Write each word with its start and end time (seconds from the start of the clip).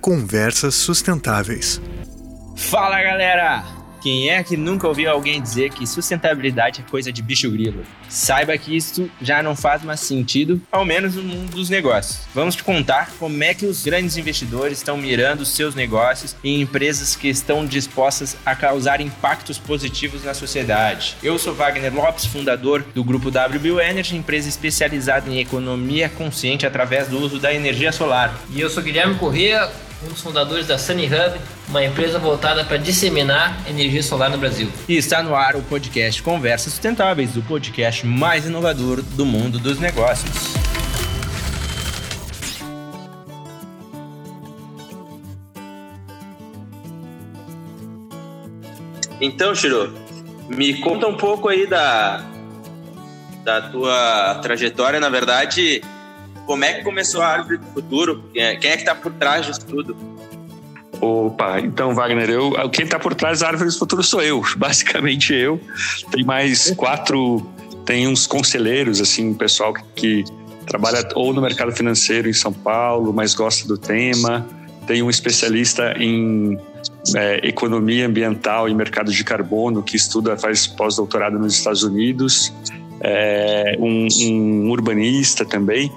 Conversas 0.00 0.74
sustentáveis. 0.74 1.80
Fala 2.56 3.02
galera! 3.02 3.77
Quem 4.00 4.30
é 4.30 4.42
que 4.44 4.56
nunca 4.56 4.86
ouviu 4.86 5.10
alguém 5.10 5.42
dizer 5.42 5.70
que 5.70 5.86
sustentabilidade 5.86 6.80
é 6.86 6.90
coisa 6.90 7.12
de 7.12 7.20
bicho 7.20 7.50
grilo? 7.50 7.84
Saiba 8.08 8.56
que 8.56 8.76
isso 8.76 9.10
já 9.20 9.42
não 9.42 9.56
faz 9.56 9.82
mais 9.82 10.00
sentido, 10.00 10.60
ao 10.70 10.84
menos 10.84 11.16
no 11.16 11.22
mundo 11.22 11.50
dos 11.50 11.68
negócios. 11.68 12.20
Vamos 12.32 12.54
te 12.54 12.62
contar 12.62 13.10
como 13.18 13.42
é 13.42 13.52
que 13.52 13.66
os 13.66 13.82
grandes 13.82 14.16
investidores 14.16 14.78
estão 14.78 14.96
mirando 14.96 15.44
seus 15.44 15.74
negócios 15.74 16.36
em 16.44 16.60
empresas 16.60 17.16
que 17.16 17.28
estão 17.28 17.66
dispostas 17.66 18.36
a 18.46 18.54
causar 18.54 19.00
impactos 19.00 19.58
positivos 19.58 20.24
na 20.24 20.32
sociedade. 20.32 21.16
Eu 21.22 21.38
sou 21.38 21.54
Wagner 21.54 21.92
Lopes, 21.92 22.24
fundador 22.24 22.84
do 22.94 23.02
grupo 23.02 23.28
WBU 23.28 23.80
Energy, 23.80 24.16
empresa 24.16 24.48
especializada 24.48 25.28
em 25.28 25.40
economia 25.40 26.08
consciente 26.08 26.64
através 26.64 27.08
do 27.08 27.18
uso 27.18 27.38
da 27.40 27.52
energia 27.52 27.90
solar. 27.90 28.32
E 28.50 28.60
eu 28.60 28.70
sou 28.70 28.82
Guilherme 28.82 29.16
Corrêa, 29.16 29.68
um 30.02 30.08
dos 30.08 30.20
fundadores 30.20 30.66
da 30.66 30.78
Sunny 30.78 31.06
Hub, 31.06 31.40
uma 31.68 31.84
empresa 31.84 32.18
voltada 32.18 32.64
para 32.64 32.76
disseminar 32.76 33.58
energia 33.68 34.02
solar 34.02 34.30
no 34.30 34.38
Brasil. 34.38 34.70
E 34.88 34.96
está 34.96 35.22
no 35.22 35.34
ar 35.34 35.56
o 35.56 35.62
podcast 35.62 36.22
Conversas 36.22 36.72
Sustentáveis, 36.72 37.36
o 37.36 37.42
podcast 37.42 38.06
mais 38.06 38.46
inovador 38.46 39.02
do 39.02 39.26
mundo 39.26 39.58
dos 39.58 39.78
negócios. 39.80 40.54
Então, 49.20 49.52
Shiro, 49.52 49.92
me 50.48 50.80
conta 50.80 51.08
um 51.08 51.16
pouco 51.16 51.48
aí 51.48 51.66
da, 51.66 52.24
da 53.42 53.62
tua 53.62 54.36
trajetória, 54.36 55.00
na 55.00 55.08
verdade, 55.08 55.82
como 56.48 56.64
é 56.64 56.72
que 56.72 56.82
começou 56.82 57.20
a 57.20 57.28
Árvore 57.28 57.58
do 57.58 57.66
Futuro? 57.66 58.24
Quem 58.32 58.42
é, 58.42 58.52
é 58.54 58.56
que 58.56 58.66
está 58.68 58.94
por 58.94 59.12
trás 59.12 59.44
disso 59.44 59.66
tudo? 59.66 59.94
Opa, 60.98 61.60
então, 61.60 61.94
Wagner, 61.94 62.30
eu, 62.30 62.70
quem 62.70 62.86
está 62.86 62.98
por 62.98 63.14
trás 63.14 63.40
da 63.40 63.48
Árvore 63.48 63.68
do 63.68 63.78
Futuro 63.78 64.02
sou 64.02 64.22
eu, 64.22 64.42
basicamente 64.56 65.34
eu. 65.34 65.60
Tem 66.10 66.24
mais 66.24 66.70
quatro, 66.70 67.46
tem 67.84 68.08
uns 68.08 68.26
conselheiros, 68.26 68.98
assim, 68.98 69.34
pessoal 69.34 69.74
que, 69.74 69.82
que 69.94 70.24
trabalha 70.66 71.06
ou 71.14 71.34
no 71.34 71.42
mercado 71.42 71.70
financeiro 71.70 72.30
em 72.30 72.32
São 72.32 72.52
Paulo, 72.52 73.12
mas 73.12 73.34
gosta 73.34 73.68
do 73.68 73.76
tema. 73.76 74.46
Tem 74.86 75.02
um 75.02 75.10
especialista 75.10 75.92
em 75.98 76.58
é, 77.14 77.46
economia 77.46 78.06
ambiental 78.06 78.70
e 78.70 78.74
mercado 78.74 79.12
de 79.12 79.22
carbono 79.22 79.82
que 79.82 79.96
estuda, 79.96 80.34
faz 80.38 80.66
pós-doutorado 80.66 81.38
nos 81.38 81.56
Estados 81.56 81.82
Unidos 81.82 82.54
é, 83.00 83.76
um, 83.78 84.08
um, 84.22 84.70
urbanista 84.70 85.44
também. 85.44 85.92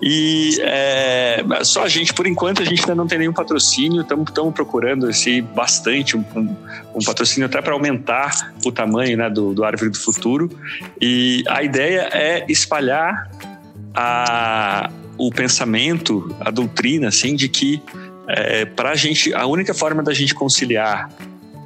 E 0.00 0.58
é, 0.62 1.44
só 1.62 1.84
a 1.84 1.88
gente, 1.88 2.12
por 2.14 2.26
enquanto, 2.26 2.62
a 2.62 2.64
gente 2.64 2.80
ainda 2.80 2.94
não 2.94 3.06
tem 3.06 3.18
nenhum 3.18 3.32
patrocínio, 3.32 4.02
estamos 4.02 4.54
procurando 4.54 5.10
esse, 5.10 5.40
bastante 5.40 6.16
um, 6.16 6.24
um 6.94 7.04
patrocínio 7.04 7.46
até 7.46 7.60
para 7.60 7.72
aumentar 7.72 8.54
o 8.64 8.72
tamanho 8.72 9.16
né, 9.16 9.28
do, 9.28 9.52
do 9.52 9.64
Árvore 9.64 9.90
do 9.90 9.98
Futuro. 9.98 10.50
E 11.00 11.44
a 11.48 11.62
ideia 11.62 12.08
é 12.12 12.44
espalhar 12.48 13.30
a, 13.94 14.90
o 15.16 15.30
pensamento, 15.30 16.34
a 16.40 16.50
doutrina, 16.50 17.08
assim, 17.08 17.34
de 17.34 17.48
que 17.48 17.82
é, 18.28 18.64
para 18.66 18.90
a 18.90 18.94
gente, 18.94 19.32
a 19.34 19.46
única 19.46 19.72
forma 19.74 20.02
da 20.02 20.12
gente 20.12 20.34
conciliar 20.34 21.10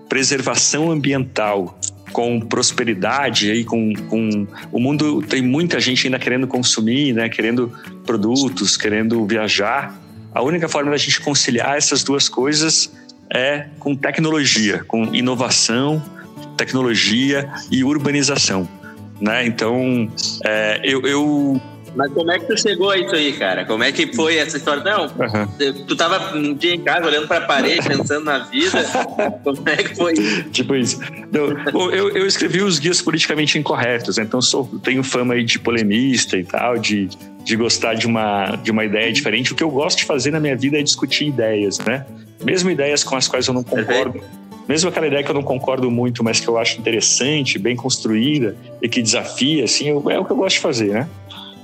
preservação 0.09 0.91
ambiental 0.91 1.79
com 2.13 2.41
prosperidade 2.41 3.51
aí 3.51 3.65
com, 3.65 3.93
com 4.09 4.47
o 4.71 4.79
mundo 4.79 5.23
tem 5.23 5.43
muita 5.43 5.81
gente 5.81 6.07
ainda 6.07 6.19
querendo 6.19 6.47
consumir 6.47 7.13
né 7.13 7.29
querendo 7.29 7.73
produtos 8.05 8.77
querendo 8.77 9.27
viajar. 9.27 10.01
A 10.35 10.42
única 10.42 10.69
forma 10.69 10.91
da 10.91 10.97
gente 10.97 11.20
conciliar 11.20 11.77
essas 11.77 12.03
duas 12.03 12.29
coisas 12.29 12.92
é 13.33 13.67
com 13.79 13.95
tecnologia 13.95 14.85
com 14.85 15.14
inovação 15.14 16.03
tecnologia 16.57 17.51
e 17.70 17.83
urbanização 17.83 18.69
né? 19.23 19.47
Então 19.47 20.11
é, 20.45 20.81
eu, 20.83 21.03
eu 21.03 21.61
mas 21.95 22.13
como 22.13 22.30
é 22.30 22.39
que 22.39 22.47
tu 22.47 22.58
chegou 22.58 22.91
a 22.91 22.98
isso 22.98 23.14
aí, 23.14 23.33
cara? 23.35 23.64
Como 23.64 23.85
é 23.85 23.92
que 23.92 24.14
foi 24.14 24.36
essa 24.36 24.57
história? 24.57 24.83
Não, 24.83 25.05
uhum. 25.05 25.85
tu 25.86 25.97
tava 25.97 26.36
um 26.36 26.55
dia 26.55 26.75
em 26.75 26.80
casa 26.80 27.07
olhando 27.07 27.29
pra 27.29 27.42
parede, 27.42 27.86
pensando 27.86 28.25
na 28.25 28.39
vida. 28.41 28.83
como 29.45 29.69
é 29.69 29.77
que 29.77 29.95
foi 29.95 30.14
isso? 30.14 30.42
Tipo 30.51 30.75
isso. 30.75 31.01
eu, 31.73 32.11
eu 32.11 32.27
escrevi 32.27 32.63
os 32.63 32.79
guias 32.79 33.03
politicamente 33.03 33.58
incorretos, 33.58 34.19
então 34.19 34.41
sou, 34.41 34.64
tenho 34.83 35.03
fama 35.03 35.35
aí 35.35 35.45
de 35.45 35.58
polemista 35.58 36.36
e 36.36 36.45
tal, 36.45 36.79
de, 36.79 37.08
de 37.45 37.57
gostar 37.57 37.95
de 37.95 38.07
uma, 38.07 38.57
de 38.57 38.70
uma 38.70 38.85
ideia 38.85 39.13
diferente. 39.13 39.53
O 39.53 39.57
que 39.57 39.63
eu 39.63 39.70
gosto 39.70 39.98
de 39.98 40.05
fazer 40.05 40.30
na 40.30 40.41
minha 40.41 40.57
vida 40.57 40.79
é 40.79 40.83
discutir 40.83 41.27
ideias, 41.27 41.79
né? 41.79 42.07
Mesmo 42.42 42.70
ideias 42.70 43.05
com 43.05 43.17
as 43.17 43.29
quais 43.29 43.47
eu 43.47 43.55
não 43.55 43.63
concordo. 43.63 44.20
Mesmo 44.69 44.89
aquela 44.89 45.07
ideia 45.07 45.23
que 45.23 45.30
eu 45.30 45.35
não 45.35 45.42
concordo 45.42 45.91
muito, 45.91 46.23
mas 46.23 46.41
que 46.41 46.48
eu 46.48 46.57
acho 46.57 46.79
interessante, 46.79 47.59
bem 47.59 47.74
construída 47.74 48.57
e 48.80 48.89
que 48.89 49.03
desafia, 49.03 49.64
assim, 49.64 49.89
eu, 49.89 50.09
é 50.09 50.19
o 50.19 50.24
que 50.24 50.30
eu 50.30 50.36
gosto 50.36 50.57
de 50.57 50.61
fazer, 50.61 50.92
né? 50.92 51.09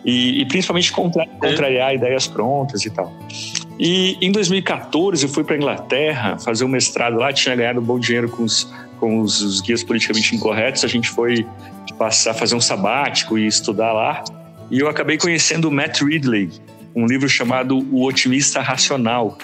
E, 0.09 0.41
e 0.41 0.47
principalmente 0.47 0.91
contra, 0.91 1.27
contrariar 1.27 1.95
ideias 1.95 2.27
prontas 2.27 2.83
e 2.87 2.89
tal. 2.89 3.13
E 3.79 4.17
em 4.23 4.33
2014 4.33 5.23
eu 5.23 5.29
fui 5.29 5.45
para 5.45 5.55
Inglaterra 5.55 6.39
fazer 6.39 6.65
um 6.65 6.69
mestrado 6.69 7.19
lá, 7.19 7.31
tinha 7.31 7.55
ganhado 7.55 7.83
bom 7.83 7.99
dinheiro 7.99 8.27
com 8.31 8.43
os, 8.43 8.73
com 8.99 9.21
os, 9.21 9.43
os 9.43 9.61
guias 9.61 9.85
politicamente 9.85 10.35
incorretos. 10.35 10.83
A 10.83 10.89
gente 10.89 11.11
foi 11.11 11.47
passar 11.99 12.33
fazer 12.33 12.55
um 12.55 12.61
sabático 12.61 13.37
e 13.37 13.47
estudar 13.47 13.93
lá. 13.93 14.25
E 14.71 14.79
eu 14.79 14.89
acabei 14.89 15.19
conhecendo 15.19 15.69
o 15.69 15.71
Matt 15.71 16.01
Ridley, 16.01 16.49
um 16.97 17.05
livro 17.05 17.29
chamado 17.29 17.79
O 17.93 18.07
Otimista 18.07 18.63
Racional, 18.63 19.37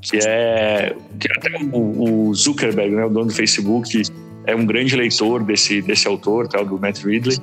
que 0.00 0.18
é 0.24 0.94
que 1.18 1.28
até 1.36 1.58
o, 1.72 2.28
o 2.28 2.34
Zuckerberg, 2.34 2.94
né, 2.94 3.04
o 3.04 3.10
dono 3.10 3.26
do 3.26 3.34
Facebook, 3.34 4.00
é 4.46 4.54
um 4.54 4.64
grande 4.64 4.94
leitor 4.94 5.42
desse 5.42 5.82
desse 5.82 6.06
autor, 6.06 6.46
tal, 6.46 6.64
do 6.64 6.78
Matt 6.78 7.02
Ridley. 7.02 7.38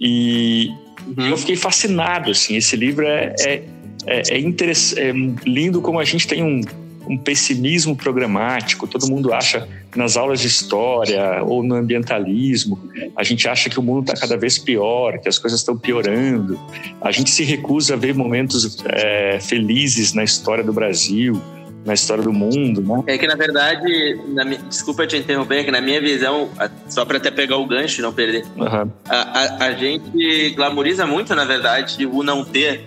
E, 0.00 0.70
Uhum. 1.06 1.28
Eu 1.28 1.36
fiquei 1.36 1.56
fascinado, 1.56 2.30
assim. 2.30 2.56
Esse 2.56 2.76
livro 2.76 3.06
é, 3.06 3.34
é, 3.40 3.62
é, 4.06 4.30
é, 4.30 4.38
é 4.38 5.12
lindo 5.46 5.80
como 5.80 5.98
a 5.98 6.04
gente 6.04 6.26
tem 6.26 6.42
um, 6.42 6.60
um 7.08 7.16
pessimismo 7.16 7.96
programático. 7.96 8.86
Todo 8.86 9.06
mundo 9.08 9.32
acha 9.32 9.68
nas 9.96 10.16
aulas 10.16 10.40
de 10.40 10.46
história 10.46 11.42
ou 11.42 11.62
no 11.62 11.74
ambientalismo, 11.74 12.78
a 13.14 13.22
gente 13.22 13.46
acha 13.46 13.68
que 13.68 13.78
o 13.78 13.82
mundo 13.82 14.10
está 14.10 14.20
cada 14.20 14.38
vez 14.38 14.58
pior, 14.58 15.18
que 15.18 15.28
as 15.28 15.38
coisas 15.38 15.60
estão 15.60 15.76
piorando. 15.76 16.58
A 17.00 17.12
gente 17.12 17.30
se 17.30 17.44
recusa 17.44 17.94
a 17.94 17.96
ver 17.96 18.14
momentos 18.14 18.82
é, 18.86 19.38
felizes 19.40 20.14
na 20.14 20.24
história 20.24 20.64
do 20.64 20.72
Brasil 20.72 21.40
na 21.84 21.94
história 21.94 22.22
do 22.22 22.32
mundo, 22.32 22.80
né? 22.80 23.02
É 23.06 23.18
que 23.18 23.26
na 23.26 23.34
verdade, 23.34 24.20
na, 24.28 24.44
desculpa 24.44 25.06
te 25.06 25.16
interromper, 25.16 25.60
é 25.60 25.64
que 25.64 25.70
na 25.70 25.80
minha 25.80 26.00
visão, 26.00 26.48
só 26.88 27.04
para 27.04 27.16
até 27.16 27.30
pegar 27.30 27.56
o 27.56 27.66
gancho 27.66 28.00
e 28.00 28.02
não 28.02 28.12
perder, 28.12 28.44
uhum. 28.56 28.90
a, 29.08 29.16
a, 29.16 29.64
a, 29.66 29.72
gente 29.72 30.50
glamoriza 30.50 31.06
muito, 31.06 31.34
na 31.34 31.44
verdade, 31.44 32.06
o 32.06 32.22
não 32.22 32.44
ter. 32.44 32.84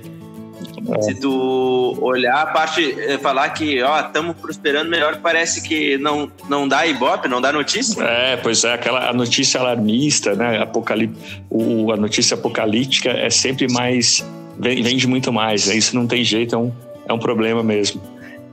É. 0.97 1.01
Se 1.01 1.16
tu 1.16 1.97
olhar 2.00 2.44
a 2.44 2.45
parte, 2.45 2.95
eh, 3.00 3.17
falar 3.17 3.50
que, 3.50 3.81
ó, 3.81 4.00
estamos 4.01 4.35
prosperando 4.35 4.89
melhor, 4.89 5.17
parece 5.17 5.63
que 5.63 5.97
não, 5.97 6.31
não 6.47 6.67
dá 6.67 6.85
ibope, 6.85 7.27
não 7.27 7.41
dá 7.41 7.51
notícia. 7.51 8.03
É, 8.03 8.38
pois 8.38 8.63
é, 8.63 8.73
aquela 8.73 9.09
a 9.09 9.13
notícia 9.13 9.59
alarmista, 9.59 10.35
né? 10.35 10.62
Apocalip, 10.62 11.16
o, 11.50 11.91
a 11.91 11.97
notícia 11.97 12.35
apocalíptica 12.35 13.09
é 13.09 13.31
sempre 13.31 13.72
mais, 13.72 14.23
vende 14.59 15.07
muito 15.07 15.33
mais, 15.33 15.66
né? 15.66 15.75
Isso 15.75 15.95
não 15.95 16.06
tem 16.06 16.23
jeito, 16.23 16.53
é 16.53 16.57
um, 16.57 16.72
é 17.07 17.13
um 17.13 17.19
problema 17.19 17.63
mesmo. 17.63 18.00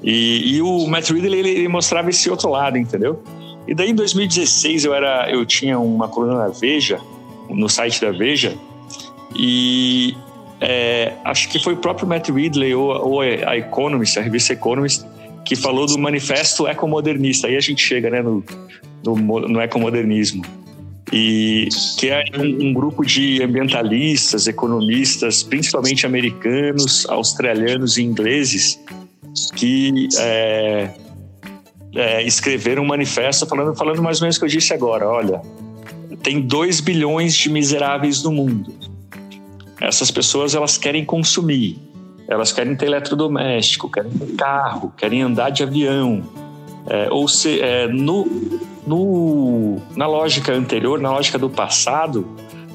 E, 0.02 0.56
e 0.56 0.62
o 0.62 0.86
Matt 0.86 1.10
Ridley 1.10 1.38
ele, 1.38 1.50
ele, 1.50 1.68
mostrava 1.68 2.10
esse 2.10 2.28
outro 2.28 2.50
lado, 2.50 2.76
entendeu? 2.76 3.22
E 3.66 3.74
daí 3.74 3.90
em 3.90 3.94
2016 3.94 4.84
eu 4.84 4.94
era, 4.94 5.30
eu 5.30 5.46
tinha 5.46 5.78
uma 5.78 6.08
coluna 6.08 6.34
na 6.34 6.48
Veja, 6.48 7.00
no 7.48 7.68
site 7.68 8.00
da 8.00 8.10
Veja, 8.10 8.56
e 9.36 10.16
é, 10.60 11.12
acho 11.24 11.48
que 11.48 11.58
foi 11.58 11.74
o 11.74 11.76
próprio 11.76 12.06
Matt 12.06 12.28
Ridley 12.28 12.74
ou, 12.74 12.90
ou 12.90 13.20
a 13.20 13.56
Economist, 13.56 14.18
a 14.18 14.22
revista 14.22 14.52
Economist, 14.52 15.04
que 15.44 15.56
falou 15.56 15.86
do 15.86 15.98
manifesto 15.98 16.66
ecomodernista. 16.66 17.48
Aí 17.48 17.56
a 17.56 17.60
gente 17.60 17.82
chega 17.82 18.10
né, 18.10 18.22
no, 18.22 18.44
no, 19.04 19.16
no 19.16 19.60
ecomodernismo. 19.60 20.44
E 21.12 21.68
que 21.98 22.08
é 22.08 22.24
um, 22.38 22.68
um, 22.68 22.72
grupo 22.72 23.04
de 23.04 23.42
ambientalistas, 23.42 24.46
economistas, 24.46 25.42
principalmente 25.42 26.06
americanos, 26.06 27.06
australianos 27.06 27.98
e 27.98 28.02
ingleses, 28.02 28.80
que 29.54 30.08
é, 30.18 30.90
é, 31.94 32.22
escreveram 32.22 32.82
um 32.82 32.86
manifesto 32.86 33.46
falando, 33.46 33.74
falando 33.74 34.02
mais 34.02 34.18
ou 34.18 34.24
menos 34.24 34.36
o 34.36 34.40
que 34.40 34.46
eu 34.46 34.50
disse 34.50 34.72
agora. 34.72 35.08
Olha, 35.08 35.42
tem 36.22 36.40
2 36.40 36.80
bilhões 36.80 37.34
de 37.34 37.50
miseráveis 37.50 38.22
no 38.22 38.32
mundo. 38.32 38.72
Essas 39.80 40.10
pessoas 40.10 40.54
elas 40.54 40.78
querem 40.78 41.04
consumir, 41.04 41.78
elas 42.28 42.52
querem 42.52 42.76
ter 42.76 42.86
eletrodoméstico, 42.86 43.90
querem 43.90 44.12
ter 44.12 44.34
carro, 44.36 44.92
querem 44.96 45.22
andar 45.22 45.50
de 45.50 45.62
avião. 45.62 46.22
É, 46.86 47.08
ou 47.10 47.28
se, 47.28 47.60
é, 47.60 47.88
no, 47.88 48.26
no, 48.86 49.78
na 49.96 50.06
lógica 50.06 50.52
anterior, 50.52 51.00
na 51.00 51.10
lógica 51.10 51.38
do 51.38 51.50
passado, 51.50 52.26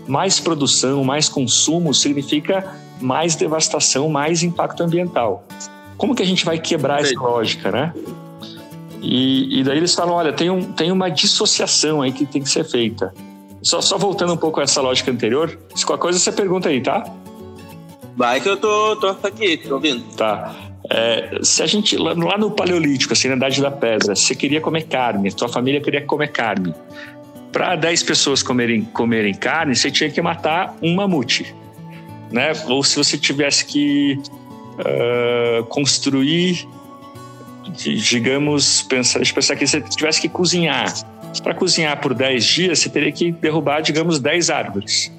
mais 0.08 0.40
produção, 0.40 1.04
mais 1.04 1.28
consumo 1.28 1.94
significa 1.94 2.76
mais 3.02 3.36
devastação, 3.36 4.10
mais 4.10 4.44
impacto 4.44 4.82
ambiental. 4.84 5.46
Como 5.98 6.16
que 6.16 6.22
a 6.22 6.26
gente 6.26 6.46
vai 6.46 6.60
quebrar 6.60 7.02
essa 7.02 7.20
lógica, 7.20 7.72
né? 7.72 7.94
E, 9.02 9.60
e, 9.60 9.64
daí 9.64 9.78
eles 9.78 9.94
falam, 9.94 10.16
olha, 10.16 10.34
tem, 10.34 10.50
um, 10.50 10.72
tem 10.74 10.92
uma 10.92 11.10
dissociação 11.10 12.02
aí 12.02 12.12
que 12.12 12.26
tem 12.26 12.42
que 12.42 12.50
ser 12.50 12.64
feita. 12.64 13.14
Só, 13.62 13.82
só 13.82 13.98
voltando 13.98 14.34
um 14.34 14.38
pouco 14.38 14.60
a 14.60 14.64
essa 14.64 14.82
lógica 14.82 15.12
anterior, 15.12 15.58
se 15.76 15.86
qualquer 15.86 16.02
coisa 16.02 16.20
você 16.20 16.32
pergunta 16.32 16.70
aí, 16.70 16.82
tá? 16.82 17.04
Vai 18.16 18.42
que 18.42 18.50
eu 18.50 18.58
tô, 18.58 18.96
tô 18.96 19.08
aqui, 19.28 19.58
tô 19.58 19.76
ouvindo. 19.76 20.04
Tá. 20.16 20.56
É, 20.90 21.40
se 21.44 21.62
a 21.62 21.68
gente, 21.68 21.98
lá, 21.98 22.14
lá, 22.14 22.38
no 22.38 22.50
Paleolítico, 22.52 23.14
assim, 23.14 23.28
na 23.28 23.36
Idade 23.36 23.62
da 23.62 23.70
Pedra, 23.70 24.16
você 24.16 24.34
queria 24.34 24.62
comer 24.62 24.84
carne, 24.88 25.30
sua 25.32 25.50
família 25.50 25.82
queria 25.82 26.02
comer 26.02 26.32
carne. 26.32 26.74
Para 27.52 27.76
10 27.76 28.04
pessoas 28.04 28.42
comerem, 28.42 28.84
comerem 28.86 29.34
carne, 29.34 29.76
você 29.76 29.92
tinha 29.92 30.10
que 30.10 30.22
matar 30.22 30.76
um 30.82 30.96
mamute. 30.96 31.54
Né? 32.32 32.52
Ou 32.68 32.84
se 32.84 32.96
você 32.96 33.18
tivesse 33.18 33.66
que 33.66 34.20
uh, 34.80 35.64
construir, 35.66 36.68
digamos, 37.70 38.84
pensar, 38.84 39.20
deixa 39.20 39.32
eu 39.32 39.36
pensar 39.36 39.56
que 39.56 39.68
você 39.68 39.82
tivesse 39.82 40.22
que 40.22 40.30
cozinhar. 40.30 40.94
Para 41.44 41.54
cozinhar 41.54 42.00
por 42.02 42.14
10 42.14 42.46
dias, 42.46 42.80
você 42.80 42.90
teria 42.90 43.12
que 43.12 43.32
derrubar, 43.32 43.82
digamos, 43.82 44.20
10 44.20 44.50
árvores. 44.50 45.12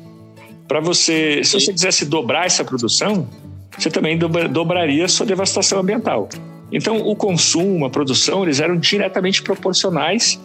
Para 0.66 0.80
você, 0.80 1.42
se 1.44 1.60
você 1.60 1.72
quisesse 1.72 2.04
dobrar 2.04 2.46
essa 2.46 2.64
produção, 2.64 3.28
você 3.76 3.90
também 3.90 4.18
dobraria 4.18 5.04
a 5.04 5.08
sua 5.08 5.24
devastação 5.24 5.80
ambiental. 5.80 6.28
Então, 6.70 6.98
o 6.98 7.16
consumo, 7.16 7.86
a 7.86 7.90
produção, 7.90 8.42
eles 8.42 8.60
eram 8.60 8.76
diretamente 8.76 9.42
proporcionais 9.42 10.38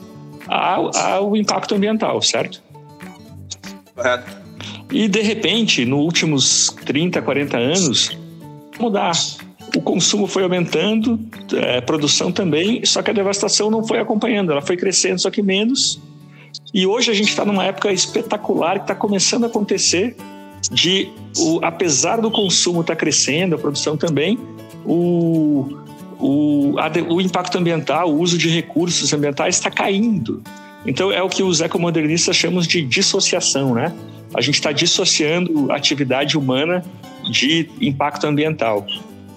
ao, 0.47 0.95
ao 0.95 1.35
impacto 1.35 1.75
ambiental, 1.75 2.21
certo? 2.21 2.61
Correto. 3.95 4.43
E, 4.91 5.07
de 5.07 5.21
repente, 5.21 5.85
nos 5.85 5.99
últimos 5.99 6.69
30, 6.85 7.21
40 7.21 7.57
anos, 7.57 8.17
mudar. 8.81 9.11
O 9.75 9.81
consumo 9.81 10.27
foi 10.27 10.43
aumentando, 10.43 11.19
é, 11.53 11.77
a 11.77 11.81
produção 11.81 12.31
também, 12.31 12.85
só 12.85 13.01
que 13.01 13.09
a 13.09 13.13
devastação 13.13 13.71
não 13.71 13.85
foi 13.85 13.99
acompanhando, 13.99 14.51
ela 14.51 14.61
foi 14.61 14.77
crescendo, 14.77 15.19
só 15.19 15.31
que 15.31 15.41
menos. 15.41 15.99
E 16.73 16.85
hoje 16.85 17.09
a 17.09 17.13
gente 17.13 17.29
está 17.29 17.43
numa 17.43 17.63
época 17.63 17.91
espetacular 17.91 18.75
que 18.75 18.83
está 18.83 18.95
começando 18.95 19.45
a 19.45 19.47
acontecer 19.47 20.15
de, 20.71 21.09
o, 21.37 21.59
apesar 21.63 22.21
do 22.21 22.29
consumo 22.29 22.81
estar 22.81 22.93
tá 22.93 22.99
crescendo, 22.99 23.55
a 23.55 23.57
produção 23.57 23.97
também, 23.97 24.37
o, 24.85 25.77
o, 26.19 26.75
a, 26.77 26.91
o 27.11 27.19
impacto 27.19 27.57
ambiental, 27.57 28.09
o 28.09 28.19
uso 28.19 28.37
de 28.37 28.49
recursos 28.49 29.11
ambientais 29.13 29.55
está 29.55 29.71
caindo. 29.71 30.41
Então 30.85 31.11
é 31.11 31.21
o 31.21 31.29
que 31.29 31.41
os 31.41 31.61
ecomodernistas 31.61 32.35
chamam 32.35 32.61
de 32.61 32.81
dissociação, 32.81 33.73
né? 33.73 33.93
A 34.33 34.41
gente 34.41 34.55
está 34.55 34.71
dissociando 34.71 35.71
a 35.71 35.75
atividade 35.75 36.37
humana 36.37 36.83
de 37.29 37.69
impacto 37.81 38.25
ambiental. 38.25 38.85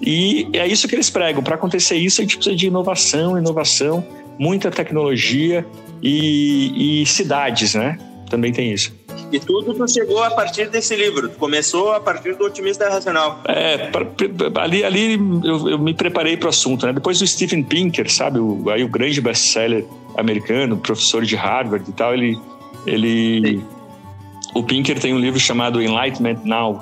E 0.01 0.49
é 0.53 0.67
isso 0.67 0.87
que 0.87 0.95
eles 0.95 1.09
pregam. 1.11 1.43
Para 1.43 1.55
acontecer 1.55 1.97
isso, 1.97 2.21
a 2.21 2.25
gente 2.25 2.37
precisa 2.37 2.57
de 2.57 2.67
inovação, 2.67 3.39
inovação, 3.39 4.05
muita 4.39 4.71
tecnologia 4.71 5.67
e, 6.03 7.03
e 7.03 7.07
cidades, 7.07 7.75
né? 7.75 7.99
Também 8.29 8.53
tem 8.53 8.73
isso. 8.73 8.93
E 9.33 9.41
tudo 9.41 9.75
tu 9.75 9.91
chegou 9.91 10.23
a 10.23 10.31
partir 10.31 10.69
desse 10.69 10.95
livro, 10.95 11.29
tu 11.29 11.39
começou 11.39 11.93
a 11.93 12.01
partir 12.01 12.37
do 12.37 12.45
Otimista 12.45 12.89
Racional. 12.89 13.41
É, 13.49 13.91
ali, 14.61 14.85
ali 14.85 15.15
eu, 15.45 15.71
eu 15.71 15.79
me 15.79 15.95
preparei 15.95 16.37
para 16.37 16.47
o 16.47 16.51
assunto, 16.51 16.87
né? 16.87 16.93
Depois 16.93 17.19
do 17.19 17.27
Steven 17.27 17.63
Pinker, 17.63 18.11
sabe, 18.11 18.39
o, 18.39 18.71
aí 18.71 18.85
o 18.85 18.89
grande 18.89 19.21
best-seller 19.21 19.85
americano, 20.17 20.77
professor 20.77 21.25
de 21.25 21.35
Harvard 21.35 21.89
e 21.89 21.93
tal, 21.93 22.15
ele, 22.15 22.39
ele, 22.87 23.61
o 24.55 24.63
Pinker 24.63 24.99
tem 25.01 25.13
um 25.13 25.19
livro 25.19 25.41
chamado 25.41 25.83
Enlightenment 25.83 26.41
Now, 26.45 26.81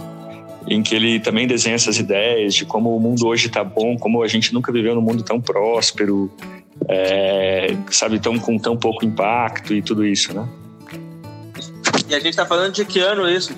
em 0.68 0.82
que 0.82 0.94
ele 0.94 1.20
também 1.20 1.46
desenha 1.46 1.74
essas 1.74 1.98
ideias 1.98 2.54
de 2.54 2.64
como 2.64 2.96
o 2.96 3.00
mundo 3.00 3.26
hoje 3.26 3.46
está 3.46 3.62
bom, 3.62 3.96
como 3.98 4.22
a 4.22 4.28
gente 4.28 4.52
nunca 4.52 4.72
viveu 4.72 4.94
num 4.94 5.02
mundo 5.02 5.22
tão 5.22 5.40
próspero, 5.40 6.30
é, 6.88 7.74
sabe, 7.90 8.18
tão, 8.18 8.38
com 8.38 8.58
tão 8.58 8.76
pouco 8.76 9.04
impacto 9.04 9.74
e 9.74 9.82
tudo 9.82 10.04
isso, 10.04 10.34
né? 10.34 10.48
E 12.08 12.14
a 12.14 12.18
gente 12.18 12.30
está 12.30 12.46
falando 12.46 12.72
de 12.72 12.84
que 12.84 13.00
ano 13.00 13.28
isso? 13.28 13.54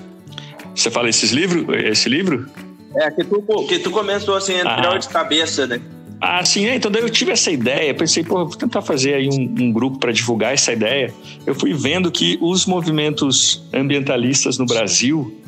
Você 0.75 0.91
fala 0.91 1.09
esses 1.09 1.31
livros, 1.31 1.65
esse 1.85 2.07
livro? 2.07 2.47
É, 2.95 3.11
que 3.11 3.23
tu, 3.23 3.41
que 3.67 3.79
tu 3.79 3.91
começou 3.91 4.35
assim, 4.35 4.55
entrar 4.55 4.93
ah. 4.93 4.97
de 4.97 5.07
cabeça, 5.09 5.67
né? 5.67 5.81
Ah, 6.19 6.43
sim, 6.43 6.65
é, 6.65 6.75
então 6.75 6.89
daí 6.89 7.03
eu 7.03 7.09
tive 7.09 7.31
essa 7.31 7.51
ideia, 7.51 7.93
pensei, 7.93 8.23
pô, 8.23 8.45
vou 8.45 8.55
tentar 8.55 8.81
fazer 8.81 9.13
aí 9.13 9.29
um, 9.29 9.65
um 9.65 9.71
grupo 9.71 9.99
para 9.99 10.11
divulgar 10.11 10.53
essa 10.53 10.73
ideia. 10.73 11.13
Eu 11.45 11.53
fui 11.53 11.73
vendo 11.73 12.11
que 12.11 12.39
os 12.41 12.65
movimentos 12.65 13.63
ambientalistas 13.71 14.57
no 14.57 14.65
Brasil, 14.65 15.39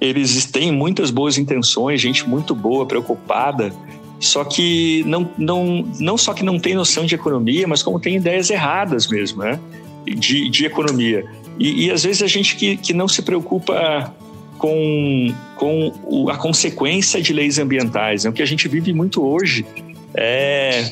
eles 0.00 0.44
têm 0.46 0.72
muitas 0.72 1.10
boas 1.10 1.38
intenções, 1.38 2.00
gente 2.00 2.28
muito 2.28 2.54
boa, 2.54 2.86
preocupada, 2.86 3.72
só 4.18 4.44
que 4.44 5.02
não, 5.06 5.28
não, 5.36 5.84
não 5.98 6.16
só 6.16 6.32
que 6.32 6.44
não 6.44 6.58
tem 6.58 6.74
noção 6.74 7.04
de 7.04 7.14
economia, 7.14 7.66
mas 7.66 7.82
como 7.82 8.00
tem 8.00 8.16
ideias 8.16 8.50
erradas 8.50 9.08
mesmo, 9.08 9.42
né? 9.42 9.60
De, 10.04 10.48
de 10.48 10.64
economia. 10.64 11.26
E, 11.58 11.86
e 11.86 11.90
às 11.90 12.04
vezes 12.04 12.22
a 12.22 12.26
gente 12.26 12.56
que, 12.56 12.76
que 12.76 12.92
não 12.92 13.08
se 13.08 13.22
preocupa 13.22 14.14
com, 14.58 15.34
com 15.56 16.28
a 16.30 16.36
consequência 16.36 17.20
de 17.20 17.32
leis 17.32 17.58
ambientais. 17.58 18.24
Né? 18.24 18.30
O 18.30 18.32
que 18.32 18.42
a 18.42 18.46
gente 18.46 18.68
vive 18.68 18.92
muito 18.92 19.24
hoje 19.24 19.66
é, 20.14 20.90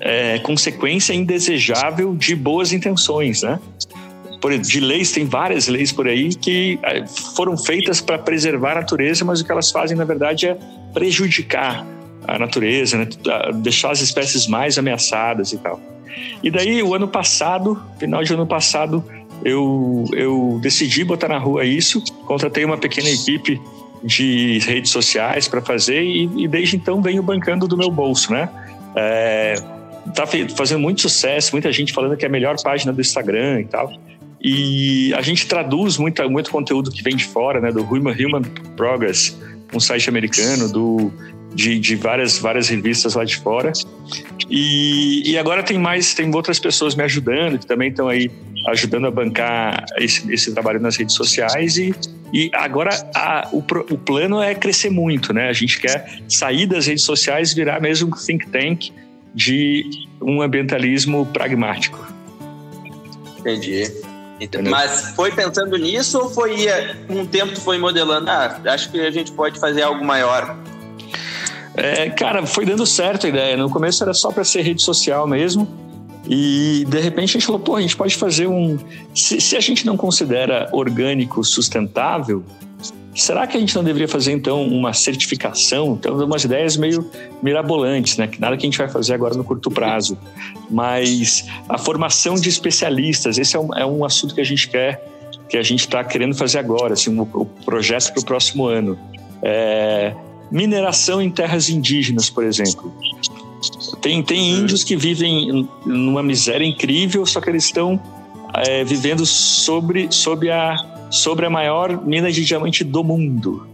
é 0.00 0.38
consequência 0.40 1.12
indesejável 1.12 2.14
de 2.14 2.34
boas 2.34 2.72
intenções, 2.72 3.42
né? 3.42 3.58
De 4.62 4.80
leis, 4.80 5.10
tem 5.10 5.24
várias 5.24 5.66
leis 5.66 5.90
por 5.90 6.06
aí 6.06 6.28
que 6.28 6.78
é, 6.82 7.04
foram 7.34 7.56
feitas 7.56 8.00
para 8.00 8.18
preservar 8.18 8.72
a 8.72 8.74
natureza, 8.76 9.24
mas 9.24 9.40
o 9.40 9.44
que 9.44 9.50
elas 9.50 9.70
fazem, 9.70 9.96
na 9.96 10.04
verdade, 10.04 10.46
é 10.46 10.56
prejudicar 10.94 11.84
a 12.26 12.38
natureza, 12.38 12.98
né? 12.98 13.08
deixar 13.56 13.90
as 13.90 14.00
espécies 14.00 14.46
mais 14.46 14.78
ameaçadas 14.78 15.52
e 15.52 15.58
tal. 15.58 15.80
E 16.42 16.50
daí, 16.50 16.82
o 16.82 16.94
ano 16.94 17.08
passado, 17.08 17.80
final 17.98 18.22
de 18.22 18.32
ano 18.32 18.46
passado, 18.46 19.04
eu, 19.44 20.04
eu 20.12 20.58
decidi 20.62 21.04
botar 21.04 21.28
na 21.28 21.38
rua 21.38 21.64
isso, 21.64 22.02
contratei 22.26 22.64
uma 22.64 22.76
pequena 22.76 23.08
equipe 23.08 23.60
de 24.02 24.58
redes 24.60 24.90
sociais 24.90 25.48
para 25.48 25.60
fazer 25.60 26.02
e, 26.02 26.44
e, 26.44 26.48
desde 26.48 26.76
então 26.76 27.02
venho 27.02 27.22
bancando 27.22 27.66
do 27.66 27.76
meu 27.76 27.90
bolso, 27.90 28.32
né? 28.32 28.48
É, 28.94 29.54
tá 30.14 30.24
fazendo 30.56 30.80
muito 30.80 31.00
sucesso, 31.00 31.52
muita 31.52 31.72
gente 31.72 31.92
falando 31.92 32.16
que 32.16 32.24
é 32.24 32.28
a 32.28 32.30
melhor 32.30 32.56
página 32.62 32.92
do 32.92 33.00
Instagram 33.00 33.60
e 33.60 33.64
tal. 33.64 33.92
E 34.40 35.12
a 35.14 35.20
gente 35.20 35.46
traduz 35.46 35.98
muito, 35.98 36.28
muito 36.30 36.50
conteúdo 36.50 36.90
que 36.90 37.02
vem 37.02 37.16
de 37.16 37.24
fora, 37.24 37.60
né? 37.60 37.72
Do 37.72 37.82
Human, 37.82 38.12
Human 38.14 38.42
Progress, 38.76 39.36
um 39.74 39.80
site 39.80 40.08
americano, 40.08 40.70
do, 40.70 41.12
de, 41.54 41.78
de 41.78 41.96
várias, 41.96 42.38
várias 42.38 42.68
revistas 42.68 43.14
lá 43.14 43.24
de 43.24 43.36
fora. 43.36 43.72
E, 44.48 45.30
e 45.30 45.36
agora 45.36 45.62
tem 45.62 45.78
mais, 45.78 46.14
tem 46.14 46.32
outras 46.34 46.58
pessoas 46.58 46.94
me 46.94 47.02
ajudando, 47.02 47.58
que 47.58 47.66
também 47.66 47.90
estão 47.90 48.08
aí 48.08 48.30
ajudando 48.68 49.06
a 49.06 49.10
bancar 49.10 49.84
esse, 49.98 50.32
esse 50.32 50.52
trabalho 50.52 50.80
nas 50.80 50.96
redes 50.96 51.14
sociais 51.14 51.76
e, 51.76 51.94
e 52.32 52.50
agora 52.54 52.90
a, 53.14 53.48
o, 53.52 53.58
o 53.58 53.98
plano 53.98 54.40
é 54.40 54.54
crescer 54.54 54.90
muito, 54.90 55.32
né? 55.32 55.48
A 55.48 55.52
gente 55.52 55.80
quer 55.80 56.20
sair 56.28 56.66
das 56.66 56.86
redes 56.86 57.04
sociais 57.04 57.52
virar 57.52 57.80
mesmo 57.80 58.08
um 58.08 58.10
think 58.12 58.46
tank 58.48 58.92
de 59.34 60.06
um 60.20 60.42
ambientalismo 60.42 61.26
pragmático. 61.26 62.06
Entendi. 63.38 64.07
Então, 64.40 64.62
mas 64.62 65.14
foi 65.16 65.32
pensando 65.32 65.76
nisso 65.76 66.18
ou 66.18 66.30
foi 66.30 66.66
com 67.06 67.20
um 67.20 67.26
tempo 67.26 67.52
tu 67.52 67.60
foi 67.60 67.78
modelando? 67.78 68.30
Ah, 68.30 68.60
acho 68.66 68.90
que 68.90 69.00
a 69.00 69.10
gente 69.10 69.32
pode 69.32 69.58
fazer 69.58 69.82
algo 69.82 70.04
maior. 70.04 70.56
É, 71.74 72.10
cara, 72.10 72.44
foi 72.46 72.64
dando 72.64 72.84
certo 72.86 73.26
a 73.26 73.28
ideia. 73.28 73.56
No 73.56 73.70
começo 73.70 74.02
era 74.02 74.14
só 74.14 74.30
para 74.30 74.44
ser 74.44 74.62
rede 74.62 74.82
social 74.82 75.26
mesmo. 75.26 75.68
E 76.28 76.84
de 76.88 77.00
repente 77.00 77.30
a 77.30 77.32
gente 77.34 77.46
falou, 77.46 77.60
pô, 77.60 77.76
a 77.76 77.80
gente 77.80 77.96
pode 77.96 78.14
fazer 78.14 78.46
um. 78.46 78.78
Se, 79.14 79.40
se, 79.40 79.56
a 79.56 79.60
gente 79.60 79.86
não 79.86 79.96
considera 79.96 80.68
orgânico 80.72 81.42
sustentável, 81.42 82.44
será 83.18 83.46
que 83.46 83.56
a 83.56 83.60
gente 83.60 83.74
não 83.74 83.82
deveria 83.82 84.06
fazer 84.06 84.32
então 84.32 84.66
uma 84.66 84.92
certificação? 84.92 85.98
Então, 85.98 86.16
umas 86.24 86.44
ideias 86.44 86.76
meio 86.76 87.04
mirabolantes, 87.42 88.16
né? 88.16 88.28
Que 88.28 88.40
nada 88.40 88.56
que 88.56 88.64
a 88.64 88.68
gente 88.68 88.78
vai 88.78 88.88
fazer 88.88 89.14
agora 89.14 89.34
no 89.34 89.42
curto 89.42 89.70
prazo. 89.70 90.16
Mas 90.70 91.44
a 91.68 91.76
formação 91.76 92.36
de 92.36 92.48
especialistas, 92.48 93.36
esse 93.36 93.56
é 93.56 93.60
um, 93.60 93.74
é 93.74 93.84
um 93.84 94.04
assunto 94.04 94.34
que 94.34 94.40
a 94.40 94.44
gente 94.44 94.68
quer, 94.68 95.04
que 95.48 95.56
a 95.56 95.62
gente 95.62 95.80
está 95.80 96.04
querendo 96.04 96.34
fazer 96.34 96.58
agora, 96.58 96.94
assim, 96.94 97.10
um, 97.10 97.22
um 97.22 97.44
projeto 97.64 98.12
para 98.12 98.20
o 98.20 98.24
próximo 98.24 98.66
ano. 98.66 98.96
É, 99.42 100.14
mineração 100.50 101.20
em 101.20 101.30
terras 101.30 101.68
indígenas, 101.68 102.30
por 102.30 102.44
exemplo. 102.44 102.94
Tem, 104.00 104.22
tem 104.22 104.50
índios 104.50 104.84
que 104.84 104.96
vivem 104.96 105.68
numa 105.84 106.22
miséria 106.22 106.64
incrível, 106.64 107.26
só 107.26 107.40
que 107.40 107.50
eles 107.50 107.64
estão 107.64 108.00
é, 108.54 108.84
vivendo 108.84 109.26
sobre, 109.26 110.06
sobre, 110.12 110.50
a, 110.50 110.76
sobre 111.10 111.46
a 111.46 111.50
maior 111.50 112.04
mina 112.04 112.30
de 112.30 112.44
diamante 112.44 112.84
do 112.84 113.02
mundo. 113.02 113.66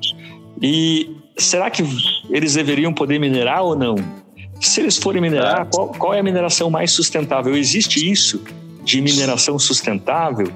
E 0.60 1.16
será 1.36 1.70
que 1.70 1.84
eles 2.30 2.54
deveriam 2.54 2.92
poder 2.92 3.18
minerar 3.18 3.62
ou 3.62 3.76
não? 3.76 3.96
Se 4.60 4.80
eles 4.80 4.96
forem 4.96 5.20
minerar, 5.20 5.66
qual, 5.66 5.88
qual 5.88 6.14
é 6.14 6.20
a 6.20 6.22
mineração 6.22 6.70
mais 6.70 6.92
sustentável? 6.92 7.56
Existe 7.56 8.10
isso? 8.10 8.40
de 8.84 9.00
mineração 9.00 9.58
sustentável. 9.58 10.46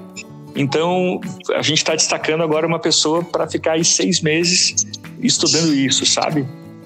Então, 0.55 1.19
a 1.55 1.61
gente 1.61 1.79
está 1.79 1.95
destacando 1.95 2.43
agora 2.43 2.65
uma 2.65 2.79
pessoa 2.79 3.23
para 3.23 3.47
ficar 3.47 3.73
aí 3.73 3.83
seis 3.83 4.21
meses 4.21 4.85
estudando 5.21 5.73
isso, 5.73 6.05
sabe? 6.05 6.45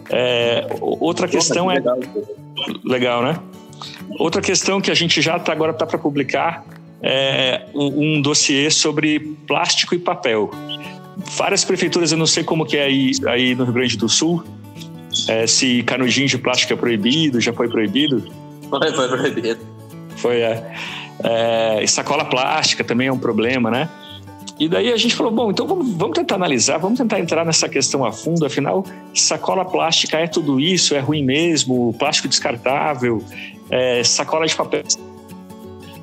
É, 0.09 0.65
outra 0.79 1.27
questão 1.27 1.71
é. 1.71 1.81
Legal, 2.83 3.23
né? 3.23 3.39
Outra 4.19 4.41
questão 4.41 4.79
que 4.79 4.91
a 4.91 4.93
gente 4.93 5.21
já 5.21 5.39
tá, 5.39 5.51
agora 5.51 5.71
está 5.71 5.85
para 5.85 5.97
publicar 5.97 6.63
é 7.03 7.65
um, 7.73 8.17
um 8.17 8.21
dossiê 8.21 8.71
sobre 8.71 9.19
plástico 9.45 9.93
e 9.93 9.99
papel. 9.99 10.49
Várias 11.37 11.65
prefeituras, 11.65 12.11
eu 12.11 12.17
não 12.17 12.25
sei 12.25 12.43
como 12.43 12.65
que 12.65 12.77
é 12.77 12.85
aí, 12.85 13.11
aí 13.27 13.53
no 13.53 13.65
Rio 13.65 13.73
Grande 13.73 13.97
do 13.97 14.07
Sul, 14.07 14.43
é, 15.27 15.45
se 15.45 15.83
canudinho 15.83 16.27
de 16.27 16.37
plástico 16.37 16.73
é 16.73 16.75
proibido, 16.75 17.39
já 17.39 17.53
foi 17.53 17.67
proibido? 17.67 18.23
Foi, 18.69 18.93
foi 18.93 19.07
proibido. 19.09 19.59
Foi, 20.15 20.37
é. 20.37 20.75
é. 21.23 21.87
Sacola 21.87 22.25
plástica 22.25 22.83
também 22.83 23.07
é 23.07 23.11
um 23.11 23.19
problema, 23.19 23.69
né? 23.69 23.89
E 24.59 24.69
daí 24.69 24.91
a 24.91 24.97
gente 24.97 25.15
falou, 25.15 25.31
bom, 25.31 25.51
então 25.51 25.67
vamos, 25.67 25.93
vamos 25.95 26.15
tentar 26.15 26.35
analisar, 26.35 26.77
vamos 26.77 26.97
tentar 26.97 27.19
entrar 27.19 27.43
nessa 27.43 27.67
questão 27.67 28.05
a 28.05 28.11
fundo, 28.11 28.45
afinal, 28.45 28.85
sacola 29.13 29.65
plástica 29.65 30.17
é 30.17 30.27
tudo 30.27 30.59
isso, 30.59 30.93
é 30.93 30.99
ruim 30.99 31.23
mesmo, 31.23 31.93
plástico 31.97 32.27
descartável, 32.27 33.23
é, 33.69 34.03
sacola 34.03 34.45
de 34.45 34.55
papel. 34.55 34.83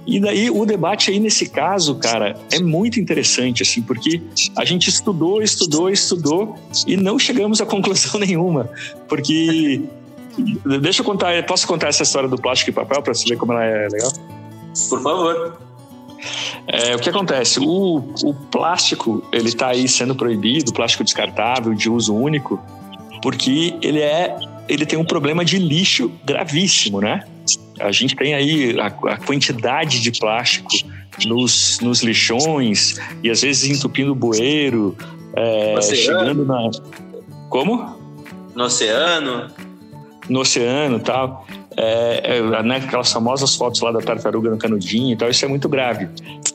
E 0.06 0.18
daí 0.18 0.50
o 0.50 0.64
debate 0.64 1.10
aí 1.10 1.20
nesse 1.20 1.48
caso, 1.48 1.94
cara, 1.96 2.36
é 2.50 2.58
muito 2.60 2.98
interessante, 2.98 3.62
assim, 3.62 3.82
porque 3.82 4.20
a 4.56 4.64
gente 4.64 4.88
estudou, 4.88 5.42
estudou, 5.42 5.90
estudou 5.90 6.58
e 6.86 6.96
não 6.96 7.18
chegamos 7.18 7.60
a 7.60 7.66
conclusão 7.66 8.20
nenhuma. 8.20 8.68
Porque. 9.08 9.82
Deixa 10.80 11.02
eu 11.02 11.04
contar, 11.04 11.44
posso 11.44 11.66
contar 11.66 11.88
essa 11.88 12.02
história 12.02 12.28
do 12.28 12.38
plástico 12.38 12.70
e 12.70 12.72
papel 12.72 13.02
para 13.02 13.12
você 13.12 13.28
ver 13.28 13.36
como 13.36 13.52
ela 13.52 13.64
é 13.64 13.88
legal? 13.88 14.12
Por 14.88 15.02
favor. 15.02 15.58
É, 16.66 16.94
o 16.94 16.98
que 16.98 17.10
acontece? 17.10 17.58
O, 17.60 17.98
o 18.22 18.34
plástico, 18.50 19.22
ele 19.32 19.48
está 19.48 19.68
aí 19.68 19.88
sendo 19.88 20.14
proibido, 20.14 20.72
plástico 20.72 21.02
descartável, 21.02 21.74
de 21.74 21.90
uso 21.90 22.14
único, 22.14 22.60
porque 23.22 23.74
ele 23.82 24.00
é 24.00 24.36
ele 24.68 24.86
tem 24.86 24.96
um 24.96 25.04
problema 25.04 25.44
de 25.44 25.58
lixo 25.58 26.12
gravíssimo, 26.24 27.00
né? 27.00 27.24
A 27.80 27.92
gente 27.92 28.14
tem 28.16 28.34
aí 28.34 28.78
a, 28.78 28.86
a 28.86 29.16
quantidade 29.16 30.00
de 30.00 30.12
plástico 30.12 30.68
nos, 31.26 31.80
nos 31.80 32.02
lixões 32.02 33.00
e 33.22 33.30
às 33.30 33.42
vezes 33.42 33.78
entupindo 33.78 34.12
o 34.12 34.14
bueiro, 34.14 34.96
é, 35.34 35.80
chegando 35.82 36.44
na. 36.44 36.70
Como? 37.48 37.98
No 38.54 38.64
oceano. 38.64 39.48
No 40.28 40.40
oceano 40.40 41.00
tal 41.00 41.46
é, 41.76 42.38
é, 42.38 42.62
né, 42.62 42.76
aquelas 42.76 43.12
famosas 43.12 43.54
fotos 43.54 43.80
lá 43.80 43.92
da 43.92 44.00
tartaruga 44.00 44.50
no 44.50 44.58
canudinho 44.58 45.12
e 45.12 45.16
tal, 45.16 45.30
isso 45.30 45.44
é 45.44 45.48
muito 45.48 45.68
grave. 45.68 46.08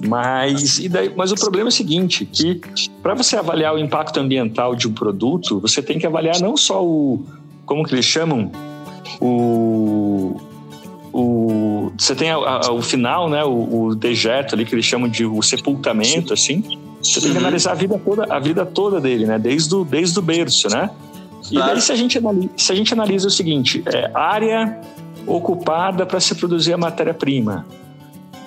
Mas, 0.05 0.77
e 0.79 0.89
daí, 0.89 1.11
mas 1.15 1.31
o 1.31 1.35
problema 1.35 1.67
é 1.67 1.71
o 1.71 1.71
seguinte, 1.71 2.25
que 2.25 2.61
para 3.01 3.15
você 3.15 3.37
avaliar 3.37 3.73
o 3.73 3.79
impacto 3.79 4.19
ambiental 4.19 4.75
de 4.75 4.87
um 4.87 4.93
produto, 4.93 5.59
você 5.59 5.81
tem 5.81 5.97
que 5.97 6.05
avaliar 6.05 6.39
não 6.39 6.57
só 6.57 6.85
o, 6.85 7.25
como 7.65 7.83
que 7.83 7.95
eles 7.95 8.05
chamam, 8.05 8.51
o, 9.21 10.39
o 11.15 11.91
você 11.97 12.13
tem 12.13 12.29
a, 12.29 12.35
a, 12.35 12.71
o 12.71 12.81
final, 12.81 13.29
né, 13.29 13.43
o, 13.43 13.85
o, 13.85 13.95
dejeto 13.95 14.53
ali 14.53 14.65
que 14.65 14.75
eles 14.75 14.85
chamam 14.85 15.07
de 15.07 15.25
o 15.25 15.41
sepultamento, 15.41 16.33
assim. 16.33 16.61
Você 17.01 17.21
tem 17.21 17.31
que 17.31 17.37
uhum. 17.37 17.43
analisar 17.43 17.71
a 17.71 17.75
vida 17.75 17.99
toda, 18.03 18.33
a 18.33 18.39
vida 18.39 18.65
toda 18.65 18.99
dele, 18.99 19.25
né, 19.25 19.39
desde 19.39 19.73
o, 19.73 19.85
desde 19.85 20.17
o 20.19 20.21
berço, 20.21 20.67
né? 20.69 20.89
E 21.51 21.55
daí 21.55 21.79
se 21.79 21.91
a 21.91 21.95
gente 21.95 22.17
analisa, 22.17 22.49
se 22.57 22.71
a 22.71 22.75
gente 22.75 22.91
analisa 22.91 23.27
o 23.27 23.31
seguinte, 23.31 23.83
é, 23.85 24.11
área 24.13 24.81
ocupada 25.27 26.05
para 26.05 26.19
se 26.19 26.35
produzir 26.35 26.73
a 26.73 26.77
matéria-prima. 26.77 27.65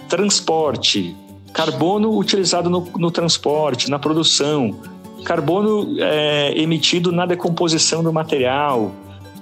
Transporte, 0.09 1.17
carbono 1.53 2.17
utilizado 2.17 2.69
no, 2.69 2.87
no, 2.97 3.11
transporte, 3.11 3.89
na 3.89 3.99
produção, 3.99 4.77
carbono 5.25 5.97
é, 6.01 6.53
emitido 6.61 7.13
na 7.13 7.25
decomposição 7.25 8.03
do 8.03 8.13
material. 8.13 8.93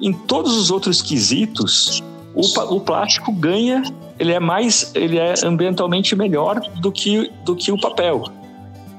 Em 0.00 0.12
todos 0.12 0.56
os 0.56 0.70
outros 0.70 1.00
quesitos, 1.00 2.02
o, 2.36 2.74
o, 2.76 2.80
plástico 2.80 3.32
ganha, 3.32 3.82
ele 4.18 4.32
é 4.32 4.38
mais, 4.38 4.92
ele 4.94 5.18
é 5.18 5.32
ambientalmente 5.42 6.14
melhor 6.14 6.60
do 6.80 6.92
que, 6.92 7.32
do 7.46 7.56
que 7.56 7.72
o 7.72 7.80
papel. 7.80 8.24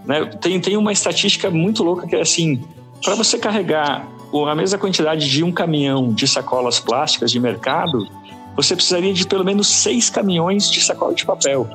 Né? 0.04 0.26
Tem, 0.42 0.60
tem 0.60 0.76
uma 0.76 0.92
estatística 0.92 1.52
muito 1.52 1.84
louca 1.84 2.08
que 2.08 2.16
é 2.16 2.22
assim, 2.22 2.60
para 3.04 3.14
você 3.14 3.38
carregar 3.38 4.08
a 4.34 4.56
mesma 4.56 4.80
quantidade 4.80 5.30
de 5.30 5.44
um 5.44 5.52
caminhão 5.52 6.12
de 6.12 6.28
sacolas 6.28 6.80
plásticas 6.80 7.32
de 7.32 7.40
mercado, 7.40 8.08
você 8.56 8.76
precisaria 8.76 9.14
de 9.14 9.26
pelo 9.28 9.46
menos 9.46 9.68
seis 9.68 10.10
caminhões 10.10 10.70
de 10.70 10.82
sacola 10.82 11.14
de 11.14 11.24
papel. 11.24 11.70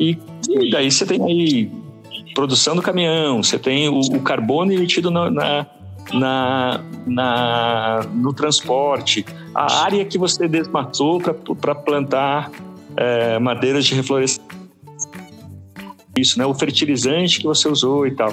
E, 0.00 0.16
e 0.48 0.70
daí 0.70 0.90
você 0.90 1.04
tem 1.04 1.22
aí 1.22 1.70
produção 2.34 2.74
do 2.74 2.80
caminhão, 2.80 3.42
você 3.42 3.58
tem 3.58 3.88
o, 3.88 4.00
o 4.00 4.20
carbono 4.22 4.72
emitido 4.72 5.10
na, 5.10 5.30
na, 5.30 5.66
na, 6.12 6.80
na, 7.06 8.00
no 8.14 8.32
transporte, 8.32 9.24
a 9.54 9.82
área 9.84 10.04
que 10.04 10.18
você 10.18 10.48
desmatou 10.48 11.20
para 11.20 11.74
plantar 11.74 12.50
é, 12.96 13.38
madeiras 13.38 13.84
de 13.86 13.94
reflorestamento, 13.94 14.56
isso, 16.16 16.38
né? 16.38 16.46
O 16.46 16.54
fertilizante 16.54 17.38
que 17.38 17.46
você 17.46 17.68
usou 17.68 18.06
e 18.06 18.10
tal. 18.10 18.32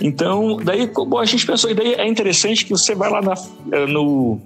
Então, 0.00 0.56
daí 0.62 0.86
bom, 0.86 1.18
a 1.18 1.24
gente 1.24 1.46
pensou, 1.46 1.70
e 1.70 1.74
daí 1.74 1.94
é 1.94 2.06
interessante 2.06 2.64
que 2.64 2.70
você 2.70 2.94
vai 2.94 3.10
lá 3.10 3.22
na, 3.22 3.34
no, 3.86 4.40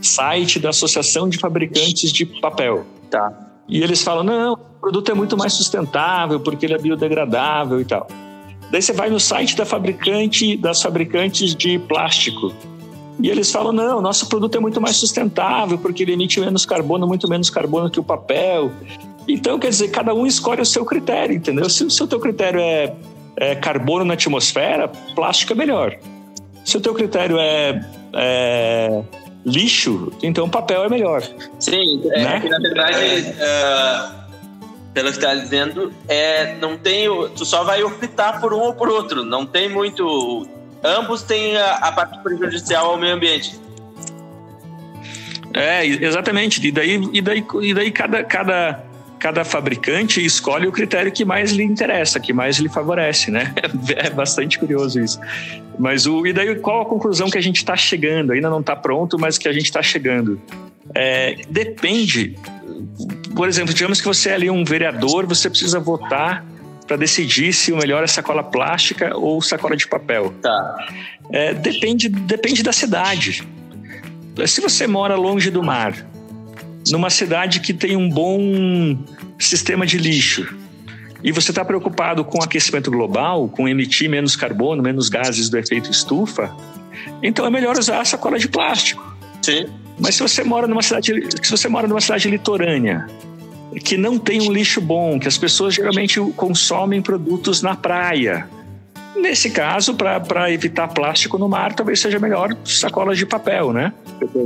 site 0.00 0.58
da 0.58 0.70
Associação 0.70 1.28
de 1.28 1.38
Fabricantes 1.38 2.12
de 2.12 2.26
Papel. 2.26 2.84
Tá. 3.10 3.32
E 3.68 3.82
eles 3.82 4.02
falam: 4.02 4.24
não, 4.24 4.52
o 4.54 4.56
produto 4.56 5.10
é 5.10 5.14
muito 5.14 5.36
mais 5.36 5.52
sustentável 5.52 6.40
porque 6.40 6.66
ele 6.66 6.74
é 6.74 6.78
biodegradável 6.78 7.80
e 7.80 7.84
tal. 7.84 8.06
Daí 8.70 8.82
você 8.82 8.92
vai 8.92 9.10
no 9.10 9.20
site 9.20 9.56
da 9.56 9.64
fabricante, 9.64 10.56
das 10.56 10.82
fabricantes 10.82 11.54
de 11.54 11.78
plástico. 11.78 12.52
E 13.20 13.30
eles 13.30 13.50
falam: 13.50 13.72
não, 13.72 14.00
nosso 14.00 14.28
produto 14.28 14.56
é 14.56 14.60
muito 14.60 14.80
mais 14.80 14.96
sustentável 14.96 15.78
porque 15.78 16.02
ele 16.02 16.12
emite 16.12 16.40
menos 16.40 16.66
carbono, 16.66 17.06
muito 17.06 17.28
menos 17.28 17.48
carbono 17.48 17.90
que 17.90 18.00
o 18.00 18.04
papel. 18.04 18.72
Então, 19.28 19.58
quer 19.58 19.70
dizer, 19.70 19.88
cada 19.88 20.14
um 20.14 20.26
escolhe 20.26 20.60
o 20.60 20.66
seu 20.66 20.84
critério, 20.84 21.34
entendeu? 21.34 21.68
Se, 21.68 21.84
o 21.84 22.06
teu 22.06 22.20
critério 22.20 22.60
é, 22.60 22.94
é 23.36 23.54
carbono 23.56 24.04
na 24.04 24.14
atmosfera, 24.14 24.88
plástico 25.14 25.52
é 25.52 25.56
melhor. 25.56 25.96
Se 26.64 26.76
o 26.76 26.80
teu 26.80 26.94
critério 26.94 27.38
é, 27.38 27.80
é 28.14 29.02
lixo, 29.44 30.12
então 30.22 30.48
papel 30.48 30.84
é 30.84 30.88
melhor. 30.88 31.22
Sim, 31.58 32.02
é, 32.12 32.24
né? 32.24 32.40
que 32.40 32.48
na 32.48 32.58
verdade, 32.58 32.96
uh, 33.30 34.25
pelo 34.96 35.10
que 35.10 35.18
está 35.18 35.34
dizendo, 35.34 35.92
é, 36.08 36.54
não 36.54 36.78
tem, 36.78 37.06
tu 37.36 37.44
só 37.44 37.62
vai 37.62 37.82
optar 37.82 38.40
por 38.40 38.54
um 38.54 38.60
ou 38.60 38.72
por 38.72 38.88
outro, 38.88 39.26
não 39.26 39.44
tem 39.44 39.68
muito. 39.68 40.48
Ambos 40.82 41.22
têm 41.22 41.54
a, 41.54 41.74
a 41.74 41.92
parte 41.92 42.18
prejudicial 42.22 42.92
ao 42.92 42.96
meio 42.96 43.14
ambiente. 43.14 43.60
É, 45.52 45.84
exatamente. 45.84 46.66
E 46.66 46.72
daí, 46.72 47.10
e 47.12 47.20
daí, 47.20 47.44
e 47.60 47.74
daí 47.74 47.90
cada, 47.90 48.24
cada, 48.24 48.82
cada 49.18 49.44
fabricante 49.44 50.24
escolhe 50.24 50.66
o 50.66 50.72
critério 50.72 51.12
que 51.12 51.26
mais 51.26 51.52
lhe 51.52 51.62
interessa, 51.62 52.18
que 52.18 52.32
mais 52.32 52.56
lhe 52.56 52.68
favorece, 52.70 53.30
né? 53.30 53.52
É 53.96 54.08
bastante 54.08 54.58
curioso 54.58 54.98
isso. 54.98 55.20
Mas 55.78 56.06
o 56.06 56.26
e 56.26 56.32
daí 56.32 56.54
qual 56.56 56.80
a 56.80 56.86
conclusão 56.86 57.28
que 57.28 57.36
a 57.36 57.42
gente 57.42 57.56
está 57.56 57.76
chegando? 57.76 58.32
Ainda 58.32 58.48
não 58.48 58.60
está 58.60 58.74
pronto, 58.74 59.18
mas 59.18 59.36
que 59.36 59.46
a 59.46 59.52
gente 59.52 59.66
está 59.66 59.82
chegando. 59.82 60.40
É, 60.94 61.36
depende. 61.50 62.34
Por 63.34 63.48
exemplo, 63.48 63.74
digamos 63.74 64.00
que 64.00 64.06
você 64.06 64.30
é 64.30 64.34
ali 64.34 64.50
um 64.50 64.64
vereador, 64.64 65.26
você 65.26 65.48
precisa 65.50 65.78
votar 65.78 66.44
para 66.86 66.96
decidir 66.96 67.52
se 67.52 67.72
o 67.72 67.76
melhor 67.76 68.04
é 68.04 68.06
sacola 68.06 68.42
plástica 68.42 69.16
ou 69.16 69.42
sacola 69.42 69.76
de 69.76 69.86
papel. 69.86 70.32
Tá. 70.40 70.88
É, 71.30 71.52
depende, 71.52 72.08
depende 72.08 72.62
da 72.62 72.72
cidade. 72.72 73.46
Se 74.46 74.60
você 74.60 74.86
mora 74.86 75.16
longe 75.16 75.50
do 75.50 75.62
mar, 75.62 75.94
numa 76.90 77.10
cidade 77.10 77.60
que 77.60 77.74
tem 77.74 77.96
um 77.96 78.08
bom 78.08 78.96
sistema 79.38 79.86
de 79.86 79.98
lixo 79.98 80.46
e 81.22 81.32
você 81.32 81.50
está 81.50 81.64
preocupado 81.64 82.24
com 82.24 82.38
o 82.38 82.42
aquecimento 82.42 82.90
global, 82.90 83.48
com 83.48 83.68
emitir 83.68 84.08
menos 84.08 84.36
carbono, 84.36 84.82
menos 84.82 85.08
gases 85.08 85.48
do 85.48 85.58
efeito 85.58 85.90
estufa, 85.90 86.54
então 87.22 87.46
é 87.46 87.50
melhor 87.50 87.76
usar 87.76 88.00
a 88.00 88.04
sacola 88.04 88.38
de 88.38 88.48
plástico. 88.48 89.16
Sim. 89.42 89.66
Mas 89.98 90.16
se 90.16 90.22
você 90.22 90.44
mora 90.44 90.66
numa 90.66 90.82
cidade, 90.82 91.12
se 91.42 91.50
você 91.50 91.68
mora 91.68 91.88
numa 91.88 92.00
cidade 92.00 92.28
litorânea, 92.28 93.06
que 93.84 93.96
não 93.96 94.18
tem 94.18 94.40
um 94.40 94.52
lixo 94.52 94.80
bom, 94.80 95.18
que 95.18 95.28
as 95.28 95.38
pessoas 95.38 95.74
geralmente 95.74 96.20
consomem 96.36 97.00
produtos 97.00 97.62
na 97.62 97.74
praia, 97.74 98.48
Nesse 99.16 99.48
caso, 99.48 99.94
para 99.94 100.52
evitar 100.52 100.88
plástico 100.88 101.38
no 101.38 101.48
mar, 101.48 101.74
talvez 101.74 102.00
seja 102.00 102.18
melhor 102.18 102.54
sacolas 102.66 103.16
de 103.16 103.24
papel, 103.24 103.72
né? 103.72 103.92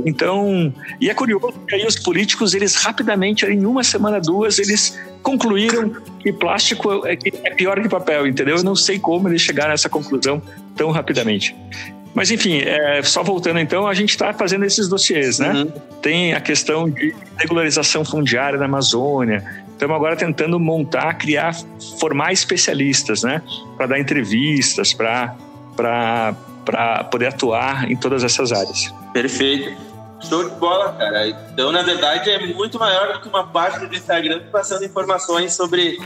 Então, 0.05 0.73
e 0.99 1.09
é 1.09 1.13
curioso 1.13 1.53
que 1.67 1.75
aí 1.75 1.85
os 1.85 1.97
políticos, 1.97 2.53
eles 2.53 2.75
rapidamente, 2.75 3.45
em 3.45 3.65
uma 3.65 3.83
semana, 3.83 4.19
duas, 4.21 4.59
eles 4.59 4.97
concluíram 5.21 5.91
que 6.19 6.31
plástico 6.31 7.05
é, 7.05 7.17
é 7.43 7.49
pior 7.53 7.81
que 7.81 7.89
papel, 7.89 8.25
entendeu? 8.25 8.57
Eu 8.57 8.63
não 8.63 8.75
sei 8.75 8.97
como 8.97 9.27
eles 9.27 9.41
chegaram 9.41 9.71
a 9.71 9.73
essa 9.73 9.89
conclusão 9.89 10.41
tão 10.75 10.89
rapidamente. 10.89 11.53
Mas 12.13 12.29
enfim, 12.29 12.59
é, 12.59 13.01
só 13.03 13.23
voltando 13.23 13.59
então, 13.59 13.87
a 13.87 13.93
gente 13.93 14.09
está 14.09 14.33
fazendo 14.33 14.65
esses 14.65 14.87
dossiês, 14.87 15.39
né? 15.39 15.53
Uhum. 15.53 15.71
Tem 16.01 16.33
a 16.33 16.41
questão 16.41 16.89
de 16.89 17.15
regularização 17.37 18.03
fundiária 18.03 18.59
na 18.59 18.65
Amazônia, 18.65 19.63
estamos 19.71 19.95
agora 19.95 20.15
tentando 20.15 20.59
montar, 20.59 21.13
criar, 21.15 21.55
formar 21.99 22.31
especialistas, 22.31 23.23
né? 23.23 23.41
Para 23.77 23.87
dar 23.87 23.99
entrevistas, 23.99 24.93
para 24.93 25.35
poder 27.09 27.27
atuar 27.27 27.89
em 27.89 27.95
todas 27.95 28.23
essas 28.23 28.51
áreas. 28.51 28.93
Perfeito. 29.13 29.75
Show 30.21 30.47
de 30.47 30.55
bola, 30.57 30.93
cara. 30.93 31.27
Então, 31.27 31.71
na 31.71 31.81
verdade, 31.81 32.29
é 32.29 32.45
muito 32.53 32.77
maior 32.77 33.13
do 33.13 33.21
que 33.21 33.27
uma 33.27 33.47
página 33.47 33.87
do 33.87 33.95
Instagram 33.95 34.43
passando 34.51 34.85
informações 34.85 35.53
sobre, 35.53 35.99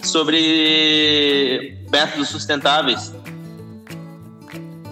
sobre 0.00 1.76
métodos 1.90 2.28
sustentáveis. 2.28 3.12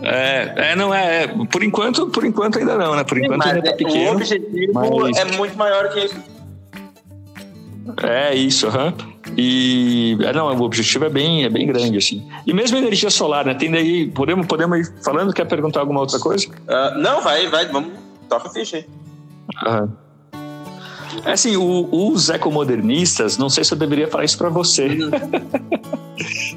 É, 0.02 0.72
é, 0.72 0.76
não 0.76 0.94
é, 0.94 1.24
é. 1.24 1.26
Por 1.26 1.62
enquanto, 1.62 2.08
por 2.08 2.24
enquanto 2.24 2.58
ainda 2.58 2.76
não, 2.76 2.94
né? 2.94 3.04
Por 3.04 3.18
enquanto 3.18 3.42
Sim, 3.42 3.48
ainda 3.50 3.62
tá 3.62 3.72
pequeno. 3.76 4.10
O 4.10 4.14
objetivo 4.14 5.00
mas... 5.00 5.16
é 5.16 5.24
muito 5.36 5.56
maior 5.56 5.88
que 5.90 6.04
isso. 6.04 6.16
É 8.02 8.34
isso, 8.34 8.66
aham. 8.66 8.86
Uhum. 8.86 9.16
E 9.36 10.16
é, 10.22 10.32
não, 10.32 10.46
o 10.54 10.62
objetivo 10.62 11.04
é 11.04 11.08
bem, 11.08 11.44
é 11.44 11.48
bem 11.48 11.66
grande, 11.66 11.98
assim. 11.98 12.26
E 12.46 12.52
mesmo 12.52 12.76
energia 12.76 13.10
solar, 13.10 13.44
né? 13.44 13.54
Tem 13.54 13.70
daí. 13.70 14.10
Podemos, 14.10 14.46
podemos 14.46 14.88
ir 14.88 14.94
falando? 15.02 15.32
Quer 15.32 15.46
perguntar 15.46 15.80
alguma 15.80 16.00
outra 16.00 16.18
coisa? 16.18 16.46
Uh, 16.48 16.98
não, 16.98 17.22
vai, 17.22 17.48
vai, 17.48 17.66
vamos. 17.66 17.92
Toca 18.28 18.48
a 18.48 18.52
ficha 18.52 18.76
aí. 18.76 18.86
Uhum. 19.66 19.88
É 21.24 21.32
assim, 21.32 21.56
o, 21.56 21.88
os 21.90 22.28
ecomodernistas, 22.28 23.38
não 23.38 23.48
sei 23.48 23.64
se 23.64 23.72
eu 23.72 23.78
deveria 23.78 24.08
falar 24.08 24.24
isso 24.24 24.36
para 24.36 24.48
você. 24.48 24.86
Uhum. 24.86 25.10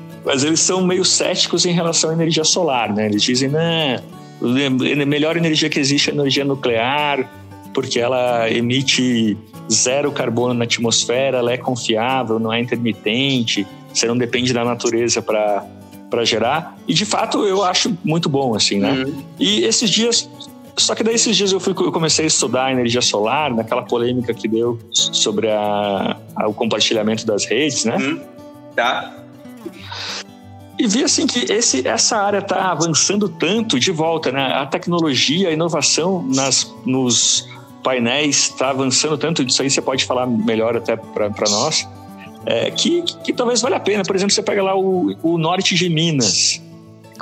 mas 0.26 0.44
eles 0.44 0.60
são 0.60 0.86
meio 0.86 1.06
céticos 1.06 1.66
em 1.66 1.72
relação 1.72 2.10
à 2.10 2.14
energia 2.14 2.44
solar, 2.44 2.94
né? 2.94 3.06
Eles 3.06 3.24
dizem, 3.24 3.50
né, 3.50 4.02
a 4.42 5.06
melhor 5.06 5.38
energia 5.38 5.70
que 5.70 5.80
existe 5.80 6.10
é 6.10 6.14
a 6.14 6.16
energia 6.16 6.46
nuclear, 6.46 7.30
porque 7.74 8.00
ela 8.00 8.50
emite 8.50 9.38
zero 9.72 10.12
carbono 10.12 10.54
na 10.54 10.66
atmosfera, 10.66 11.38
ela 11.38 11.52
é 11.52 11.58
confiável, 11.58 12.40
não 12.40 12.52
é 12.52 12.60
intermitente, 12.60 13.66
você 13.94 14.08
não 14.08 14.18
depende 14.18 14.54
da 14.54 14.64
natureza 14.64 15.22
para 15.22 15.66
para 16.10 16.26
gerar. 16.26 16.76
E 16.88 16.94
de 16.94 17.06
fato 17.06 17.46
eu 17.46 17.64
acho 17.64 17.96
muito 18.04 18.28
bom 18.28 18.56
assim, 18.56 18.80
né? 18.80 18.92
Uhum. 18.92 19.24
E 19.40 19.64
esses 19.64 19.88
dias 19.92 20.28
só 20.76 20.96
que 20.96 21.04
daí 21.04 21.16
esses 21.16 21.36
dias 21.36 21.52
eu, 21.52 21.60
fui, 21.60 21.74
eu 21.78 21.92
comecei 21.92 22.26
a 22.26 22.28
estudar 22.28 22.72
energia 22.72 23.02
solar, 23.02 23.54
naquela 23.54 23.84
polêmica 23.84 24.34
que 24.34 24.48
deu 24.48 24.80
sobre 24.92 25.50
a, 25.50 26.18
a, 26.36 26.48
o 26.48 26.54
compartilhamento 26.54 27.26
das 27.26 27.46
redes, 27.46 27.86
né? 27.86 27.98
Uhum. 27.98 28.20
Tá. 28.76 29.24
E 30.80 30.88
vi 30.88 31.04
assim 31.04 31.28
que 31.28 31.52
esse, 31.52 31.86
essa 31.86 32.18
área 32.18 32.38
está 32.38 32.72
avançando 32.72 33.28
tanto 33.28 33.78
de 33.78 33.92
volta, 33.92 34.32
né? 34.32 34.54
A 34.54 34.66
tecnologia, 34.66 35.50
a 35.50 35.52
inovação 35.52 36.26
nas, 36.34 36.74
nos 36.86 37.46
painéis 37.84 38.50
está 38.50 38.70
avançando 38.70 39.18
tanto, 39.18 39.44
isso 39.44 39.62
aí 39.62 39.70
você 39.70 39.82
pode 39.82 40.06
falar 40.06 40.26
melhor 40.26 40.78
até 40.78 40.96
para 40.96 41.50
nós, 41.50 41.88
é, 42.46 42.72
que, 42.72 43.02
que 43.24 43.34
talvez 43.34 43.62
valha 43.62 43.76
a 43.76 43.80
pena. 43.80 44.04
Por 44.04 44.16
exemplo, 44.16 44.34
você 44.34 44.42
pega 44.42 44.64
lá 44.64 44.74
o, 44.74 45.14
o 45.22 45.38
norte 45.38 45.76
de 45.76 45.90
Minas, 45.90 46.62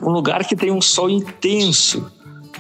um 0.04 0.12
lugar 0.12 0.46
que 0.46 0.56
tem 0.56 0.72
um 0.72 0.82
sol 0.82 1.10
intenso, 1.10 2.12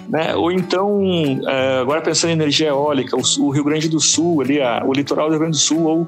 né? 0.10 0.36
Ou 0.36 0.51
então, 0.51 1.00
é, 1.48 1.79
agora 1.79 2.01
pensando 2.01 2.31
em 2.31 2.34
energia 2.34 2.69
eólica, 2.69 3.15
o, 3.15 3.50
Rio 3.51 3.63
Grande 3.63 3.88
do 3.88 4.00
Sul, 4.00 4.41
ali, 4.41 4.60
o 4.84 4.93
litoral 4.93 5.27
do 5.27 5.31
Rio 5.34 5.41
Grande 5.41 5.57
do 5.57 5.62
Sul, 5.62 5.84
ou, 5.84 6.07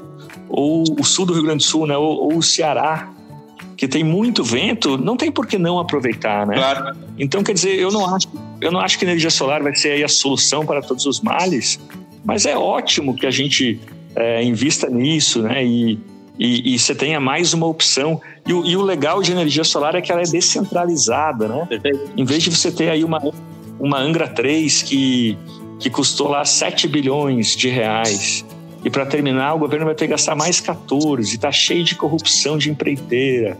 ou 0.49 0.83
o 0.99 1.03
sul 1.03 1.27
do 1.27 1.33
Rio 1.33 1.43
Grande 1.43 1.63
do 1.63 1.69
Sul, 1.69 1.85
né? 1.85 1.95
ou, 1.95 2.23
ou 2.23 2.37
o 2.37 2.41
Ceará, 2.41 3.09
que 3.79 3.87
tem 3.87 4.03
muito 4.03 4.43
vento, 4.43 4.97
não 4.97 5.15
tem 5.15 5.31
por 5.31 5.47
que 5.47 5.57
não 5.57 5.79
aproveitar, 5.79 6.45
né? 6.45 6.55
Claro. 6.55 6.97
Então, 7.17 7.41
quer 7.41 7.53
dizer, 7.53 7.79
eu 7.79 7.89
não 7.89 8.13
acho, 8.13 8.27
eu 8.59 8.73
não 8.73 8.81
acho 8.81 8.99
que 8.99 9.05
a 9.05 9.07
energia 9.07 9.29
solar 9.29 9.63
vai 9.63 9.73
ser 9.73 10.03
a 10.03 10.07
solução 10.09 10.65
para 10.65 10.81
todos 10.81 11.05
os 11.05 11.21
males, 11.21 11.79
mas 12.25 12.45
é 12.45 12.57
ótimo 12.57 13.15
que 13.15 13.25
a 13.25 13.31
gente 13.31 13.79
é, 14.17 14.43
invista 14.43 14.89
nisso, 14.89 15.41
né? 15.41 15.63
E, 15.63 15.97
e, 16.37 16.75
e, 16.75 16.77
você 16.77 16.93
tenha 16.93 17.21
mais 17.21 17.53
uma 17.53 17.67
opção. 17.67 18.19
E 18.45 18.51
o, 18.51 18.65
e 18.65 18.75
o, 18.75 18.81
legal 18.81 19.21
de 19.21 19.31
energia 19.31 19.63
solar 19.63 19.95
é 19.95 20.01
que 20.01 20.11
ela 20.11 20.19
é 20.19 20.25
descentralizada, 20.25 21.47
né? 21.47 21.65
Perfeito. 21.69 22.11
Em 22.17 22.25
vez 22.25 22.43
de 22.43 22.49
você 22.49 22.69
ter 22.73 22.89
aí 22.89 23.05
uma, 23.05 23.21
uma 23.79 23.97
Angra 23.97 24.27
3 24.27 24.83
que, 24.83 25.37
que 25.79 25.89
custou 25.89 26.27
lá 26.27 26.43
7 26.43 26.85
bilhões 26.85 27.55
de 27.55 27.69
reais, 27.69 28.45
e 28.83 28.89
para 28.89 29.05
terminar, 29.05 29.53
o 29.55 29.59
governo 29.59 29.85
vai 29.85 29.95
ter 29.95 30.05
que 30.05 30.11
gastar 30.11 30.35
mais 30.35 30.59
14, 30.59 31.35
está 31.35 31.51
cheio 31.51 31.83
de 31.83 31.95
corrupção 31.95 32.57
de 32.57 32.69
empreiteira. 32.69 33.57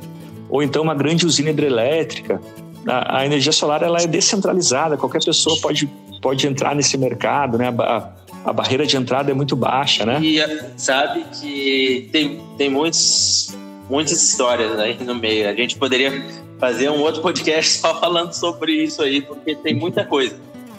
Ou 0.50 0.64
então 0.64 0.82
uma 0.82 0.96
grande 0.96 1.26
usina 1.26 1.50
hidrelétrica. 1.50 2.42
A, 2.88 3.20
a, 3.20 3.26
energia 3.26 3.52
solar 3.52 3.84
ela 3.84 4.00
é 4.02 4.08
descentralizada, 4.08 4.98
qualquer 4.98 5.24
pessoa 5.24 5.60
pode, 5.62 5.88
pode 6.22 6.48
entrar 6.48 6.74
nesse 6.74 6.98
mercado, 6.98 7.58
né? 7.58 7.74
A, 7.78 8.10
a 8.46 8.54
barreira 8.54 8.86
de 8.86 8.96
entrada 8.96 9.30
é 9.30 9.34
muito 9.34 9.56
baixa, 9.56 10.06
né? 10.06 10.20
E 10.22 10.40
sabe 10.78 11.26
que 11.40 12.10
tem, 12.12 12.42
tem 12.58 12.70
muitos, 12.70 13.56
muitas 13.90 14.24
histórias 14.24 14.80
aí 14.80 14.98
no 15.04 15.14
meio. 15.14 15.50
A 15.50 15.54
gente 15.54 15.76
poderia 15.76 16.26
fazer 16.58 16.90
um 16.90 17.02
outro 17.02 17.22
podcast 17.22 17.78
só 17.80 18.00
falando 18.00 18.32
sobre 18.32 18.72
isso 18.72 19.02
aí, 19.04 19.22
porque 19.22 19.54
tem 19.56 19.76
muita 19.76 20.06
coisa. 20.06 20.38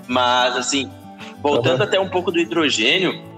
Mas, 0.09 0.57
assim, 0.57 0.90
voltando 1.42 1.81
uhum. 1.81 1.87
até 1.87 2.00
um 2.00 2.09
pouco 2.09 2.33
do 2.33 2.40
hidrogênio, 2.40 3.30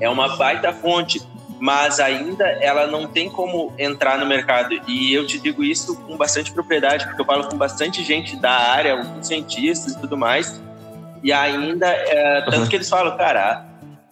é 0.00 0.08
uma 0.08 0.36
baita 0.36 0.72
fonte, 0.72 1.22
mas 1.60 2.00
ainda 2.00 2.44
ela 2.60 2.86
não 2.86 3.06
tem 3.06 3.30
como 3.30 3.72
entrar 3.78 4.18
no 4.18 4.26
mercado. 4.26 4.80
E 4.88 5.14
eu 5.14 5.26
te 5.26 5.38
digo 5.38 5.62
isso 5.62 5.96
com 5.96 6.16
bastante 6.16 6.52
propriedade, 6.52 7.06
porque 7.06 7.20
eu 7.20 7.26
falo 7.26 7.48
com 7.48 7.56
bastante 7.56 8.02
gente 8.02 8.36
da 8.36 8.50
área, 8.50 8.92
alguns 8.92 9.26
cientistas 9.26 9.92
e 9.92 10.00
tudo 10.00 10.16
mais, 10.16 10.60
e 11.22 11.32
ainda, 11.32 11.86
é, 11.86 12.42
tanto 12.42 12.68
que 12.68 12.76
eles 12.76 12.88
falam, 12.88 13.16
cara, 13.16 13.64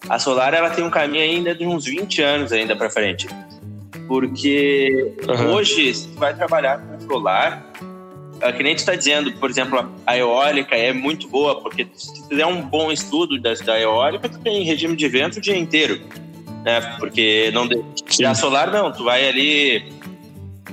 a 0.07 0.17
solar 0.17 0.53
ela 0.53 0.69
tem 0.69 0.83
um 0.83 0.89
caminho 0.89 1.23
ainda 1.23 1.53
de 1.53 1.65
uns 1.65 1.85
20 1.85 2.21
anos 2.21 2.51
ainda 2.51 2.75
para 2.75 2.89
frente. 2.89 3.27
Porque 4.07 5.13
uhum. 5.27 5.53
hoje, 5.53 5.93
se 5.93 6.07
vai 6.15 6.33
trabalhar 6.33 6.79
com 6.79 6.99
solar, 7.01 7.63
é, 8.41 8.51
que 8.51 8.63
nem 8.63 8.75
tu 8.75 8.79
está 8.79 8.95
dizendo, 8.95 9.31
por 9.33 9.49
exemplo, 9.49 9.91
a 10.05 10.17
eólica 10.17 10.75
é 10.75 10.91
muito 10.91 11.27
boa, 11.27 11.61
porque 11.61 11.87
se 11.93 12.13
tu 12.13 12.27
fizer 12.27 12.45
um 12.45 12.61
bom 12.61 12.91
estudo 12.91 13.39
da, 13.39 13.53
da 13.53 13.79
eólica, 13.79 14.27
tu 14.27 14.39
tem 14.39 14.63
regime 14.63 14.95
de 14.95 15.07
vento 15.07 15.37
o 15.37 15.41
dia 15.41 15.55
inteiro, 15.55 16.01
né? 16.63 16.81
Porque 16.99 17.51
não 17.53 17.69
já 18.09 18.33
solar 18.33 18.71
não, 18.71 18.91
tu 18.91 19.03
vai 19.03 19.27
ali 19.27 19.91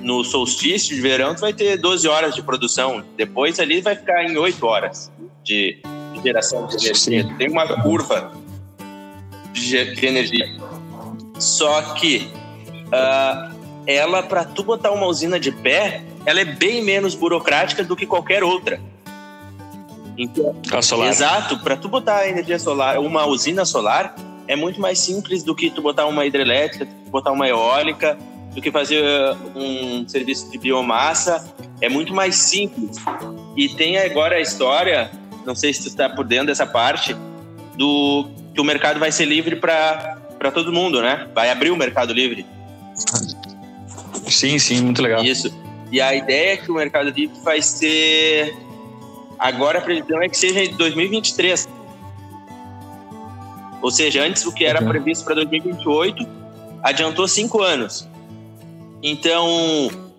no 0.01 0.25
solstício 0.25 0.95
de 0.95 1.01
verão, 1.01 1.35
tu 1.35 1.41
vai 1.41 1.53
ter 1.53 1.77
12 1.77 2.09
horas 2.09 2.35
de 2.35 2.43
produção, 2.43 3.05
depois 3.17 3.61
ali 3.61 3.81
vai 3.81 3.97
ficar 3.97 4.25
em 4.25 4.37
8 4.37 4.67
horas 4.67 5.13
de, 5.45 5.79
de 6.15 6.23
geração 6.23 6.67
de 6.67 6.77
energia. 6.77 7.35
Tem 7.37 7.51
uma 7.51 7.67
curva 7.83 8.33
de, 9.53 9.95
de 9.95 10.07
energia. 10.07 10.49
Só 11.39 11.95
que 11.95 12.31
uh, 12.87 13.55
ela, 13.87 14.23
para 14.23 14.45
tu 14.45 14.63
botar 14.63 14.91
uma 14.91 15.07
usina 15.07 15.39
de 15.39 15.51
pé, 15.53 16.03
ela 16.29 16.41
é 16.41 16.45
bem 16.45 16.85
menos 16.85 17.15
burocrática 17.15 17.83
do 17.83 17.97
que 17.97 18.05
qualquer 18.05 18.45
outra. 18.45 18.79
Então. 20.19 20.55
Exato, 21.09 21.59
para 21.61 21.75
tu 21.75 21.89
botar 21.89 22.29
energia 22.29 22.59
solar, 22.59 22.99
uma 22.99 23.25
usina 23.25 23.65
solar, 23.65 24.15
é 24.47 24.55
muito 24.55 24.79
mais 24.79 24.99
simples 24.99 25.43
do 25.43 25.55
que 25.55 25.71
tu 25.71 25.81
botar 25.81 26.05
uma 26.05 26.27
hidrelétrica, 26.27 26.85
tu 26.85 27.11
botar 27.11 27.33
uma 27.33 27.49
eólica, 27.49 28.19
do 28.55 28.61
que 28.61 28.71
fazer 28.71 29.03
uh, 29.03 29.59
um 29.59 30.07
serviço 30.07 30.51
de 30.51 30.59
biomassa. 30.59 31.51
É 31.81 31.89
muito 31.89 32.13
mais 32.13 32.37
simples. 32.37 32.99
E 33.57 33.71
tem 33.71 33.97
agora 33.97 34.37
a 34.37 34.41
história, 34.41 35.11
não 35.47 35.55
sei 35.55 35.73
se 35.73 35.81
tu 35.81 35.89
está 35.89 36.11
por 36.11 36.27
dentro 36.27 36.49
dessa 36.49 36.67
parte, 36.67 37.17
do 37.75 38.29
que 38.53 38.61
o 38.61 38.65
mercado 38.65 39.01
vai 39.01 39.11
ser 39.11 39.25
livre 39.25 39.57
para 39.57 40.19
todo 40.53 40.71
mundo, 40.71 41.01
né? 41.01 41.27
Vai 41.35 41.51
abrir 41.51 41.71
o 41.71 41.77
mercado 41.77 42.13
livre. 42.13 42.45
Sim, 44.29 44.59
sim, 44.59 44.83
muito 44.83 45.01
legal. 45.01 45.25
Isso. 45.25 45.68
E 45.91 46.01
a 46.01 46.15
ideia 46.15 46.55
é 46.55 46.57
que 46.57 46.71
o 46.71 46.75
Mercado 46.75 47.11
Livre 47.11 47.39
vai 47.43 47.63
ser. 47.63 48.55
Agora 49.39 49.79
a 49.79 49.83
previsão 49.83 50.21
é 50.23 50.29
que 50.29 50.37
seja 50.37 50.63
em 50.65 50.77
2023. 50.77 51.69
Ou 53.81 53.91
seja, 53.91 54.23
antes 54.23 54.45
o 54.45 54.53
que 54.53 54.65
era 54.65 54.83
uhum. 54.83 54.89
previsto 54.89 55.25
para 55.25 55.37
2028, 55.37 56.27
adiantou 56.83 57.29
cinco 57.29 57.63
anos. 57.63 58.09
Então, 59.03 59.47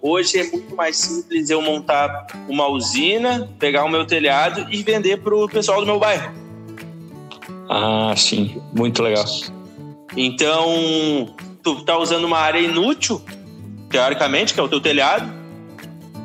hoje 0.02 0.40
é 0.40 0.44
muito 0.50 0.76
mais 0.76 0.98
simples 0.98 1.50
eu 1.50 1.62
montar 1.62 2.28
uma 2.48 2.68
usina, 2.68 3.50
pegar 3.60 3.84
o 3.84 3.90
meu 3.90 4.06
telhado 4.06 4.66
e 4.72 4.82
vender 4.82 5.18
para 5.18 5.36
o 5.36 5.48
pessoal 5.50 5.82
do 5.82 5.86
meu 5.86 6.00
bairro. 6.00 6.34
Ah, 7.70 8.14
sim, 8.16 8.62
muito 8.74 9.04
legal. 9.04 9.26
Então, 10.16 11.36
tu 11.62 11.84
tá 11.84 11.98
usando 11.98 12.24
uma 12.24 12.40
área 12.40 12.60
inútil, 12.60 13.22
teoricamente, 13.90 14.54
que 14.54 14.60
é 14.60 14.64
o 14.64 14.70
teu 14.70 14.80
telhado, 14.80 15.39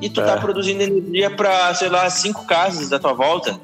e 0.01 0.09
tu 0.09 0.17
tá 0.17 0.23
é. 0.23 0.35
tá 0.35 0.37
produzindo 0.39 0.83
energia 0.83 1.31
para, 1.31 1.75
sei 1.75 1.89
lá, 1.89 2.09
cinco 2.11 2.45
casas 2.45 2.89
da 2.89 2.99
tua 2.99 3.13
volta. 3.13 3.59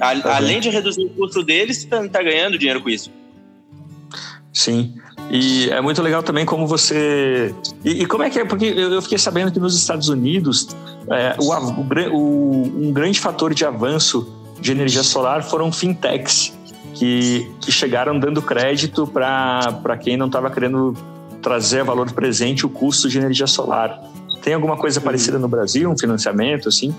A, 0.00 0.18
tá 0.20 0.36
além 0.36 0.60
de 0.60 0.70
reduzir 0.70 1.04
o 1.04 1.10
custo 1.10 1.42
deles, 1.42 1.84
tu 1.84 2.08
tá, 2.08 2.22
ganhando 2.22 2.58
dinheiro 2.58 2.80
com 2.80 2.88
isso. 2.88 3.10
Sim. 4.52 4.94
E 5.30 5.70
é 5.70 5.80
muito 5.80 6.02
legal 6.02 6.22
também 6.22 6.44
como 6.44 6.66
você. 6.66 7.54
E, 7.84 8.02
e 8.02 8.06
como 8.06 8.22
é 8.22 8.30
que 8.30 8.38
é? 8.38 8.44
Porque 8.44 8.66
eu 8.66 9.00
fiquei 9.00 9.18
sabendo 9.18 9.50
que 9.50 9.60
nos 9.60 9.76
Estados 9.76 10.08
Unidos 10.08 10.68
é, 11.10 11.36
o, 11.38 12.16
o, 12.16 12.86
um 12.86 12.92
grande 12.92 13.18
fator 13.18 13.54
de 13.54 13.64
avanço 13.64 14.30
de 14.60 14.72
energia 14.72 15.02
solar 15.02 15.42
foram 15.42 15.72
fintechs 15.72 16.52
que, 16.94 17.50
que 17.60 17.72
chegaram 17.72 18.18
dando 18.18 18.40
crédito 18.42 19.06
para 19.06 19.96
quem 20.00 20.16
não 20.16 20.26
estava 20.26 20.50
querendo 20.50 20.96
trazer 21.40 21.80
a 21.80 21.84
valor 21.84 22.10
presente 22.12 22.64
o 22.64 22.68
custo 22.68 23.08
de 23.08 23.18
energia 23.18 23.46
solar. 23.46 24.00
Tem 24.42 24.54
alguma 24.54 24.76
coisa 24.76 25.00
parecida 25.00 25.38
no 25.38 25.48
Brasil, 25.48 25.90
um 25.90 25.96
financiamento 25.96 26.68
assim? 26.68 26.94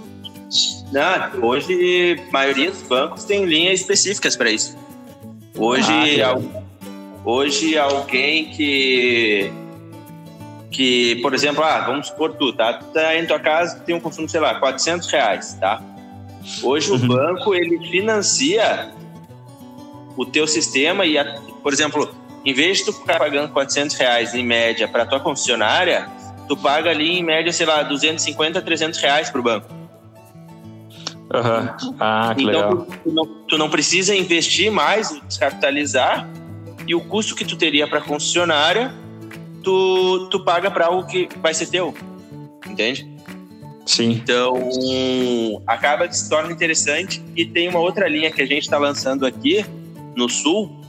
Não, 0.91 1.45
hoje 1.45 2.19
a 2.29 2.31
maioria 2.31 2.71
dos 2.71 2.83
bancos 2.83 3.23
tem 3.25 3.45
linhas 3.45 3.81
específicas 3.81 4.35
para 4.35 4.51
isso. 4.51 4.77
Hoje, 5.57 6.21
ah, 6.21 6.39
hoje 7.25 7.77
alguém 7.77 8.49
que 8.51 9.51
que, 10.73 11.17
por 11.21 11.33
exemplo, 11.33 11.63
ah, 11.63 11.81
vamos 11.81 12.07
supor 12.07 12.33
tu, 12.33 12.51
tá? 12.51 12.73
Tu 12.73 12.85
tá 12.85 13.15
em 13.15 13.25
tua 13.27 13.39
casa, 13.39 13.79
tem 13.81 13.93
um 13.93 13.99
consumo, 13.99 14.27
sei 14.27 14.39
lá, 14.39 14.55
400 14.55 15.07
reais, 15.07 15.53
tá? 15.59 15.81
Hoje 16.63 16.91
uhum. 16.91 16.97
o 16.97 17.07
banco, 17.07 17.53
ele 17.53 17.79
financia 17.89 18.91
o 20.17 20.25
teu 20.25 20.47
sistema 20.47 21.05
e, 21.05 21.17
a, 21.17 21.39
por 21.61 21.71
exemplo, 21.71 22.13
em 22.43 22.53
vez 22.53 22.79
de 22.79 22.85
tu 22.85 22.93
ficar 22.93 23.19
pagando 23.19 23.53
400 23.53 23.95
reais 23.95 24.33
em 24.33 24.43
média 24.43 24.87
para 24.87 25.05
tua 25.05 25.19
concessionária, 25.19 26.09
tu 26.53 26.57
paga 26.57 26.91
ali 26.91 27.19
em 27.19 27.23
média, 27.23 27.51
sei 27.51 27.65
lá, 27.65 27.81
250, 27.81 28.61
300 28.61 28.99
reais 28.99 29.29
para 29.29 29.39
o 29.39 29.43
banco. 29.43 29.67
Uhum. 31.33 31.95
Ah, 31.99 32.33
que 32.35 32.43
então, 32.43 32.69
legal. 32.69 32.87
Tu 33.03 33.11
não, 33.11 33.25
tu 33.47 33.57
não 33.57 33.69
precisa 33.69 34.15
investir 34.15 34.71
mais, 34.71 35.19
descapitalizar, 35.27 36.29
e 36.87 36.93
o 36.93 37.01
custo 37.01 37.35
que 37.35 37.43
tu 37.43 37.55
teria 37.55 37.87
para 37.87 37.99
a 37.99 38.01
concessionária, 38.01 38.93
tu, 39.63 40.27
tu 40.29 40.39
paga 40.41 40.69
para 40.69 40.85
algo 40.85 41.07
que 41.07 41.27
vai 41.41 41.53
ser 41.53 41.67
teu. 41.67 41.93
Entende? 42.67 43.11
Sim. 43.85 44.11
Então, 44.11 44.53
acaba 45.65 46.07
que 46.07 46.15
se 46.15 46.29
torna 46.29 46.51
interessante. 46.51 47.21
E 47.35 47.45
tem 47.45 47.67
uma 47.67 47.79
outra 47.79 48.07
linha 48.07 48.31
que 48.31 48.41
a 48.41 48.45
gente 48.45 48.63
está 48.63 48.77
lançando 48.77 49.25
aqui 49.25 49.65
no 50.15 50.29
Sul, 50.29 50.82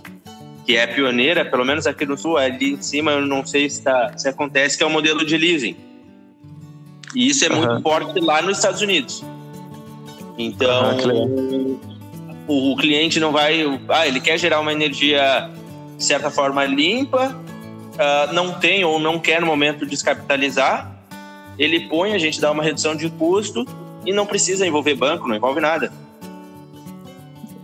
que 0.64 0.76
é 0.76 0.86
pioneira, 0.86 1.44
pelo 1.44 1.64
menos 1.64 1.86
aqui 1.86 2.06
no 2.06 2.16
Sul, 2.16 2.36
ali 2.36 2.72
em 2.72 2.82
cima, 2.82 3.12
eu 3.12 3.26
não 3.26 3.44
sei 3.44 3.68
se, 3.68 3.82
tá, 3.82 4.16
se 4.16 4.28
acontece, 4.28 4.76
que 4.78 4.82
é 4.82 4.86
o 4.86 4.90
modelo 4.90 5.24
de 5.24 5.36
leasing. 5.36 5.76
E 7.14 7.28
isso 7.28 7.44
é 7.44 7.48
uhum. 7.48 7.66
muito 7.66 7.82
forte 7.82 8.18
lá 8.20 8.40
nos 8.42 8.56
Estados 8.56 8.80
Unidos. 8.80 9.22
Então, 10.38 10.96
uhum, 10.96 11.78
o, 12.48 12.72
o 12.72 12.76
cliente 12.76 13.20
não 13.20 13.30
vai. 13.30 13.62
Ah, 13.88 14.06
ele 14.06 14.20
quer 14.20 14.38
gerar 14.38 14.60
uma 14.60 14.72
energia, 14.72 15.50
de 15.96 16.04
certa 16.04 16.30
forma, 16.30 16.64
limpa, 16.64 17.28
uh, 17.28 18.32
não 18.32 18.54
tem 18.58 18.84
ou 18.84 18.98
não 18.98 19.18
quer 19.18 19.40
no 19.40 19.46
momento 19.46 19.86
descapitalizar. 19.86 20.92
Ele 21.58 21.88
põe, 21.88 22.14
a 22.14 22.18
gente 22.18 22.40
dá 22.40 22.50
uma 22.50 22.62
redução 22.62 22.96
de 22.96 23.08
custo 23.10 23.64
e 24.04 24.12
não 24.12 24.26
precisa 24.26 24.66
envolver 24.66 24.94
banco, 24.94 25.28
não 25.28 25.36
envolve 25.36 25.60
nada. 25.60 25.92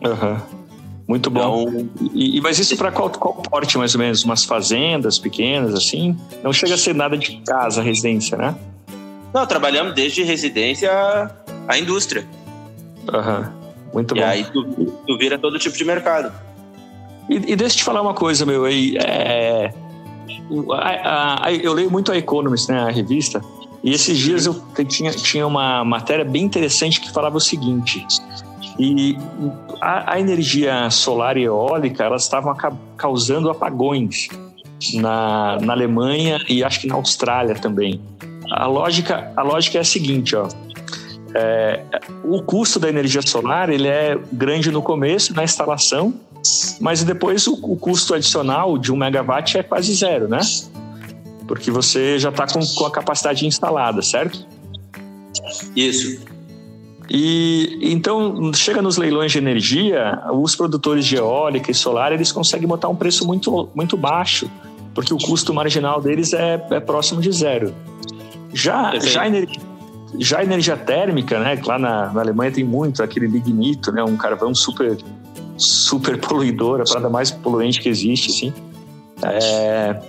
Uhum. 0.00 0.59
Muito 1.10 1.28
bom. 1.28 1.68
Então, 1.68 1.88
e, 2.14 2.38
e, 2.38 2.40
mas 2.40 2.60
isso 2.60 2.76
para 2.76 2.92
qual, 2.92 3.10
qual 3.10 3.34
porte, 3.34 3.76
mais 3.76 3.96
ou 3.96 4.00
menos? 4.00 4.22
Umas 4.22 4.44
fazendas 4.44 5.18
pequenas, 5.18 5.74
assim? 5.74 6.16
Não 6.40 6.52
chega 6.52 6.74
a 6.74 6.78
ser 6.78 6.94
nada 6.94 7.18
de 7.18 7.38
casa, 7.44 7.82
residência, 7.82 8.38
né? 8.38 8.54
Não, 9.34 9.44
trabalhamos 9.44 9.92
desde 9.92 10.22
residência 10.22 10.88
à 11.66 11.76
indústria. 11.76 12.24
Aham, 13.12 13.40
uhum. 13.40 13.92
muito 13.92 14.16
e 14.16 14.20
bom. 14.20 14.24
E 14.24 14.24
aí 14.24 14.44
tu, 14.44 14.64
tu, 15.04 15.18
vira 15.18 15.36
todo 15.36 15.58
tipo 15.58 15.76
de 15.76 15.84
mercado. 15.84 16.32
E, 17.28 17.34
e 17.34 17.56
deixa 17.56 17.74
eu 17.74 17.78
te 17.78 17.82
falar 17.82 18.02
uma 18.02 18.14
coisa, 18.14 18.46
meu. 18.46 18.64
aí 18.64 18.96
é, 18.96 19.74
a, 20.72 21.48
a, 21.48 21.52
eu 21.52 21.72
leio 21.72 21.90
muito 21.90 22.12
a 22.12 22.16
Economist, 22.16 22.70
né, 22.70 22.82
a 22.82 22.90
revista, 22.92 23.42
e 23.82 23.92
esses 23.92 24.16
dias 24.16 24.46
eu 24.46 24.54
tinha, 24.86 25.10
tinha 25.10 25.44
uma 25.44 25.84
matéria 25.84 26.24
bem 26.24 26.44
interessante 26.44 27.00
que 27.00 27.10
falava 27.10 27.36
o 27.36 27.40
seguinte: 27.40 28.06
e 28.80 29.14
a, 29.78 30.14
a 30.14 30.20
energia 30.20 30.88
solar 30.88 31.36
e 31.36 31.42
eólica 31.42 32.02
elas 32.02 32.22
estavam 32.22 32.56
causando 32.96 33.50
apagões 33.50 34.28
na, 34.94 35.58
na 35.60 35.74
Alemanha 35.74 36.42
e 36.48 36.64
acho 36.64 36.80
que 36.80 36.86
na 36.86 36.94
Austrália 36.94 37.54
também. 37.54 38.00
A 38.50 38.66
lógica, 38.66 39.30
a 39.36 39.42
lógica 39.42 39.76
é 39.76 39.82
a 39.82 39.84
seguinte, 39.84 40.34
ó. 40.34 40.48
É, 41.34 41.84
o 42.24 42.42
custo 42.42 42.80
da 42.80 42.88
energia 42.88 43.22
solar 43.22 43.68
ele 43.68 43.86
é 43.86 44.18
grande 44.32 44.70
no 44.70 44.82
começo, 44.82 45.34
na 45.34 45.44
instalação, 45.44 46.14
mas 46.80 47.04
depois 47.04 47.46
o, 47.46 47.52
o 47.62 47.76
custo 47.76 48.14
adicional 48.14 48.78
de 48.78 48.90
um 48.90 48.96
megawatt 48.96 49.58
é 49.58 49.62
quase 49.62 49.94
zero, 49.94 50.26
né? 50.26 50.40
Porque 51.46 51.70
você 51.70 52.18
já 52.18 52.30
está 52.30 52.46
com, 52.46 52.60
com 52.60 52.86
a 52.86 52.90
capacidade 52.90 53.46
instalada, 53.46 54.00
certo? 54.00 54.44
Isso. 55.76 56.29
E 57.12 57.78
então 57.82 58.52
chega 58.54 58.80
nos 58.80 58.96
leilões 58.96 59.32
de 59.32 59.38
energia, 59.38 60.22
os 60.32 60.54
produtores 60.54 61.04
de 61.04 61.16
eólica 61.16 61.68
e 61.68 61.74
solar 61.74 62.12
eles 62.12 62.30
conseguem 62.30 62.68
botar 62.68 62.88
um 62.88 62.94
preço 62.94 63.26
muito, 63.26 63.68
muito 63.74 63.96
baixo, 63.96 64.48
porque 64.94 65.12
o 65.12 65.18
custo 65.18 65.52
marginal 65.52 66.00
deles 66.00 66.32
é, 66.32 66.64
é 66.70 66.78
próximo 66.78 67.20
de 67.20 67.32
zero. 67.32 67.74
Já, 68.52 68.96
já, 69.00 69.26
energia, 69.26 69.62
já 70.18 70.42
energia 70.44 70.76
térmica, 70.76 71.40
né? 71.40 71.60
Lá 71.66 71.80
na, 71.80 72.12
na 72.12 72.20
Alemanha 72.20 72.52
tem 72.52 72.62
muito 72.62 73.02
aquele 73.02 73.26
lignito, 73.26 73.90
né? 73.90 74.04
Um 74.04 74.16
carvão 74.16 74.54
super 74.54 74.96
super 75.56 76.16
poluidor, 76.22 76.80
a 76.80 76.84
parada 76.84 77.08
mais 77.08 77.32
poluente 77.32 77.80
que 77.80 77.88
existe, 77.88 78.30
assim. 78.30 78.52
É, 79.22 80.00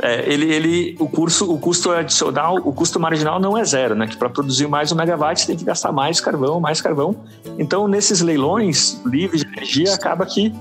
é, 0.00 0.30
ele, 0.30 0.52
ele, 0.52 0.96
o, 0.98 1.08
curso, 1.08 1.50
o 1.52 1.58
custo 1.58 1.90
adicional, 1.90 2.56
o 2.56 2.72
custo 2.72 2.98
marginal 2.98 3.38
não 3.38 3.56
é 3.56 3.64
zero, 3.64 3.94
né? 3.94 4.06
Que 4.06 4.16
para 4.16 4.28
produzir 4.28 4.66
mais 4.66 4.90
um 4.90 4.96
megawatt 4.96 5.40
você 5.40 5.46
tem 5.46 5.56
que 5.56 5.64
gastar 5.64 5.92
mais 5.92 6.20
carvão, 6.20 6.60
mais 6.60 6.80
carvão. 6.80 7.16
Então, 7.58 7.86
nesses 7.86 8.20
leilões 8.20 9.00
livres 9.04 9.42
de 9.42 9.48
energia, 9.48 9.94
acaba 9.94 10.26
que 10.26 10.54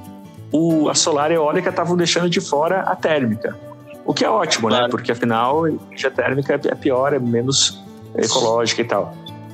o, 0.52 0.90
a 0.90 0.96
solar 0.96 1.32
e 1.32 1.34
a 1.34 1.38
eólica 1.38 1.70
estavam 1.70 1.98
deixando 1.98 2.30
de 2.30 2.40
fora 2.40 2.82
a 2.82 2.96
térmica. 2.96 3.58
O 4.06 4.14
que 4.14 4.24
é 4.24 4.30
ótimo, 4.30 4.70
né? 4.70 4.76
claro. 4.76 4.86
né? 4.86 4.92
Porque 4.92 5.12
afinal, 5.12 5.66
a 5.66 5.70
energia 5.70 6.12
térmica 6.12 6.54
é 6.54 6.76
pior, 6.76 7.14
é 7.14 7.20
menos 7.20 7.82
ecológica 8.16 8.82
e 8.82 8.86
tal. 8.86 9.14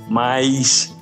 Mas 0.10 0.94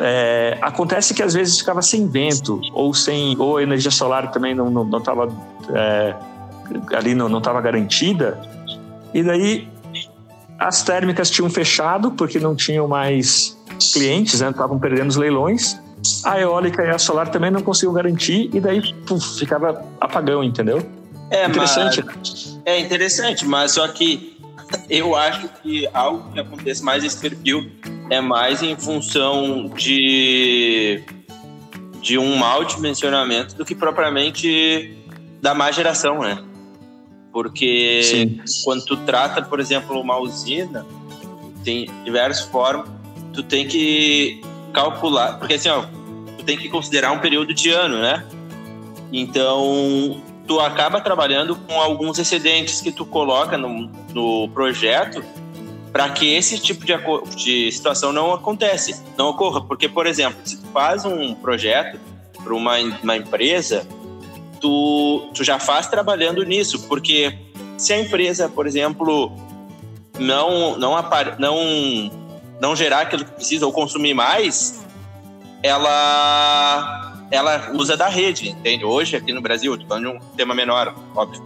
é, 0.00 0.58
acontece 0.60 1.14
que 1.14 1.22
às 1.22 1.34
vezes 1.34 1.58
ficava 1.58 1.82
sem 1.82 2.08
vento 2.08 2.60
ou 2.72 2.92
sem 2.92 3.36
ou 3.38 3.58
a 3.58 3.62
energia 3.62 3.90
solar 3.90 4.30
também 4.30 4.54
não 4.54 4.70
não 4.70 4.98
estava 4.98 5.28
ali 6.94 7.14
não 7.14 7.38
estava 7.38 7.60
garantida. 7.60 8.38
E 9.12 9.22
daí 9.22 9.68
as 10.58 10.82
térmicas 10.82 11.30
tinham 11.30 11.48
fechado 11.48 12.10
porque 12.12 12.40
não 12.40 12.54
tinham 12.54 12.88
mais 12.88 13.56
clientes, 13.92 14.40
né? 14.40 14.50
estavam 14.50 14.78
perdendo 14.78 15.08
os 15.08 15.16
leilões. 15.16 15.78
A 16.24 16.40
eólica 16.40 16.84
e 16.84 16.90
a 16.90 16.98
solar 16.98 17.28
também 17.28 17.50
não 17.50 17.60
conseguiam 17.60 17.92
garantir 17.92 18.50
e 18.52 18.60
daí 18.60 18.94
puf, 19.04 19.38
ficava 19.38 19.84
apagão, 20.00 20.42
entendeu? 20.44 20.84
É 21.30 21.46
interessante. 21.46 22.04
Mas, 22.04 22.60
é 22.64 22.78
interessante, 22.80 23.46
mas 23.46 23.72
só 23.72 23.86
que 23.88 24.36
eu 24.88 25.14
acho 25.16 25.48
que 25.62 25.88
algo 25.92 26.30
que 26.32 26.40
acontece 26.40 26.82
mais 26.82 27.02
nesse 27.02 27.18
perfil 27.18 27.70
é 28.10 28.20
mais 28.20 28.62
em 28.62 28.76
função 28.76 29.70
de 29.76 31.02
de 32.00 32.16
um 32.16 32.36
mau 32.36 32.64
dimensionamento 32.64 33.56
do 33.56 33.64
que 33.64 33.74
propriamente 33.74 34.96
da 35.42 35.54
má 35.54 35.70
geração, 35.70 36.20
né? 36.20 36.42
Porque 37.38 38.02
Sim. 38.02 38.40
quando 38.64 38.84
tu 38.84 38.96
trata, 38.96 39.40
por 39.40 39.60
exemplo, 39.60 40.00
uma 40.00 40.18
usina, 40.18 40.84
tem 41.62 41.88
diversas 42.04 42.44
formas, 42.46 42.88
tu 43.32 43.44
tem 43.44 43.68
que 43.68 44.40
calcular, 44.72 45.38
porque 45.38 45.54
assim, 45.54 45.68
ó, 45.68 45.84
tu 46.36 46.44
tem 46.44 46.58
que 46.58 46.68
considerar 46.68 47.12
um 47.12 47.20
período 47.20 47.54
de 47.54 47.70
ano, 47.70 48.00
né? 48.00 48.26
Então, 49.12 50.20
tu 50.48 50.58
acaba 50.58 51.00
trabalhando 51.00 51.54
com 51.54 51.80
alguns 51.80 52.18
excedentes 52.18 52.80
que 52.80 52.90
tu 52.90 53.06
coloca 53.06 53.56
no, 53.56 53.88
no 54.12 54.48
projeto 54.48 55.22
para 55.92 56.08
que 56.10 56.34
esse 56.34 56.58
tipo 56.58 56.84
de, 56.84 56.92
de 57.36 57.70
situação 57.70 58.12
não 58.12 58.32
acontece, 58.32 59.00
não 59.16 59.28
ocorra. 59.28 59.60
Porque, 59.60 59.88
por 59.88 60.08
exemplo, 60.08 60.40
se 60.44 60.60
tu 60.60 60.66
faz 60.72 61.04
um 61.04 61.36
projeto 61.36 62.00
para 62.42 62.52
uma, 62.52 62.78
uma 63.00 63.16
empresa, 63.16 63.86
tu, 64.60 65.30
tu 65.34 65.44
já 65.44 65.58
faz 65.58 65.86
trabalhando 65.86 66.42
nisso, 66.44 66.80
porque 66.88 67.36
se 67.76 67.92
a 67.92 68.00
empresa, 68.00 68.48
por 68.48 68.66
exemplo, 68.66 69.32
não, 70.18 70.76
não, 70.76 70.96
não, 71.38 72.10
não 72.60 72.76
gerar 72.76 73.02
aquilo 73.02 73.24
que 73.24 73.32
precisa 73.32 73.66
ou 73.66 73.72
consumir 73.72 74.14
mais, 74.14 74.84
ela, 75.62 77.26
ela 77.30 77.72
usa 77.74 77.96
da 77.96 78.08
rede, 78.08 78.50
entende? 78.50 78.84
Hoje, 78.84 79.16
aqui 79.16 79.32
no 79.32 79.40
Brasil, 79.40 79.74
estou 79.74 79.88
falando 79.88 80.10
de 80.10 80.16
um 80.16 80.20
tema 80.36 80.54
menor, 80.54 80.94
óbvio. 81.14 81.42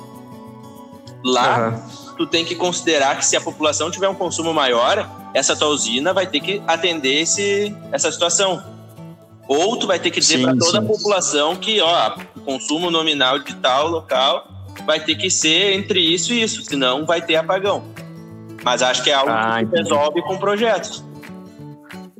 Lá, 1.25 1.69
uhum. 1.69 2.17
tu 2.17 2.27
tem 2.27 2.45
que 2.45 2.55
considerar 2.55 3.17
que 3.17 3.25
se 3.25 3.37
a 3.37 3.41
população 3.41 3.91
tiver 3.91 4.09
um 4.09 4.15
consumo 4.15 4.53
maior, 4.53 5.09
essa 5.35 5.55
tua 5.55 5.69
usina 5.69 6.13
vai 6.13 6.27
ter 6.27 6.41
que 6.41 6.63
atender 6.67 7.21
esse, 7.21 7.75
essa 7.93 8.11
situação. 8.11 8.63
Ou 9.47 9.77
tu 9.77 9.87
vai 9.87 9.99
ter 9.99 10.11
que 10.11 10.21
dizer 10.21 10.41
para 10.43 10.57
toda 10.57 10.79
sim. 10.81 10.85
a 10.85 10.89
população 10.89 11.57
que, 11.57 11.81
ó, 11.81 12.17
consumo 12.43 12.91
nominal 12.91 13.39
de 13.39 13.55
tal 13.57 13.89
local 13.89 14.49
vai 14.87 15.01
ter 15.01 15.15
que 15.15 15.31
ser 15.31 15.75
entre 15.75 16.01
isso 16.01 16.33
e 16.33 16.43
isso, 16.43 16.63
senão 16.65 17.05
vai 17.05 17.21
ter 17.21 17.37
apagão. 17.37 17.85
Mas 18.65 18.83
acho 18.83 19.03
que 19.03 19.11
é 19.11 19.15
algo 19.15 19.31
ah, 19.31 19.59
que 19.63 19.71
se 19.71 19.83
resolve 19.83 20.23
com 20.23 20.39
projetos. 20.39 21.05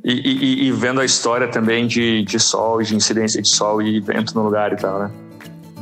E, 0.03 0.11
e, 0.11 0.67
e, 0.67 0.71
vendo 0.71 0.99
a 0.99 1.05
história 1.05 1.47
também 1.47 1.87
de, 1.87 2.23
de 2.23 2.37
sol, 2.37 2.81
de 2.81 2.93
incidência 2.93 3.41
de 3.41 3.47
sol 3.47 3.81
e 3.81 4.01
vento 4.01 4.35
no 4.35 4.43
lugar 4.43 4.73
e 4.73 4.75
tal, 4.75 4.99
né? 4.99 5.11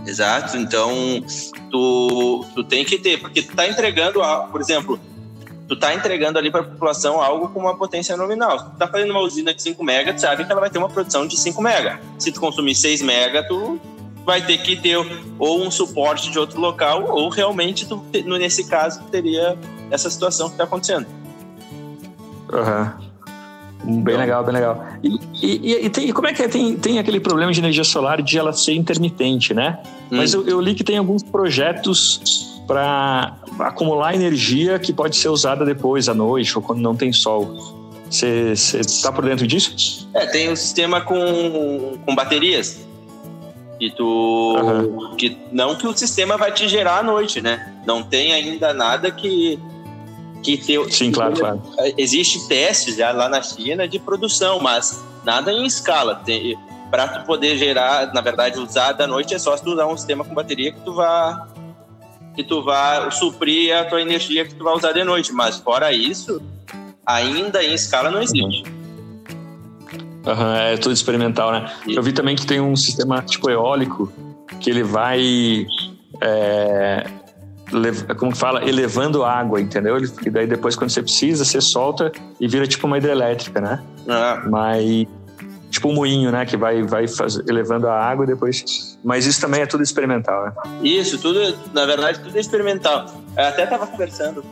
Exato. 0.06 0.58
Então, 0.58 0.92
tu, 1.72 2.46
tu 2.54 2.64
tem 2.64 2.86
que 2.86 3.00
ter, 3.00 3.20
porque 3.20 3.42
tu 3.42 3.56
tá 3.56 3.68
entregando, 3.68 4.22
por 4.52 4.62
exemplo, 4.62 5.00
tu 5.68 5.76
tá 5.76 5.96
entregando 5.96 6.38
ali 6.38 6.52
para 6.52 6.62
a 6.62 6.64
população 6.66 7.20
algo 7.20 7.50
com 7.50 7.62
uma 7.62 7.76
potência 7.76 8.16
nominal. 8.16 8.60
Se 8.60 8.66
tu 8.66 8.78
tá 8.78 8.88
fazendo 8.88 9.10
uma 9.10 9.22
usina 9.22 9.54
de 9.54 9.62
5 9.64 9.84
mega, 9.84 10.14
tu 10.14 10.22
sabe 10.22 10.46
que 10.46 10.52
ela 10.52 10.62
vai 10.62 10.70
ter 10.70 10.78
uma 10.78 10.90
produção 10.90 11.26
de 11.26 11.36
5 11.40 11.60
mega. 11.62 12.00
Se 12.20 12.32
tu 12.32 12.40
consumir 12.40 12.76
6 12.76 13.02
mega, 13.02 13.42
tu 13.48 13.80
vai 14.26 14.46
ter 14.46 14.58
que 14.60 14.76
ter 14.76 14.98
ou 15.40 15.64
um 15.64 15.72
suporte 15.72 16.32
de 16.32 16.38
outro 16.38 16.60
local, 16.60 17.06
ou 17.10 17.30
realmente, 17.30 17.88
tu, 17.88 18.04
nesse 18.38 18.68
caso, 18.68 19.02
teria 19.12 19.58
essa 19.90 20.10
situação 20.10 20.48
que 20.48 20.54
está 20.54 20.64
acontecendo. 20.64 21.08
Uhum. 22.52 23.12
Bem 24.04 24.16
legal, 24.16 24.44
bem 24.44 24.54
legal. 24.54 24.86
E, 25.04 25.20
e, 25.42 25.86
e, 25.86 25.90
tem, 25.90 26.10
e 26.10 26.14
como 26.14 26.28
é 26.28 26.34
que 26.34 26.44
é? 26.44 26.48
Tem, 26.48 26.76
tem 26.76 27.00
aquele 27.00 27.20
problema 27.20 27.52
de 27.52 27.60
energia 27.60 27.84
solar 27.84 28.22
de 28.22 28.38
ela 28.38 28.54
ser 28.54 28.74
intermitente, 28.74 29.54
né? 29.54 29.80
Hum. 30.12 30.18
Mas 30.18 30.34
eu, 30.34 30.48
eu 30.48 30.62
li 30.62 30.76
que 30.76 30.84
tem 30.84 30.98
alguns 30.98 31.24
projetos 31.24 32.62
para 32.68 33.38
acumular 33.60 34.14
energia 34.14 34.78
que 34.78 34.94
pode 34.94 35.18
ser 35.18 35.30
usada 35.30 35.66
depois 35.66 36.08
à 36.08 36.14
noite 36.14 36.56
ou 36.56 36.62
quando 36.62 36.80
não 36.80 36.96
tem 36.96 37.12
sol. 37.12 37.80
Você 38.10 38.52
está 38.52 39.12
por 39.12 39.26
dentro 39.26 39.48
disso? 39.48 40.08
É, 40.14 40.26
tem 40.28 40.52
um 40.52 40.56
sistema 40.56 41.02
com, 41.02 41.98
com 42.06 42.14
baterias. 42.14 42.91
Que 43.82 43.90
tu. 43.90 44.06
Uhum. 44.06 45.16
Que, 45.16 45.36
não 45.52 45.76
que 45.76 45.88
o 45.88 45.98
sistema 45.98 46.38
vai 46.38 46.52
te 46.52 46.68
gerar 46.68 47.00
à 47.00 47.04
noite, 47.04 47.42
né? 47.42 47.74
Não 47.84 48.04
tem 48.04 48.32
ainda 48.32 48.76
nada 48.76 49.10
que. 49.10 49.58
que 50.44 50.56
te, 50.56 50.94
Sim, 50.94 51.12
claro, 51.12 51.34
claro. 51.34 51.60
Existe 51.98 52.48
testes 52.48 52.98
já 52.98 53.12
lá 53.12 53.28
na 53.28 53.42
China 53.42 53.88
de 53.88 53.98
produção, 53.98 54.60
mas 54.60 55.04
nada 55.26 55.52
em 55.52 55.66
escala. 55.66 56.22
Para 56.92 57.08
tu 57.08 57.26
poder 57.26 57.58
gerar, 57.58 58.14
na 58.14 58.22
verdade, 58.22 58.60
usar 58.60 58.92
da 58.92 59.08
noite 59.08 59.34
é 59.34 59.40
só 59.40 59.58
se 59.58 59.64
tu 59.64 59.72
usar 59.72 59.88
um 59.88 59.98
sistema 59.98 60.24
com 60.24 60.36
bateria 60.36 60.72
que 60.72 60.82
tu 60.82 60.94
vá 60.94 61.48
que 62.36 62.44
tu 62.44 62.64
vá 62.64 63.10
suprir 63.10 63.76
a 63.76 63.84
tua 63.84 64.00
energia 64.00 64.46
que 64.46 64.54
tu 64.54 64.64
vai 64.64 64.76
usar 64.76 64.92
de 64.92 65.04
noite, 65.04 65.34
mas 65.34 65.58
fora 65.58 65.92
isso, 65.92 66.40
ainda 67.04 67.64
em 67.64 67.74
escala 67.74 68.12
não 68.12 68.22
existe. 68.22 68.64
Uhum. 68.70 68.81
Uhum, 70.26 70.54
é 70.54 70.78
tudo 70.78 70.94
experimental, 70.94 71.52
né? 71.52 71.72
Eu 71.88 72.04
vi 72.04 72.14
também 72.14 72.36
que 72.36 72.46
tem 72.46 72.62
um 72.62 72.76
sistema 72.76 73.22
tipo 73.22 73.50
eólico 73.50 74.12
que 74.60 74.70
ele 74.70 74.84
vai. 74.84 75.66
É, 76.22 77.06
como 78.18 78.32
que 78.32 78.38
fala? 78.38 78.68
Elevando 78.68 79.24
água, 79.24 79.60
entendeu? 79.60 79.98
E 79.98 80.30
daí 80.30 80.46
depois, 80.46 80.76
quando 80.76 80.92
você 80.92 81.02
precisa, 81.02 81.44
você 81.44 81.60
solta 81.60 82.12
e 82.40 82.48
vira 82.48 82.68
tipo 82.68 82.86
uma 82.86 82.98
hidrelétrica, 82.98 83.60
né? 83.60 83.82
Ah. 84.08 84.44
Mas. 84.48 85.08
Tipo 85.72 85.88
um 85.88 85.94
moinho, 85.94 86.32
né? 86.32 86.46
Que 86.46 86.58
vai, 86.58 86.84
vai 86.84 87.08
faz, 87.08 87.38
elevando 87.48 87.88
a 87.88 87.98
água 87.98 88.26
e 88.26 88.28
depois. 88.28 88.98
Mas 89.04 89.26
isso 89.26 89.40
também 89.40 89.62
é 89.62 89.66
tudo 89.66 89.82
experimental, 89.82 90.46
né? 90.46 90.54
Isso, 90.84 91.18
tudo, 91.18 91.40
na 91.74 91.86
verdade, 91.86 92.20
tudo 92.20 92.36
é 92.36 92.42
experimental. 92.42 93.06
Eu 93.38 93.46
até 93.46 93.64
estava 93.64 93.88
conversando 93.88 94.44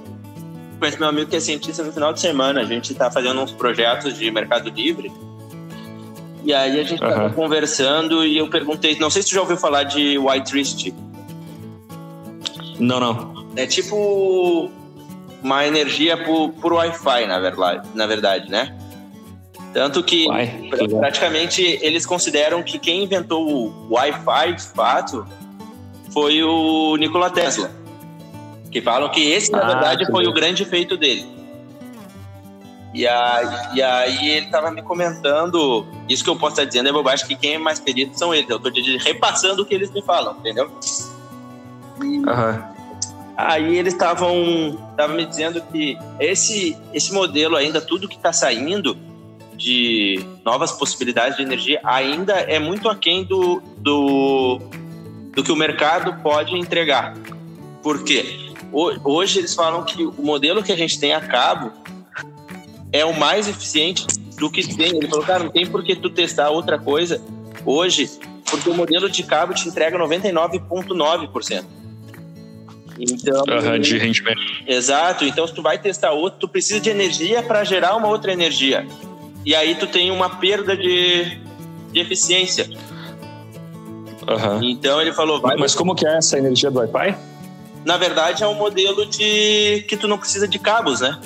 com 0.80 0.86
esse 0.86 0.98
meu 0.98 1.10
amigo 1.10 1.30
que 1.30 1.36
é 1.36 1.40
cientista 1.42 1.84
no 1.84 1.92
final 1.92 2.14
de 2.14 2.22
semana. 2.22 2.62
A 2.62 2.64
gente 2.64 2.94
está 2.94 3.12
fazendo 3.12 3.42
uns 3.42 3.52
projetos 3.52 4.18
de 4.18 4.32
Mercado 4.32 4.70
Livre 4.70 5.12
e 6.44 6.54
aí 6.54 6.80
a 6.80 6.84
gente 6.84 7.04
uhum. 7.04 7.10
tava 7.10 7.30
conversando 7.32 8.26
e 8.26 8.38
eu 8.38 8.50
perguntei, 8.50 8.98
não 9.00 9.10
sei 9.10 9.22
se 9.22 9.30
tu 9.30 9.36
já 9.36 9.42
ouviu 9.42 9.58
falar 9.58 9.84
de 9.84 10.18
White 10.18 10.50
Trist. 10.50 10.94
Não, 12.80 13.00
não. 13.00 13.46
É 13.56 13.66
tipo 13.66 14.70
uma 15.42 15.66
energia 15.66 16.18
por, 16.18 16.50
por 16.54 16.74
Wi-Fi, 16.74 17.26
na 17.26 17.40
verdade, 17.40 17.88
na 17.94 18.06
verdade, 18.06 18.50
né? 18.50 18.78
Tanto 19.74 20.02
que 20.02 20.28
Uai, 20.28 20.70
praticamente 20.98 21.62
eles 21.82 22.06
consideram 22.06 22.64
que 22.64 22.80
quem 22.80 23.04
inventou 23.04 23.48
o 23.48 23.94
Wi-Fi, 23.94 24.54
de 24.54 24.64
fato, 24.64 25.26
foi 26.12 26.42
o 26.44 26.96
Nikola 26.98 27.30
Tesla. 27.30 27.72
Que 28.72 28.82
falam 28.82 29.10
que 29.10 29.22
esse, 29.32 29.52
na 29.52 29.60
ah, 29.60 29.68
verdade, 29.68 30.06
foi 30.12 30.28
o 30.28 30.34
grande 30.34 30.66
feito 30.66 30.98
dele. 30.98 31.26
E 32.94 33.08
aí, 33.08 33.76
e 33.76 33.82
aí 33.82 34.30
ele 34.30 34.46
estava 34.48 34.72
me 34.72 34.82
comentando, 34.82 35.86
isso 36.08 36.24
que 36.24 36.30
eu 36.30 36.36
posso 36.36 36.54
estar 36.54 36.66
dizendo 36.66 36.90
é 36.90 36.92
bobagem, 36.92 37.28
que 37.28 37.36
quem 37.36 37.54
é 37.54 37.58
mais 37.58 37.80
perito 37.80 38.18
são 38.18 38.34
eles. 38.34 38.50
Eu 38.50 38.58
estou 38.58 38.72
repassando 39.06 39.62
o 39.62 39.66
que 39.66 39.76
eles 39.76 39.92
me 39.92 40.02
falam, 40.02 40.36
entendeu? 40.40 40.72
Uhum. 42.02 42.24
Aí 43.38 43.78
eles 43.78 43.94
estavam 43.94 44.36
me 45.10 45.26
dizendo 45.26 45.62
que 45.62 45.98
esse, 46.20 46.76
esse 46.94 47.14
modelo 47.14 47.56
ainda, 47.56 47.80
tudo 47.80 48.08
que 48.08 48.18
está 48.18 48.34
saindo 48.34 48.98
de 49.56 50.26
novas 50.44 50.72
possibilidades 50.72 51.38
de 51.38 51.44
energia, 51.44 51.80
ainda 51.84 52.34
é 52.34 52.60
muito 52.60 52.90
aquém 52.90 53.24
do, 53.24 53.62
do, 53.78 54.60
do 55.34 55.44
que 55.44 55.52
o 55.52 55.56
mercado 55.56 56.22
pode 56.24 56.58
entregar. 56.58 57.16
Por 57.84 58.04
quê? 58.04 58.52
Hoje 58.72 59.40
eles 59.40 59.54
falam 59.54 59.84
que 59.84 60.04
o 60.06 60.22
modelo 60.22 60.64
que 60.64 60.72
a 60.72 60.78
gente 60.78 61.00
tem 61.00 61.14
a 61.14 61.22
cabo 61.22 61.72
é 62.92 63.06
o 63.06 63.18
mais 63.18 63.48
eficiente 63.48 64.06
do 64.38 64.50
que 64.50 64.76
tem. 64.76 64.98
Ele 64.98 65.08
falou, 65.08 65.26
cara, 65.26 65.44
não 65.44 65.52
tem 65.52 65.66
por 65.66 65.84
que 65.84 65.96
tu 65.96 66.10
testar 66.10 66.50
outra 66.50 66.80
coisa 66.80 67.22
hoje, 67.66 68.10
porque 68.50 68.70
o 68.70 68.74
modelo 68.74 69.10
de 69.10 69.24
cabo 69.24 69.54
te 69.54 69.68
entrega 69.68 69.98
99,9%. 69.98 71.66
Então, 73.00 73.44
uhum, 73.48 73.80
de 73.80 73.98
rendimento. 73.98 74.42
Exato. 74.68 75.24
Então, 75.24 75.48
se 75.48 75.54
tu 75.54 75.62
vai 75.62 75.78
testar 75.78 76.12
outro, 76.12 76.42
tu 76.42 76.48
precisa 76.50 76.82
de 76.82 76.90
energia 76.90 77.42
para 77.42 77.64
gerar 77.64 77.96
uma 77.96 78.10
outra 78.10 78.34
energia. 78.34 78.86
E 79.46 79.56
aí 79.56 79.76
tu 79.76 79.88
tem 79.88 80.12
uma 80.12 80.30
perda 80.30 80.76
de, 80.76 81.40
de 81.92 82.00
eficiência. 82.00 82.70
Uhum. 84.28 84.64
Então 84.64 85.02
ele 85.02 85.14
falou, 85.14 85.40
vai. 85.40 85.56
Mas 85.56 85.74
como 85.74 85.96
que 85.96 86.06
é 86.06 86.18
essa 86.18 86.38
energia 86.38 86.70
do 86.70 86.80
Wi-Fi? 86.80 87.16
Na 87.86 87.96
verdade, 87.96 88.44
é 88.44 88.48
um 88.48 88.56
modelo 88.56 89.06
de 89.06 89.86
que 89.88 89.96
tu 89.96 90.08
não 90.08 90.18
precisa 90.18 90.48
de 90.48 90.60
cabos, 90.60 91.00
né? 91.00 91.18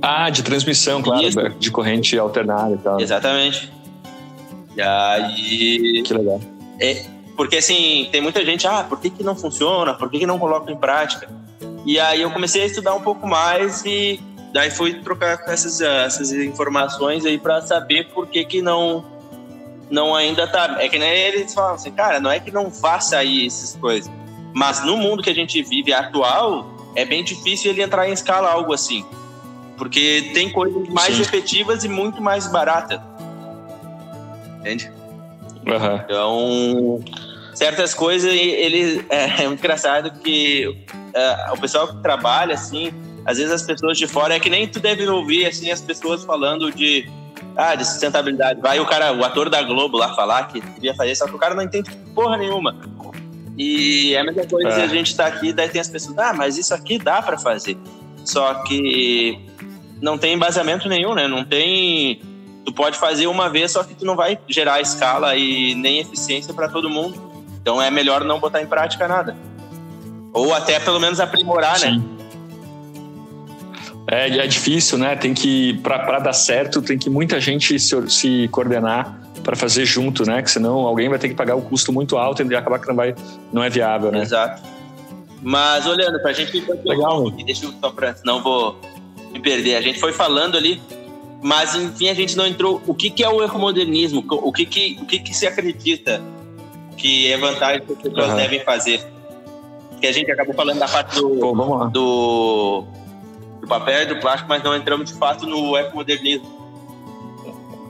Ah, 0.00 0.30
de 0.30 0.42
transmissão, 0.42 1.02
claro, 1.02 1.26
Isso. 1.26 1.48
de 1.58 1.70
corrente 1.70 2.18
alternada 2.18 2.74
e 2.74 2.78
tal. 2.78 3.00
Exatamente. 3.00 3.72
E 4.76 4.82
aí. 4.82 6.02
Que 6.04 6.14
legal. 6.14 6.40
É, 6.80 7.04
porque 7.36 7.56
assim, 7.56 8.08
tem 8.10 8.20
muita 8.20 8.44
gente, 8.44 8.66
ah, 8.66 8.84
por 8.84 9.00
que, 9.00 9.10
que 9.10 9.22
não 9.22 9.36
funciona? 9.36 9.94
Por 9.94 10.10
que, 10.10 10.18
que 10.18 10.26
não 10.26 10.38
coloca 10.38 10.70
em 10.70 10.76
prática? 10.76 11.28
E 11.84 11.98
aí 11.98 12.22
eu 12.22 12.30
comecei 12.30 12.62
a 12.62 12.66
estudar 12.66 12.94
um 12.94 13.00
pouco 13.00 13.26
mais 13.26 13.84
e 13.84 14.20
daí 14.52 14.70
fui 14.70 14.94
trocar 14.94 15.40
essas, 15.46 15.80
essas 15.80 16.32
informações 16.32 17.24
aí 17.24 17.38
para 17.38 17.60
saber 17.62 18.08
por 18.08 18.26
que, 18.26 18.44
que 18.44 18.62
não 18.62 19.04
não 19.90 20.14
ainda 20.14 20.46
tá. 20.46 20.76
É 20.80 20.88
que 20.88 20.98
nem 20.98 21.10
eles 21.10 21.52
falam 21.52 21.74
assim, 21.74 21.92
cara, 21.92 22.18
não 22.18 22.30
é 22.30 22.40
que 22.40 22.50
não 22.50 22.70
vá 22.70 22.98
sair 22.98 23.46
essas 23.46 23.76
coisas. 23.76 24.10
Mas 24.54 24.84
no 24.84 24.96
mundo 24.96 25.22
que 25.22 25.30
a 25.30 25.34
gente 25.34 25.62
vive 25.62 25.92
atual, 25.92 26.66
é 26.94 27.04
bem 27.04 27.22
difícil 27.22 27.70
ele 27.70 27.82
entrar 27.82 28.08
em 28.08 28.12
escala 28.12 28.50
algo 28.50 28.72
assim. 28.72 29.04
Porque 29.82 30.30
tem 30.32 30.48
coisas 30.48 30.88
mais 30.90 31.16
Sim. 31.16 31.22
efetivas 31.22 31.82
e 31.82 31.88
muito 31.88 32.22
mais 32.22 32.46
baratas. 32.46 33.00
Entende? 34.60 34.92
Uhum. 35.66 35.96
Então, 36.04 37.04
certas 37.52 37.92
coisas, 37.92 38.32
ele 38.32 39.04
é, 39.10 39.42
é 39.42 39.44
engraçado 39.44 40.12
que 40.20 40.68
uh, 40.68 41.52
o 41.52 41.60
pessoal 41.60 41.88
que 41.88 42.00
trabalha, 42.00 42.54
assim, 42.54 42.92
às 43.26 43.38
vezes 43.38 43.52
as 43.52 43.62
pessoas 43.64 43.98
de 43.98 44.06
fora, 44.06 44.36
é 44.36 44.38
que 44.38 44.48
nem 44.48 44.68
tu 44.68 44.78
deve 44.78 45.04
ouvir, 45.08 45.46
assim, 45.46 45.68
as 45.72 45.80
pessoas 45.80 46.22
falando 46.22 46.70
de, 46.70 47.10
ah, 47.56 47.74
de 47.74 47.84
sustentabilidade. 47.84 48.60
Vai 48.60 48.78
o 48.78 48.86
cara, 48.86 49.12
o 49.12 49.24
ator 49.24 49.50
da 49.50 49.64
Globo 49.64 49.96
lá 49.96 50.14
falar 50.14 50.46
que 50.46 50.60
queria 50.60 50.94
fazer, 50.94 51.16
só 51.16 51.26
que 51.26 51.34
o 51.34 51.38
cara 51.38 51.56
não 51.56 51.62
entende 51.64 51.90
porra 52.14 52.36
nenhuma. 52.36 52.76
E 53.58 54.14
é 54.14 54.20
a 54.20 54.24
mesma 54.24 54.46
coisa 54.46 54.68
é. 54.68 54.84
a 54.84 54.86
gente 54.86 55.16
tá 55.16 55.26
aqui, 55.26 55.52
daí 55.52 55.68
tem 55.68 55.80
as 55.80 55.88
pessoas, 55.88 56.16
ah, 56.18 56.32
mas 56.32 56.56
isso 56.56 56.72
aqui 56.72 56.98
dá 56.98 57.20
para 57.20 57.36
fazer. 57.36 57.76
Só 58.24 58.62
que 58.62 59.50
não 60.02 60.18
tem 60.18 60.34
embasamento 60.34 60.88
nenhum, 60.88 61.14
né? 61.14 61.28
Não 61.28 61.44
tem. 61.44 62.20
Tu 62.66 62.72
pode 62.72 62.98
fazer 62.98 63.28
uma 63.28 63.48
vez, 63.48 63.70
só 63.70 63.84
que 63.84 63.94
tu 63.94 64.04
não 64.04 64.16
vai 64.16 64.38
gerar 64.48 64.80
escala 64.80 65.36
e 65.36 65.74
nem 65.76 66.00
eficiência 66.00 66.52
para 66.52 66.68
todo 66.68 66.90
mundo. 66.90 67.14
Então 67.60 67.80
é 67.80 67.90
melhor 67.90 68.24
não 68.24 68.40
botar 68.40 68.60
em 68.60 68.66
prática 68.66 69.06
nada. 69.06 69.36
Ou 70.32 70.52
até 70.52 70.80
pelo 70.80 70.98
menos 70.98 71.20
aprimorar, 71.20 71.78
né? 71.80 71.92
Sim. 71.92 71.98
né? 71.98 72.12
É, 74.08 74.38
é 74.38 74.46
difícil, 74.46 74.98
né? 74.98 75.14
Tem 75.14 75.32
que, 75.32 75.74
para 75.74 76.18
dar 76.18 76.32
certo, 76.32 76.82
tem 76.82 76.98
que 76.98 77.08
muita 77.08 77.40
gente 77.40 77.78
se, 77.78 78.10
se 78.10 78.48
coordenar 78.48 79.20
para 79.44 79.54
fazer 79.54 79.84
junto, 79.84 80.24
né? 80.24 80.42
Que 80.42 80.50
senão 80.50 80.80
alguém 80.80 81.08
vai 81.08 81.18
ter 81.18 81.28
que 81.28 81.34
pagar 81.34 81.54
o 81.54 81.58
um 81.58 81.62
custo 81.62 81.92
muito 81.92 82.16
alto 82.16 82.42
e 82.42 82.56
acabar 82.56 82.80
que 82.80 82.88
não 82.88 82.96
vai, 82.96 83.14
não 83.52 83.62
é 83.62 83.70
viável, 83.70 84.10
né? 84.10 84.22
Exato. 84.22 84.62
Mas 85.40 85.86
olhando 85.86 86.20
para 86.20 86.30
a 86.30 86.32
gente, 86.32 86.64
legal. 86.84 87.30
Deixa 87.30 87.66
eu 87.66 87.72
só 87.80 87.90
para, 87.90 88.16
não 88.24 88.42
vou 88.42 88.76
me 89.32 89.40
perder. 89.40 89.76
A 89.76 89.80
gente 89.80 89.98
foi 89.98 90.12
falando 90.12 90.56
ali, 90.56 90.80
mas 91.42 91.74
enfim 91.74 92.08
a 92.08 92.14
gente 92.14 92.36
não 92.36 92.46
entrou. 92.46 92.80
O 92.86 92.94
que, 92.94 93.10
que 93.10 93.24
é 93.24 93.28
o 93.28 93.42
ecomodernismo? 93.42 94.24
O 94.28 94.52
que, 94.52 94.66
que, 94.66 94.98
o 95.00 95.06
que, 95.06 95.18
que 95.18 95.34
se 95.34 95.46
acredita 95.46 96.22
que 96.96 97.32
é 97.32 97.36
vantagem 97.36 97.84
que 97.84 97.92
as 97.92 97.98
pessoas 97.98 98.28
uhum. 98.28 98.36
devem 98.36 98.60
fazer? 98.60 99.04
Que 100.00 100.06
a 100.06 100.12
gente 100.12 100.30
acabou 100.30 100.54
falando 100.54 100.78
da 100.78 100.88
parte 100.88 101.16
do, 101.16 101.30
Pô, 101.36 101.54
do, 101.86 102.84
do, 103.60 103.66
papel 103.66 104.02
e 104.02 104.06
do 104.06 104.20
plástico, 104.20 104.48
mas 104.48 104.62
não 104.62 104.76
entramos 104.76 105.10
de 105.10 105.16
fato 105.16 105.46
no 105.46 105.76
ecomodernismo. 105.76 106.60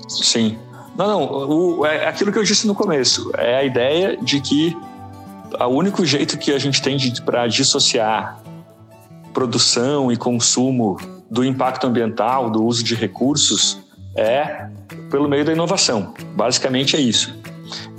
Sim. 0.08 0.58
Não, 0.96 1.06
não. 1.06 1.48
O, 1.48 1.86
é 1.86 2.06
aquilo 2.06 2.30
que 2.30 2.38
eu 2.38 2.44
disse 2.44 2.66
no 2.66 2.74
começo 2.74 3.30
é 3.36 3.56
a 3.56 3.64
ideia 3.64 4.16
de 4.16 4.40
que 4.40 4.76
o 5.58 5.68
único 5.68 6.04
jeito 6.04 6.38
que 6.38 6.52
a 6.52 6.58
gente 6.58 6.80
tem 6.80 6.96
para 7.24 7.46
dissociar 7.46 8.42
produção 9.32 10.12
e 10.12 10.16
consumo 10.16 10.98
do 11.32 11.42
impacto 11.42 11.86
ambiental, 11.86 12.50
do 12.50 12.62
uso 12.62 12.84
de 12.84 12.94
recursos, 12.94 13.80
é 14.14 14.66
pelo 15.10 15.26
meio 15.26 15.46
da 15.46 15.52
inovação. 15.52 16.12
Basicamente 16.36 16.94
é 16.94 17.00
isso. 17.00 17.34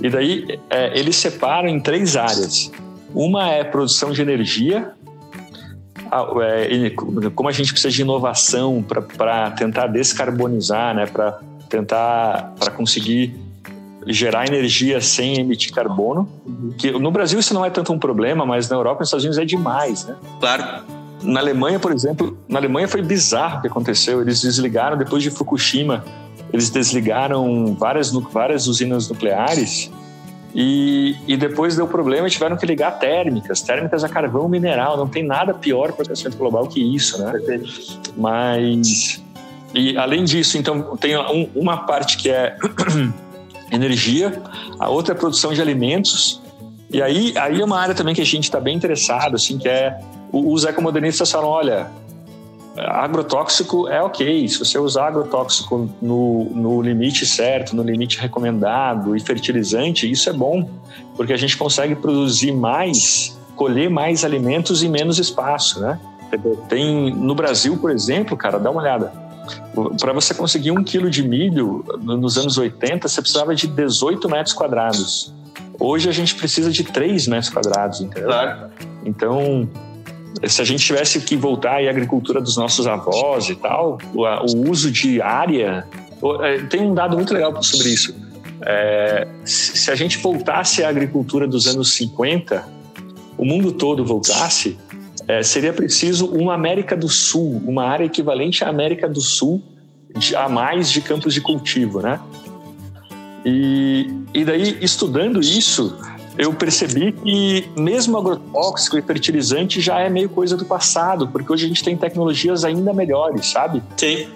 E 0.00 0.08
daí 0.08 0.60
é, 0.70 0.96
eles 0.96 1.16
separam 1.16 1.66
em 1.68 1.80
três 1.80 2.16
áreas. 2.16 2.70
Uma 3.12 3.50
é 3.50 3.64
produção 3.64 4.12
de 4.12 4.22
energia, 4.22 4.92
é, 6.40 6.90
como 7.34 7.48
a 7.48 7.52
gente 7.52 7.72
precisa 7.72 7.92
de 7.92 8.02
inovação 8.02 8.84
para 9.18 9.50
tentar 9.50 9.88
descarbonizar, 9.88 10.94
né, 10.94 11.06
para 11.06 11.40
tentar 11.68 12.54
para 12.56 12.70
conseguir 12.70 13.34
gerar 14.06 14.46
energia 14.46 15.00
sem 15.00 15.40
emitir 15.40 15.72
carbono. 15.72 16.28
Que 16.78 16.92
no 16.92 17.10
Brasil 17.10 17.40
isso 17.40 17.52
não 17.52 17.64
é 17.64 17.70
tanto 17.70 17.92
um 17.92 17.98
problema, 17.98 18.46
mas 18.46 18.68
na 18.68 18.76
Europa 18.76 18.98
e 18.98 19.00
nos 19.00 19.08
Estados 19.08 19.24
Unidos 19.24 19.38
é 19.38 19.44
demais, 19.44 20.04
né? 20.04 20.14
Claro. 20.38 21.03
Na 21.24 21.40
Alemanha, 21.40 21.78
por 21.80 21.92
exemplo, 21.92 22.38
na 22.48 22.58
Alemanha 22.58 22.86
foi 22.86 23.02
bizarro 23.02 23.58
o 23.58 23.60
que 23.62 23.66
aconteceu. 23.66 24.20
Eles 24.20 24.40
desligaram 24.40 24.96
depois 24.96 25.22
de 25.22 25.30
Fukushima, 25.30 26.04
eles 26.52 26.70
desligaram 26.70 27.74
várias 27.74 28.12
várias 28.12 28.66
usinas 28.66 29.08
nucleares 29.08 29.90
e, 30.54 31.16
e 31.26 31.36
depois 31.36 31.74
deu 31.74 31.88
problema 31.88 32.28
e 32.28 32.30
tiveram 32.30 32.56
que 32.56 32.64
ligar 32.64 32.92
térmicas, 32.98 33.60
térmicas 33.60 34.04
a 34.04 34.08
carvão 34.08 34.48
mineral. 34.48 34.96
Não 34.96 35.08
tem 35.08 35.24
nada 35.24 35.52
pior 35.52 35.92
para 35.92 36.02
o 36.02 36.04
aquecimento 36.04 36.36
global 36.36 36.68
que 36.68 36.80
isso, 36.80 37.18
né? 37.18 37.32
Mas 38.16 39.20
e 39.74 39.98
além 39.98 40.22
disso, 40.22 40.56
então 40.56 40.96
tem 40.96 41.18
um, 41.18 41.48
uma 41.56 41.78
parte 41.78 42.16
que 42.16 42.30
é 42.30 42.56
energia, 43.72 44.40
a 44.78 44.88
outra 44.88 45.14
é 45.14 45.16
produção 45.16 45.52
de 45.52 45.60
alimentos. 45.60 46.40
E 46.92 47.02
aí, 47.02 47.34
aí 47.36 47.60
é 47.60 47.64
uma 47.64 47.80
área 47.80 47.94
também 47.94 48.14
que 48.14 48.20
a 48.20 48.26
gente 48.26 48.44
está 48.44 48.60
bem 48.60 48.76
interessado, 48.76 49.34
assim, 49.34 49.58
que 49.58 49.68
é 49.68 49.98
os 50.32 50.64
ecomodernistas 50.64 51.30
falam, 51.30 51.48
olha, 51.48 51.90
agrotóxico 52.76 53.88
é 53.88 54.02
ok, 54.02 54.48
se 54.48 54.58
você 54.58 54.78
usar 54.78 55.08
agrotóxico 55.08 55.88
no, 56.02 56.44
no 56.46 56.82
limite 56.82 57.24
certo, 57.24 57.76
no 57.76 57.82
limite 57.82 58.18
recomendado 58.18 59.16
e 59.16 59.20
fertilizante, 59.20 60.10
isso 60.10 60.28
é 60.28 60.32
bom, 60.32 60.68
porque 61.16 61.32
a 61.32 61.36
gente 61.36 61.56
consegue 61.56 61.94
produzir 61.94 62.52
mais, 62.52 63.38
colher 63.54 63.88
mais 63.88 64.24
alimentos 64.24 64.82
em 64.82 64.88
menos 64.88 65.18
espaço, 65.18 65.80
né? 65.80 66.00
Tem 66.68 67.14
no 67.14 67.34
Brasil, 67.34 67.76
por 67.76 67.92
exemplo, 67.92 68.36
cara, 68.36 68.58
dá 68.58 68.70
uma 68.70 68.80
olhada. 68.80 69.12
Para 70.00 70.12
você 70.12 70.34
conseguir 70.34 70.72
um 70.72 70.82
quilo 70.82 71.08
de 71.08 71.22
milho 71.22 71.84
nos 72.00 72.36
anos 72.36 72.58
80, 72.58 73.06
você 73.06 73.20
precisava 73.20 73.54
de 73.54 73.68
18 73.68 74.28
metros 74.28 74.52
quadrados. 74.52 75.32
Hoje 75.78 76.08
a 76.08 76.12
gente 76.12 76.34
precisa 76.34 76.72
de 76.72 76.82
3 76.82 77.28
metros 77.28 77.50
quadrados, 77.50 78.00
entendeu? 78.00 78.28
Claro. 78.28 78.70
Então, 79.04 79.68
se 80.46 80.60
a 80.60 80.64
gente 80.64 80.84
tivesse 80.84 81.20
que 81.20 81.36
voltar 81.36 81.84
à 81.84 81.90
agricultura 81.90 82.40
dos 82.40 82.56
nossos 82.56 82.86
avós 82.86 83.48
e 83.48 83.54
tal, 83.54 83.98
o, 84.14 84.22
o 84.22 84.70
uso 84.70 84.90
de 84.90 85.20
área. 85.20 85.86
É, 86.42 86.58
tem 86.62 86.82
um 86.82 86.94
dado 86.94 87.16
muito 87.16 87.32
legal 87.32 87.62
sobre 87.62 87.88
isso. 87.90 88.14
É, 88.62 89.26
se 89.44 89.90
a 89.90 89.94
gente 89.94 90.18
voltasse 90.18 90.82
à 90.82 90.88
agricultura 90.88 91.46
dos 91.46 91.66
anos 91.66 91.94
50, 91.94 92.66
o 93.36 93.44
mundo 93.44 93.72
todo 93.72 94.04
voltasse, 94.04 94.78
é, 95.26 95.42
seria 95.42 95.72
preciso 95.72 96.26
uma 96.26 96.54
América 96.54 96.96
do 96.96 97.08
Sul, 97.08 97.62
uma 97.66 97.84
área 97.84 98.04
equivalente 98.04 98.64
à 98.64 98.68
América 98.68 99.08
do 99.08 99.20
Sul 99.20 99.62
de, 100.16 100.34
a 100.36 100.48
mais 100.48 100.90
de 100.90 101.00
campos 101.00 101.34
de 101.34 101.40
cultivo, 101.40 102.00
né? 102.00 102.20
E, 103.44 104.10
e 104.32 104.44
daí, 104.44 104.78
estudando 104.80 105.40
isso, 105.40 105.98
eu 106.36 106.52
percebi 106.52 107.12
que 107.12 107.70
mesmo 107.76 108.18
agrotóxico 108.18 108.98
e 108.98 109.02
fertilizante 109.02 109.80
já 109.80 110.00
é 110.00 110.08
meio 110.08 110.28
coisa 110.28 110.56
do 110.56 110.64
passado, 110.64 111.28
porque 111.28 111.52
hoje 111.52 111.64
a 111.64 111.68
gente 111.68 111.84
tem 111.84 111.96
tecnologias 111.96 112.64
ainda 112.64 112.92
melhores, 112.92 113.50
sabe? 113.50 113.82
Sim. 113.96 114.28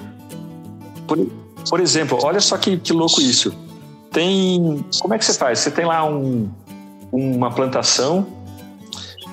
Por, 1.06 1.26
por 1.68 1.80
exemplo, 1.80 2.18
olha 2.22 2.40
só 2.40 2.56
que, 2.56 2.76
que 2.76 2.92
louco 2.92 3.20
isso. 3.20 3.52
Tem. 4.12 4.84
Como 5.00 5.14
é 5.14 5.18
que 5.18 5.24
você 5.24 5.34
faz? 5.34 5.58
Você 5.58 5.70
tem 5.70 5.84
lá 5.84 6.04
um, 6.04 6.48
uma 7.10 7.50
plantação 7.50 8.26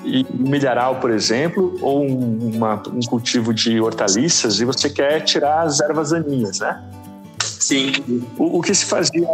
e 0.04 0.26
um 0.32 0.48
milharal, 0.48 0.96
por 0.96 1.10
exemplo, 1.10 1.76
ou 1.80 2.04
um, 2.04 2.50
uma, 2.54 2.82
um 2.92 3.00
cultivo 3.00 3.54
de 3.54 3.80
hortaliças 3.80 4.60
e 4.60 4.64
você 4.64 4.90
quer 4.90 5.20
tirar 5.20 5.62
as 5.62 5.80
ervas 5.80 6.10
daninhas, 6.10 6.58
né? 6.58 6.82
Sim. 7.40 7.92
O, 8.36 8.58
o 8.58 8.62
que 8.62 8.74
se 8.74 8.86
fazia 8.86 9.28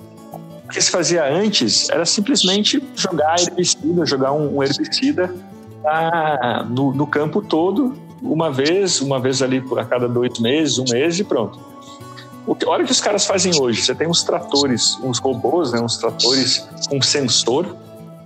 que 0.72 0.80
se 0.80 0.90
fazia 0.90 1.30
antes 1.30 1.90
era 1.90 2.06
simplesmente 2.06 2.82
jogar 2.96 3.38
herbicida, 3.38 4.06
jogar 4.06 4.32
um, 4.32 4.62
herbicida 4.62 5.32
na, 5.84 6.66
no, 6.68 6.94
no, 6.94 7.06
campo 7.06 7.42
todo, 7.42 7.94
uma 8.22 8.50
vez, 8.50 9.00
uma 9.02 9.20
vez 9.20 9.42
ali 9.42 9.62
a 9.76 9.84
cada 9.84 10.08
dois 10.08 10.38
meses, 10.38 10.78
um 10.78 10.84
mês 10.90 11.18
e 11.18 11.24
pronto. 11.24 11.60
O 12.46 12.54
que, 12.54 12.66
olha 12.66 12.82
o 12.82 12.86
que 12.86 12.92
os 12.92 13.00
caras 13.00 13.26
fazem 13.26 13.52
hoje. 13.60 13.82
Você 13.82 13.94
tem 13.94 14.08
uns 14.08 14.22
tratores, 14.22 14.98
uns 15.02 15.18
robôs, 15.18 15.72
né, 15.72 15.80
uns 15.80 15.98
tratores 15.98 16.66
com 16.88 17.00
sensor. 17.02 17.76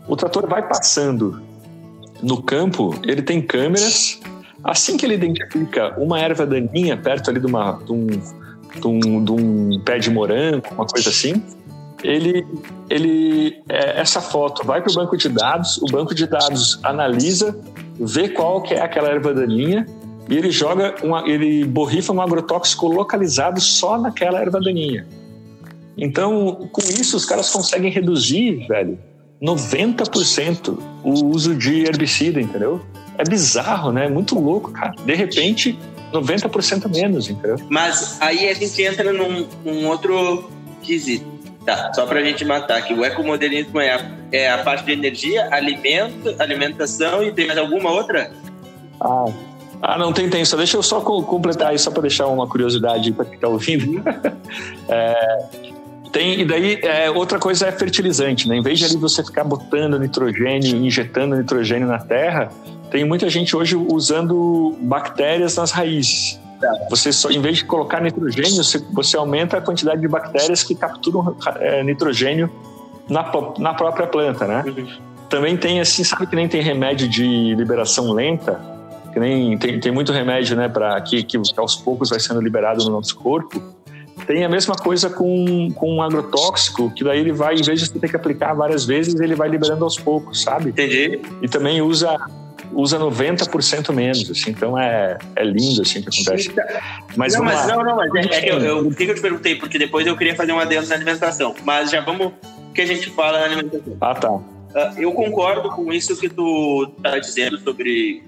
O 0.06 0.16
trator 0.16 0.48
vai 0.48 0.66
passando 0.66 1.42
no 2.22 2.40
campo, 2.40 2.94
ele 3.02 3.22
tem 3.22 3.42
câmeras. 3.42 4.20
Assim 4.62 4.96
que 4.96 5.04
ele 5.04 5.14
identifica 5.14 5.94
uma 5.98 6.18
erva 6.20 6.46
daninha 6.46 6.96
perto 6.96 7.28
ali 7.28 7.40
de, 7.40 7.46
uma, 7.46 7.72
de, 7.72 7.92
um, 7.92 8.06
de, 8.06 8.86
um, 8.86 9.24
de 9.24 9.32
um 9.32 9.80
pé 9.84 9.98
de 9.98 10.10
morango, 10.10 10.66
uma 10.72 10.86
coisa 10.86 11.10
assim, 11.10 11.42
ele, 12.02 12.46
ele 12.88 13.62
é, 13.68 14.00
essa 14.00 14.20
foto 14.20 14.64
vai 14.64 14.80
para 14.80 14.90
o 14.90 14.94
banco 14.94 15.16
de 15.16 15.28
dados, 15.28 15.78
o 15.78 15.86
banco 15.86 16.14
de 16.14 16.26
dados 16.26 16.78
analisa, 16.82 17.58
vê 17.98 18.28
qual 18.28 18.62
que 18.62 18.74
é 18.74 18.80
aquela 18.80 19.08
erva 19.08 19.32
daninha 19.32 19.86
e 20.28 20.36
ele 20.36 20.50
joga, 20.50 20.94
uma, 21.02 21.28
ele 21.28 21.64
borrifa 21.64 22.12
um 22.12 22.20
agrotóxico 22.20 22.86
localizado 22.88 23.60
só 23.60 23.98
naquela 23.98 24.40
erva 24.40 24.60
daninha. 24.60 25.06
Então, 25.96 26.68
com 26.72 26.82
isso, 26.82 27.16
os 27.16 27.24
caras 27.24 27.48
conseguem 27.50 27.90
reduzir, 27.90 28.66
velho, 28.66 28.98
90% 29.40 30.78
o 31.02 31.26
uso 31.26 31.54
de 31.54 31.84
herbicida, 31.84 32.40
entendeu? 32.40 32.80
É 33.16 33.24
bizarro, 33.24 33.92
né? 33.92 34.06
É 34.06 34.10
muito 34.10 34.38
louco, 34.38 34.72
cara. 34.72 34.94
De 35.04 35.14
repente, 35.14 35.78
90% 36.12 36.92
menos, 36.94 37.30
entendeu? 37.30 37.56
Mas 37.70 38.20
aí 38.20 38.48
a 38.48 38.54
gente 38.54 38.82
entra 38.82 39.12
num, 39.12 39.46
num 39.64 39.86
outro 39.86 40.50
quesito 40.82 41.35
Tá, 41.66 41.92
só 41.92 42.06
para 42.06 42.20
a 42.20 42.22
gente 42.22 42.44
matar 42.44 42.78
aqui. 42.78 42.94
O 42.94 43.04
ecomodernismo 43.04 43.80
é 43.80 43.94
a, 43.94 44.10
é 44.30 44.48
a 44.48 44.58
parte 44.58 44.84
de 44.84 44.92
energia, 44.92 45.48
alimento, 45.50 46.34
alimentação 46.38 47.24
e 47.24 47.32
tem 47.32 47.48
mais 47.48 47.58
alguma 47.58 47.90
outra? 47.90 48.30
Ah, 49.00 49.24
ah 49.82 49.98
não 49.98 50.12
tem, 50.12 50.30
tem. 50.30 50.44
Só 50.44 50.56
deixa 50.56 50.76
eu 50.76 50.82
só 50.82 51.00
completar 51.00 51.70
aí, 51.70 51.78
só 51.78 51.90
para 51.90 52.02
deixar 52.02 52.28
uma 52.28 52.46
curiosidade 52.46 53.10
para 53.10 53.24
quem 53.24 53.34
está 53.34 53.48
ouvindo. 53.48 54.00
é, 54.88 55.44
tem, 56.12 56.40
e 56.40 56.44
daí, 56.44 56.78
é, 56.82 57.10
outra 57.10 57.40
coisa 57.40 57.66
é 57.66 57.72
fertilizante, 57.72 58.48
né? 58.48 58.56
Em 58.56 58.62
vez 58.62 58.78
de 58.78 58.84
ali 58.84 58.96
você 58.96 59.24
ficar 59.24 59.42
botando 59.42 59.98
nitrogênio, 59.98 60.76
injetando 60.76 61.34
nitrogênio 61.34 61.88
na 61.88 61.98
terra, 61.98 62.48
tem 62.92 63.04
muita 63.04 63.28
gente 63.28 63.56
hoje 63.56 63.74
usando 63.74 64.76
bactérias 64.82 65.56
nas 65.56 65.72
raízes. 65.72 66.40
Você 66.90 67.12
só, 67.12 67.30
em 67.30 67.40
vez 67.40 67.58
de 67.58 67.64
colocar 67.64 68.00
nitrogênio, 68.00 68.62
você, 68.62 68.78
você 68.92 69.16
aumenta 69.16 69.58
a 69.58 69.60
quantidade 69.60 70.00
de 70.00 70.08
bactérias 70.08 70.62
que 70.62 70.74
capturam 70.74 71.36
é, 71.56 71.82
nitrogênio 71.82 72.50
na, 73.08 73.30
na 73.58 73.74
própria 73.74 74.06
planta, 74.06 74.46
né? 74.46 74.64
Uhum. 74.66 74.86
Também 75.28 75.56
tem 75.56 75.80
assim, 75.80 76.04
sabe 76.04 76.26
que 76.26 76.36
nem 76.36 76.48
tem 76.48 76.62
remédio 76.62 77.08
de 77.08 77.54
liberação 77.54 78.12
lenta, 78.12 78.60
que 79.12 79.18
nem 79.18 79.58
tem, 79.58 79.80
tem 79.80 79.92
muito 79.92 80.12
remédio, 80.12 80.56
né, 80.56 80.68
para 80.68 81.00
que, 81.00 81.22
que 81.22 81.38
aos 81.56 81.74
poucos 81.74 82.10
vai 82.10 82.20
sendo 82.20 82.40
liberado 82.40 82.84
no 82.84 82.90
nosso 82.90 83.16
corpo. 83.16 83.60
Tem 84.26 84.44
a 84.44 84.48
mesma 84.48 84.74
coisa 84.74 85.10
com, 85.10 85.70
com 85.72 85.96
um 85.96 86.02
agrotóxico, 86.02 86.90
que 86.90 87.04
daí 87.04 87.20
ele 87.20 87.32
vai, 87.32 87.54
em 87.54 87.62
vez 87.62 87.80
de 87.80 87.86
você 87.86 87.98
ter 87.98 88.08
que 88.08 88.16
aplicar 88.16 88.54
várias 88.54 88.84
vezes, 88.84 89.18
ele 89.20 89.34
vai 89.34 89.48
liberando 89.48 89.84
aos 89.84 89.98
poucos, 89.98 90.42
sabe? 90.42 90.70
Entendi. 90.70 91.20
E 91.42 91.48
também 91.48 91.82
usa 91.82 92.16
usa 92.76 92.98
90% 92.98 93.92
menos, 93.92 94.30
assim, 94.30 94.50
então 94.50 94.78
é, 94.78 95.18
é 95.34 95.44
lindo 95.44 95.80
assim 95.80 96.02
que 96.02 96.08
acontece. 96.08 96.54
Mas 97.16 97.34
não, 97.34 97.44
mas 97.44 97.66
não, 97.66 97.82
não, 97.82 97.96
mas 97.96 98.14
é, 98.14 98.20
é 98.20 98.40
que 98.42 98.48
eu, 98.50 98.58
eu, 98.60 98.90
que 98.90 99.04
eu 99.04 99.14
te 99.14 99.20
perguntei, 99.20 99.56
porque 99.56 99.78
depois 99.78 100.06
eu 100.06 100.16
queria 100.16 100.36
fazer 100.36 100.52
um 100.52 100.60
adendo 100.60 100.86
na 100.86 100.94
alimentação, 100.94 101.54
mas 101.64 101.90
já 101.90 102.02
vamos 102.02 102.32
que 102.74 102.82
a 102.82 102.86
gente 102.86 103.08
fala 103.10 103.38
na 103.38 103.44
alimentação. 103.46 103.96
Ah, 104.00 104.14
tá. 104.14 104.30
Uh, 104.30 104.44
eu 104.98 105.12
concordo 105.12 105.70
com 105.70 105.90
isso 105.90 106.14
que 106.20 106.28
tu 106.28 106.92
tá 107.02 107.18
dizendo 107.18 107.58
sobre 107.58 108.22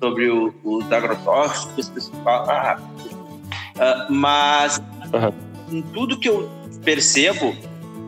sobre 0.00 0.30
o, 0.30 0.54
os 0.64 0.90
agrotóxicos, 0.90 2.10
ah, 2.24 2.78
uh, 2.78 4.12
mas 4.12 4.80
uhum. 5.68 5.82
tudo 5.92 6.18
que 6.18 6.28
eu 6.28 6.48
percebo 6.84 7.54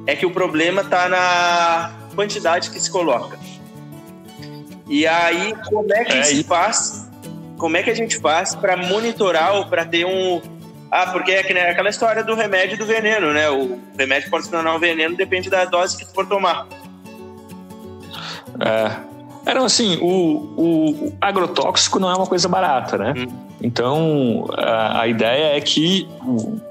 é 0.07 0.17
que 0.17 0.25
o 0.25 0.31
problema 0.31 0.83
está 0.83 1.09
na 1.09 1.93
quantidade 2.15 2.71
que 2.71 2.81
se 2.81 2.91
coloca. 2.91 3.39
E 4.93 5.07
aí, 5.07 5.55
como 5.71 5.91
é 5.95 6.05
que 6.05 6.19
é, 6.19 6.23
se 6.23 6.45
faz? 6.45 7.09
Como 7.57 7.79
é 7.79 7.83
que 7.83 7.89
a 7.89 7.95
gente 7.95 8.19
faz 8.19 8.55
para 8.55 8.77
monitorar 8.77 9.55
ou 9.55 9.65
para 9.65 9.87
ter 9.87 10.05
um. 10.05 10.43
Ah, 10.91 11.07
porque 11.07 11.33
é 11.33 11.71
aquela 11.71 11.89
história 11.89 12.23
do 12.23 12.35
remédio 12.35 12.77
do 12.77 12.85
veneno, 12.85 13.33
né? 13.33 13.49
O 13.49 13.79
remédio 13.99 14.29
pode 14.29 14.45
se 14.45 14.51
tornar 14.51 14.75
um 14.75 14.79
veneno, 14.79 15.17
depende 15.17 15.49
da 15.49 15.65
dose 15.65 15.97
que 15.97 16.05
tu 16.05 16.13
for 16.13 16.29
tomar. 16.29 16.67
É. 18.61 19.13
Era 19.47 19.65
assim, 19.65 19.99
o, 20.03 20.53
o, 20.59 21.13
agrotóxico 21.23 21.99
não 21.99 22.11
é 22.11 22.15
uma 22.15 22.27
coisa 22.27 22.47
barata, 22.47 22.99
né? 22.99 23.15
Hum. 23.17 23.29
Então, 23.63 24.47
a, 24.59 25.01
a, 25.01 25.09
ideia 25.09 25.57
é 25.57 25.61
que 25.63 26.07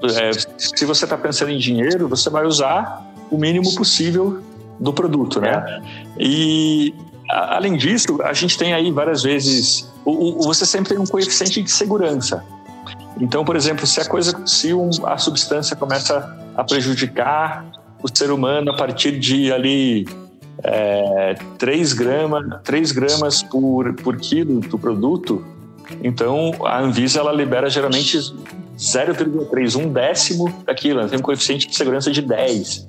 é, 0.04 0.30
se 0.56 0.84
você 0.84 1.04
está 1.04 1.18
pensando 1.18 1.50
em 1.50 1.58
dinheiro, 1.58 2.08
você 2.08 2.30
vai 2.30 2.46
usar 2.46 3.04
o 3.32 3.36
mínimo 3.36 3.74
possível 3.74 4.40
do 4.78 4.92
produto, 4.92 5.40
né? 5.40 5.64
É. 5.66 5.82
E, 6.20 6.94
além 7.32 7.76
disso, 7.76 8.20
a 8.22 8.32
gente 8.32 8.58
tem 8.58 8.72
aí 8.74 8.90
várias 8.90 9.22
vezes... 9.22 9.90
O, 10.04 10.40
o, 10.40 10.42
você 10.42 10.66
sempre 10.66 10.94
tem 10.94 10.98
um 10.98 11.06
coeficiente 11.06 11.62
de 11.62 11.70
segurança. 11.70 12.44
Então, 13.20 13.44
por 13.44 13.56
exemplo, 13.56 13.86
se 13.86 14.00
a 14.00 14.04
coisa, 14.04 14.46
se 14.46 14.74
um, 14.74 14.90
a 15.04 15.16
substância 15.16 15.76
começa 15.76 16.36
a 16.56 16.64
prejudicar 16.64 17.64
o 18.02 18.08
ser 18.12 18.30
humano 18.30 18.72
a 18.72 18.76
partir 18.76 19.18
de 19.18 19.52
ali 19.52 20.06
é, 20.62 21.36
3, 21.58 21.92
grama, 21.92 22.60
3 22.64 22.92
gramas 22.92 23.42
por, 23.42 23.94
por 23.94 24.16
quilo 24.16 24.60
do 24.60 24.78
produto, 24.78 25.44
então 26.02 26.52
a 26.64 26.80
Anvisa 26.80 27.20
ela 27.20 27.32
libera 27.32 27.70
geralmente 27.70 28.18
0,3, 28.76 29.76
um 29.76 29.92
décimo 29.92 30.52
daquilo, 30.64 31.00
ela 31.00 31.08
tem 31.08 31.18
um 31.18 31.22
coeficiente 31.22 31.68
de 31.68 31.76
segurança 31.76 32.10
de 32.10 32.22
10. 32.22 32.88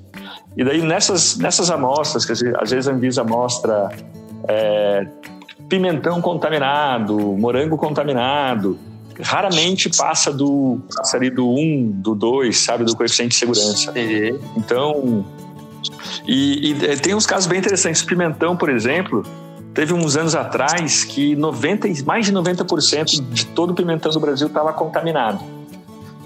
E 0.56 0.64
daí 0.64 0.82
nessas, 0.82 1.36
nessas 1.36 1.70
amostras, 1.70 2.24
que 2.24 2.32
às 2.32 2.70
vezes 2.70 2.88
a 2.88 2.92
Anvisa 2.92 3.24
mostra 3.24 3.88
é, 4.48 5.06
pimentão 5.68 6.20
contaminado, 6.20 7.16
morango 7.16 7.76
contaminado, 7.76 8.78
raramente 9.20 9.88
passa 9.90 10.32
do 10.32 10.80
passa 10.94 11.16
ali 11.16 11.30
do 11.30 11.48
1, 11.48 11.90
do 11.96 12.14
2, 12.14 12.56
sabe, 12.56 12.84
do 12.84 12.96
coeficiente 12.96 13.30
de 13.30 13.36
segurança. 13.36 13.92
Então, 14.56 15.24
e, 16.26 16.72
e, 16.72 16.86
é, 16.86 16.96
tem 16.96 17.14
uns 17.14 17.26
casos 17.26 17.46
bem 17.46 17.58
interessantes. 17.58 18.02
Pimentão, 18.02 18.56
por 18.56 18.68
exemplo, 18.68 19.22
teve 19.72 19.92
uns 19.92 20.16
anos 20.16 20.34
atrás 20.34 21.04
que 21.04 21.36
90, 21.36 21.88
mais 22.04 22.26
de 22.26 22.32
90% 22.32 23.22
de 23.30 23.46
todo 23.46 23.70
o 23.70 23.74
pimentão 23.74 24.10
do 24.10 24.20
Brasil 24.20 24.46
estava 24.46 24.72
contaminado. 24.72 25.40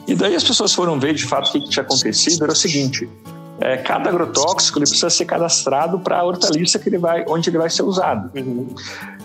E 0.07 0.15
daí 0.15 0.35
as 0.35 0.45
pessoas 0.45 0.73
foram 0.73 0.99
ver 0.99 1.15
de 1.15 1.25
fato 1.25 1.49
o 1.49 1.53
que, 1.53 1.61
que 1.61 1.69
tinha 1.69 1.83
acontecido. 1.83 2.43
Era 2.43 2.53
o 2.53 2.57
seguinte: 2.57 3.09
é, 3.61 3.77
cada 3.77 4.09
agrotóxico 4.09 4.79
ele 4.79 4.87
precisa 4.87 5.11
ser 5.11 5.25
cadastrado 5.25 5.99
para 5.99 6.21
a 6.21 6.25
hortaliça 6.25 6.79
que 6.79 6.89
ele 6.89 6.99
vai, 6.99 7.25
onde 7.29 7.51
ele 7.51 7.59
vai 7.59 7.69
ser 7.69 7.83
usado. 7.83 8.31
Uhum. 8.37 8.69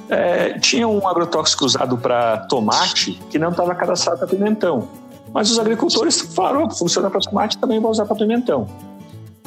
É, 0.10 0.58
tinha 0.60 0.88
um 0.88 1.08
agrotóxico 1.08 1.66
usado 1.66 1.98
para 1.98 2.38
tomate 2.38 3.22
que 3.30 3.38
não 3.38 3.50
estava 3.50 3.74
cadastrado 3.76 4.20
para 4.20 4.28
pimentão. 4.28 4.88
Mas 5.32 5.52
os 5.52 5.60
agricultores 5.60 6.22
falaram: 6.22 6.66
oh, 6.66 6.70
funciona 6.70 7.10
para 7.10 7.20
tomate, 7.20 7.58
também 7.58 7.80
vou 7.80 7.92
usar 7.92 8.06
para 8.06 8.16
pimentão. 8.16 8.68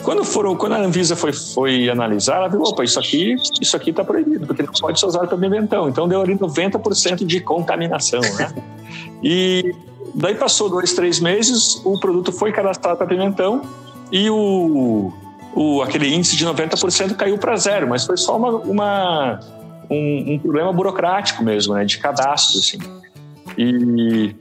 Quando, 0.03 0.25
foram, 0.25 0.55
quando 0.55 0.75
a 0.75 0.79
Anvisa 0.79 1.17
foi, 1.17 1.33
foi 1.33 1.91
analisar, 1.91 2.37
ela 2.37 2.49
viu, 2.49 2.61
opa, 2.63 2.85
isso 2.85 2.99
aqui 2.99 3.35
isso 3.61 3.77
aqui 3.77 3.91
está 3.91 4.05
proibido, 4.05 4.47
porque 4.47 4.63
não 4.63 4.73
pode 4.73 5.01
ser 5.01 5.07
usado 5.07 5.27
para 5.27 5.37
pimentão. 5.37 5.89
Então 5.89 6.07
deu 6.07 6.21
ali 6.21 6.37
90% 6.37 7.25
de 7.25 7.41
contaminação, 7.41 8.21
né? 8.21 8.55
e 9.21 9.75
daí 10.15 10.37
passou 10.37 10.69
dois, 10.69 10.93
três 10.93 11.19
meses, 11.19 11.81
o 11.85 11.99
produto 11.99 12.31
foi 12.31 12.53
cadastrado 12.53 12.99
para 12.99 13.07
pimentão 13.07 13.63
e 14.11 14.31
o, 14.31 15.13
o, 15.55 15.83
aquele 15.83 16.15
índice 16.15 16.37
de 16.37 16.47
90% 16.47 17.17
caiu 17.17 17.39
para 17.39 17.57
zero, 17.57 17.89
mas 17.89 18.05
foi 18.05 18.17
só 18.17 18.37
uma, 18.37 18.51
uma 18.51 19.41
um, 19.91 20.35
um, 20.35 20.39
problema 20.39 20.73
burocrático 20.73 21.43
mesmo, 21.43 21.75
né, 21.75 21.85
de 21.85 21.99
cadastro, 21.99 22.59
assim. 22.59 22.79
E 23.59 24.35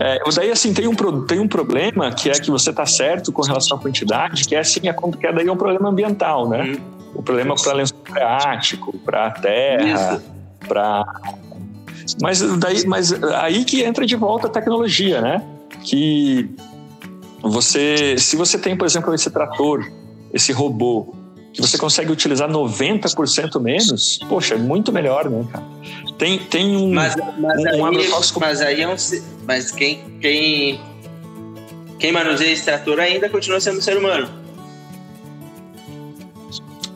é, 0.00 0.18
daí, 0.34 0.50
assim, 0.50 0.74
tem 0.74 0.88
um, 0.88 0.94
tem 1.26 1.38
um 1.38 1.48
problema 1.48 2.10
que 2.10 2.28
é 2.28 2.32
que 2.32 2.50
você 2.50 2.70
está 2.70 2.84
certo 2.84 3.32
com 3.32 3.42
relação 3.42 3.78
à 3.78 3.80
quantidade, 3.80 4.44
que 4.46 4.54
é 4.54 4.58
assim, 4.58 4.88
é, 4.88 4.92
que 4.92 5.26
é 5.26 5.32
daí 5.32 5.46
é 5.46 5.52
um 5.52 5.56
problema 5.56 5.88
ambiental, 5.88 6.48
né? 6.48 6.62
Hum. 6.62 6.92
O 7.14 7.22
problema 7.22 7.54
para 7.54 7.74
lençol 7.74 7.98
freático, 8.04 8.98
para 8.98 9.26
a 9.26 9.30
terra, 9.30 10.22
para... 10.66 11.04
Mas, 12.20 12.40
daí, 12.58 12.86
mas 12.86 13.12
aí 13.34 13.64
que 13.64 13.82
entra 13.82 14.04
de 14.04 14.16
volta 14.16 14.48
a 14.48 14.50
tecnologia, 14.50 15.20
né? 15.20 15.42
Que 15.82 16.50
você, 17.42 18.16
se 18.18 18.36
você 18.36 18.58
tem, 18.58 18.76
por 18.76 18.86
exemplo, 18.86 19.14
esse 19.14 19.30
trator, 19.30 19.84
esse 20.32 20.52
robô, 20.52 21.14
que 21.52 21.60
você 21.60 21.76
consegue 21.76 22.10
utilizar 22.10 22.48
90% 22.48 23.60
menos, 23.60 24.18
poxa, 24.28 24.54
é 24.54 24.58
muito 24.58 24.92
melhor, 24.92 25.28
né, 25.28 25.46
cara? 25.50 25.64
Tem, 26.16 26.38
tem 26.38 26.76
um, 26.76 26.94
mas, 26.94 27.14
mas 27.38 27.58
um, 27.60 27.68
aí, 27.68 27.80
um 27.80 27.86
agrotóxico. 27.86 28.40
Mas 28.40 28.60
aí 28.60 28.80
é 28.80 28.88
um. 28.88 28.94
Mas 29.46 29.70
quem, 29.72 30.18
quem, 30.20 30.80
quem 31.98 32.12
manuseia 32.12 32.52
esse 32.52 32.64
trator 32.64 33.00
ainda 33.00 33.28
continua 33.28 33.60
sendo 33.60 33.78
um 33.78 33.82
ser 33.82 33.96
humano. 33.96 34.30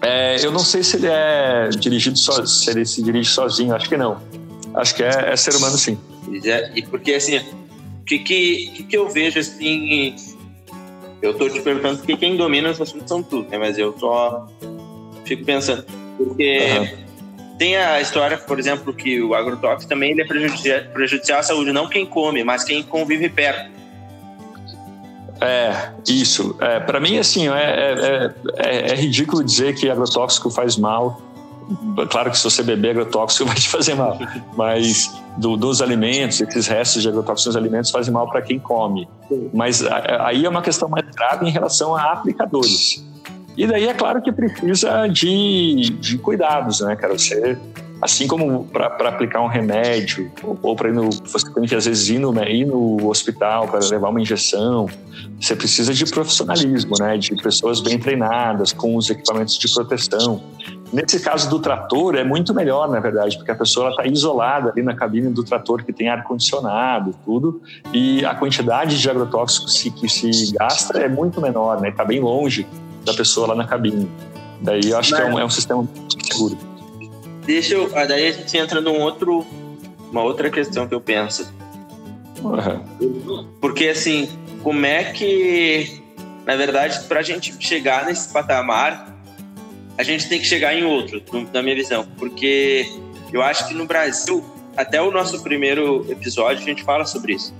É, 0.00 0.36
eu 0.44 0.52
não 0.52 0.60
sei 0.60 0.84
se 0.84 0.96
ele 0.96 1.08
é 1.08 1.68
dirigido 1.70 2.16
só, 2.16 2.44
se 2.46 2.70
ele 2.70 2.86
se 2.86 3.02
dirige 3.02 3.30
sozinho, 3.30 3.74
acho 3.74 3.88
que 3.88 3.96
não. 3.96 4.22
Acho 4.74 4.94
que 4.94 5.02
é, 5.02 5.32
é 5.32 5.36
ser 5.36 5.54
humano 5.56 5.76
sim. 5.76 5.98
É, 6.44 6.70
e 6.76 6.82
porque 6.82 7.14
assim, 7.14 7.38
o 7.38 8.04
que, 8.04 8.20
que, 8.20 8.86
que 8.88 8.96
eu 8.96 9.08
vejo 9.08 9.40
assim 9.40 10.14
eu 11.22 11.34
tô 11.34 11.48
te 11.48 11.60
perguntando 11.60 11.98
porque 11.98 12.16
quem 12.16 12.36
domina 12.36 12.70
os 12.70 12.80
assuntos 12.80 13.08
são 13.08 13.22
tu, 13.22 13.42
né? 13.48 13.58
Mas 13.58 13.78
eu 13.78 13.96
só 13.98 14.48
fico 15.24 15.44
pensando. 15.44 15.84
Porque 16.16 16.60
uhum. 16.78 17.56
tem 17.58 17.76
a 17.76 18.00
história, 18.00 18.38
por 18.38 18.58
exemplo, 18.58 18.92
que 18.92 19.22
o 19.22 19.34
agrotóxico 19.34 19.88
também 19.88 20.12
ele 20.12 20.22
é 20.22 20.26
prejudicial, 20.26 20.80
prejudicial 20.92 21.40
à 21.40 21.42
saúde, 21.42 21.72
não 21.72 21.88
quem 21.88 22.06
come, 22.06 22.44
mas 22.44 22.64
quem 22.64 22.82
convive 22.82 23.28
perto. 23.28 23.76
É, 25.40 25.90
isso. 26.08 26.56
É, 26.60 26.80
para 26.80 26.98
mim, 26.98 27.18
assim, 27.18 27.48
é, 27.48 27.52
é, 27.52 28.34
é, 28.56 28.92
é, 28.92 28.94
ridículo 28.94 29.44
dizer 29.44 29.74
que 29.74 29.90
agrotóxico 29.90 30.50
faz 30.50 30.76
mal. 30.76 31.20
Claro 32.10 32.30
que 32.30 32.38
se 32.38 32.44
você 32.44 32.62
beber 32.62 32.90
agrotóxico 32.90 33.44
vai 33.48 33.56
te 33.56 33.68
fazer 33.68 33.94
mal, 33.94 34.18
mas 34.56 35.12
do, 35.36 35.56
dos 35.56 35.82
alimentos, 35.82 36.40
esses 36.40 36.66
restos 36.66 37.02
de 37.02 37.08
agrotóxicos 37.08 37.46
nos 37.46 37.56
alimentos 37.56 37.90
fazem 37.90 38.12
mal 38.12 38.28
para 38.28 38.42
quem 38.42 38.58
come. 38.58 39.08
Mas 39.52 39.84
aí 40.20 40.44
é 40.44 40.48
uma 40.48 40.62
questão 40.62 40.88
mais 40.88 41.04
grave 41.14 41.46
em 41.46 41.50
relação 41.50 41.94
a 41.94 42.12
aplicadores. 42.12 43.04
E 43.56 43.66
daí 43.66 43.86
é 43.88 43.94
claro 43.94 44.20
que 44.20 44.30
precisa 44.30 45.06
de, 45.06 45.96
de 45.98 46.18
cuidados, 46.18 46.80
né, 46.80 46.94
cara? 46.94 47.14
Você, 47.14 47.58
assim 48.00 48.26
como 48.26 48.64
para 48.64 49.08
aplicar 49.08 49.40
um 49.42 49.46
remédio, 49.46 50.30
ou, 50.42 50.58
ou 50.62 50.76
para 50.76 50.88
ir 50.88 50.92
no. 50.92 51.10
Você 51.10 51.52
tem 51.52 51.64
que 51.64 51.74
às 51.74 51.86
vezes 51.86 52.08
ir 52.08 52.18
no, 52.18 52.34
ir 52.44 52.66
no 52.66 53.08
hospital 53.08 53.68
para 53.68 53.80
levar 53.86 54.08
uma 54.08 54.20
injeção, 54.20 54.88
você 55.40 55.56
precisa 55.56 55.92
de 55.92 56.04
profissionalismo, 56.06 56.94
né? 56.98 57.16
De 57.16 57.34
pessoas 57.36 57.80
bem 57.80 57.98
treinadas, 57.98 58.72
com 58.72 58.96
os 58.96 59.08
equipamentos 59.10 59.58
de 59.58 59.72
proteção. 59.72 60.42
Nesse 60.92 61.18
caso 61.20 61.50
do 61.50 61.58
trator, 61.58 62.14
é 62.14 62.22
muito 62.22 62.54
melhor, 62.54 62.88
na 62.88 63.00
verdade, 63.00 63.36
porque 63.36 63.50
a 63.50 63.56
pessoa 63.56 63.90
está 63.90 64.06
isolada 64.06 64.70
ali 64.70 64.82
na 64.82 64.94
cabine 64.94 65.30
do 65.30 65.42
trator 65.42 65.84
que 65.84 65.92
tem 65.92 66.08
ar-condicionado 66.08 67.14
tudo, 67.24 67.60
e 67.92 68.24
a 68.24 68.34
quantidade 68.34 68.98
de 68.98 69.10
agrotóxicos 69.10 69.82
que 69.82 70.08
se 70.08 70.52
gasta 70.52 70.98
é 70.98 71.08
muito 71.08 71.40
menor, 71.40 71.80
né? 71.80 71.88
Está 71.88 72.04
bem 72.04 72.20
longe 72.20 72.66
da 73.04 73.12
pessoa 73.14 73.48
lá 73.48 73.54
na 73.54 73.66
cabine. 73.66 74.08
Daí 74.60 74.90
eu 74.90 74.98
acho 74.98 75.10
Mas, 75.10 75.20
que 75.20 75.26
é 75.26 75.34
um, 75.34 75.38
é 75.38 75.44
um 75.44 75.50
sistema 75.50 75.88
seguro. 76.32 76.56
Deixa 77.46 77.74
eu. 77.74 77.90
Ah, 77.94 78.04
daí 78.04 78.28
a 78.28 78.32
gente 78.32 78.56
entra 78.56 78.80
num 78.80 79.00
outro. 79.00 79.46
Uma 80.10 80.22
outra 80.22 80.50
questão 80.50 80.86
que 80.86 80.94
eu 80.94 81.00
penso. 81.00 81.52
Uhum. 82.42 83.48
Porque 83.60 83.88
assim, 83.88 84.28
como 84.62 84.84
é 84.84 85.04
que. 85.04 86.02
Na 86.44 86.54
verdade, 86.54 87.00
para 87.08 87.20
a 87.20 87.22
gente 87.22 87.54
chegar 87.58 88.06
nesse 88.06 88.32
patamar, 88.32 89.16
a 89.98 90.02
gente 90.02 90.28
tem 90.28 90.38
que 90.38 90.46
chegar 90.46 90.74
em 90.74 90.84
outro, 90.84 91.22
na 91.52 91.62
minha 91.62 91.74
visão, 91.74 92.06
porque 92.18 92.86
eu 93.32 93.42
acho 93.42 93.66
que 93.66 93.74
no 93.74 93.86
Brasil, 93.86 94.44
até 94.76 95.00
o 95.00 95.10
nosso 95.10 95.42
primeiro 95.42 96.06
episódio, 96.08 96.62
a 96.62 96.66
gente 96.66 96.84
fala 96.84 97.04
sobre 97.04 97.34
isso, 97.34 97.54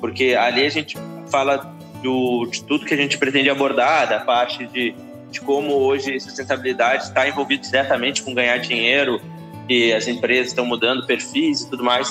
porque 0.00 0.34
ali 0.34 0.66
a 0.66 0.68
gente 0.70 0.96
fala 1.30 1.58
do, 2.02 2.46
de 2.46 2.64
tudo 2.64 2.86
que 2.86 2.94
a 2.94 2.96
gente 2.96 3.18
pretende 3.18 3.50
abordar, 3.50 4.08
da 4.08 4.20
parte 4.20 4.66
de, 4.66 4.94
de 5.34 5.40
como 5.40 5.74
hoje 5.74 6.18
sustentabilidade 6.20 7.04
está 7.04 7.28
envolvido 7.28 7.62
diretamente 7.62 8.22
com 8.22 8.32
ganhar 8.32 8.56
dinheiro, 8.58 9.20
e 9.68 9.92
as 9.92 10.06
empresas 10.06 10.48
estão 10.48 10.64
mudando 10.64 11.06
perfis 11.06 11.62
e 11.62 11.70
tudo 11.70 11.82
mais, 11.82 12.08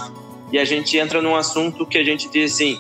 e 0.52 0.60
a 0.60 0.66
gente 0.66 0.98
entra 0.98 1.22
num 1.22 1.36
assunto 1.36 1.86
que 1.86 1.98
a 1.98 2.04
gente 2.04 2.30
diz 2.30 2.54
assim, 2.54 2.80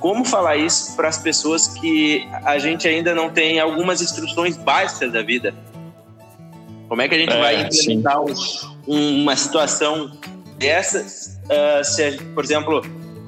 como 0.00 0.24
falar 0.24 0.56
isso 0.56 0.96
para 0.96 1.08
as 1.08 1.18
pessoas 1.18 1.68
que 1.68 2.26
a 2.44 2.58
gente 2.58 2.88
ainda 2.88 3.14
não 3.14 3.30
tem 3.30 3.60
algumas 3.60 4.00
instruções 4.00 4.56
básicas 4.56 5.12
da 5.12 5.22
vida, 5.22 5.54
como 6.88 7.02
é 7.02 7.08
que 7.08 7.14
a 7.14 7.18
gente 7.18 7.32
é, 7.32 7.40
vai 7.40 7.62
implementar 7.62 8.20
um, 8.20 9.22
uma 9.22 9.36
situação 9.36 10.12
dessas? 10.58 11.38
Uh, 11.44 11.84
se, 11.84 12.12
por 12.34 12.44
exemplo, 12.44 12.82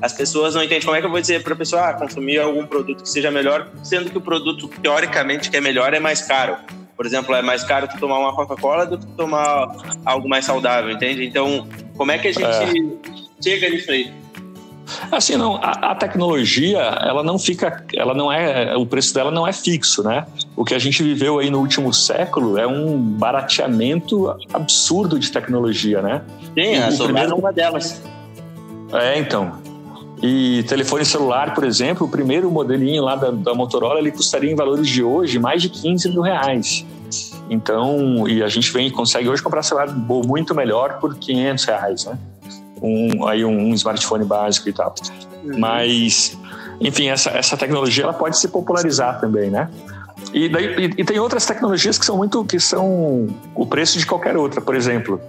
as 0.07 0.13
pessoas 0.13 0.55
não 0.55 0.63
entendem 0.63 0.85
como 0.85 0.97
é 0.97 1.01
que 1.01 1.07
eu 1.07 1.11
vou 1.11 1.21
dizer 1.21 1.43
para 1.43 1.53
a 1.53 1.57
pessoa 1.57 1.89
ah, 1.89 1.95
consumir 1.95 2.39
algum 2.39 2.65
produto 2.65 3.03
que 3.03 3.09
seja 3.09 3.31
melhor, 3.31 3.69
sendo 3.83 4.09
que 4.09 4.17
o 4.17 4.21
produto 4.21 4.69
teoricamente 4.81 5.51
que 5.51 5.57
é 5.57 5.61
melhor 5.61 5.93
é 5.93 5.99
mais 5.99 6.23
caro. 6.23 6.57
Por 6.97 7.05
exemplo, 7.05 7.35
é 7.35 7.43
mais 7.43 7.65
caro 7.65 7.89
tu 7.89 7.99
tomar 7.99 8.19
uma 8.19 8.35
Coca-Cola 8.35 8.87
do 8.87 8.99
que 8.99 9.07
tomar 9.09 9.69
algo 10.05 10.29
mais 10.29 10.45
saudável, 10.45 10.91
entende? 10.91 11.27
Então, 11.27 11.69
como 11.97 12.13
é 12.13 12.19
que 12.19 12.29
a 12.29 12.33
gente 12.33 12.45
é. 12.45 13.43
chega 13.43 13.69
nisso 13.69 13.91
aí? 13.91 14.11
Assim, 15.11 15.37
não, 15.37 15.57
a, 15.57 15.73
a, 15.91 15.95
tecnologia, 15.97 16.79
ela 16.79 17.25
não 17.25 17.41
fica, 17.41 17.85
ela 17.93 18.15
não 18.15 18.33
é, 18.33 18.77
o 18.77 18.87
preço 18.87 19.13
dela 19.13 19.33
não 19.33 19.47
é 19.47 19.53
fixo, 19.53 20.05
né? 20.05 20.25
o 20.57 20.65
que 20.65 20.75
a 20.75 20.79
gente 20.79 21.03
viveu 21.03 21.41
aí 21.41 21.51
no 21.51 21.59
último 21.59 21.93
século 21.93 22.57
é 22.57 22.67
um 22.67 22.97
barateamento 22.97 24.35
absurdo 24.53 25.19
de 25.19 25.33
tecnologia, 25.33 26.01
né? 26.01 26.23
Sim, 26.55 26.77
a 26.77 27.05
primeiro... 27.05 27.33
é 27.33 27.35
uma 27.35 27.53
delas. 27.53 28.01
É, 28.93 29.19
então. 29.19 29.66
E 30.23 30.63
telefone 30.65 31.05
celular, 31.05 31.55
por 31.55 31.65
exemplo, 31.65 32.07
o 32.07 32.11
primeiro 32.11 32.51
modelinho 32.51 33.03
lá 33.03 33.17
da, 33.17 33.31
da 33.31 33.55
Motorola, 33.55 33.99
ele 33.99 34.11
custaria 34.11 34.51
em 34.51 34.55
valores 34.55 34.89
de 34.89 35.03
hoje 35.03 35.39
mais 35.39 35.61
de 35.61 35.69
15 35.69 36.09
mil 36.11 36.23
reais. 36.23 36.87
Então, 37.51 38.27
e 38.27 38.43
a 38.43 38.49
gente 38.49 38.73
vem 38.73 38.91
consegue 38.91 39.29
hoje 39.29 39.43
comprar 39.43 39.63
celular 39.63 39.89
muito 39.89 40.55
melhor 40.55 40.99
por 40.99 41.17
500 41.17 41.65
reais, 41.65 42.05
né? 42.07 42.19
Um, 42.83 43.27
aí 43.27 43.45
um, 43.45 43.71
um 43.71 43.75
smartphone 43.75 44.25
básico 44.25 44.69
e 44.69 44.73
tal. 44.73 44.95
Uhum. 45.45 45.59
Mas, 45.59 46.37
enfim, 46.81 47.09
essa, 47.09 47.31
essa 47.31 47.57
tecnologia 47.57 48.05
ela 48.05 48.13
pode 48.13 48.39
se 48.39 48.49
popularizar 48.49 49.21
também, 49.21 49.51
né? 49.51 49.71
E, 50.33 50.49
daí, 50.49 50.67
e, 50.77 50.85
e, 51.01 51.05
tem 51.05 51.19
outras 51.19 51.47
tecnologias 51.47 51.99
que 51.99 52.05
são 52.05 52.17
muito 52.17 52.45
que 52.45 52.59
são 52.59 53.29
o 53.55 53.67
preço 53.67 53.99
de 53.99 54.07
qualquer 54.07 54.37
outra. 54.37 54.61
Por 54.61 54.75
exemplo, 54.75 55.21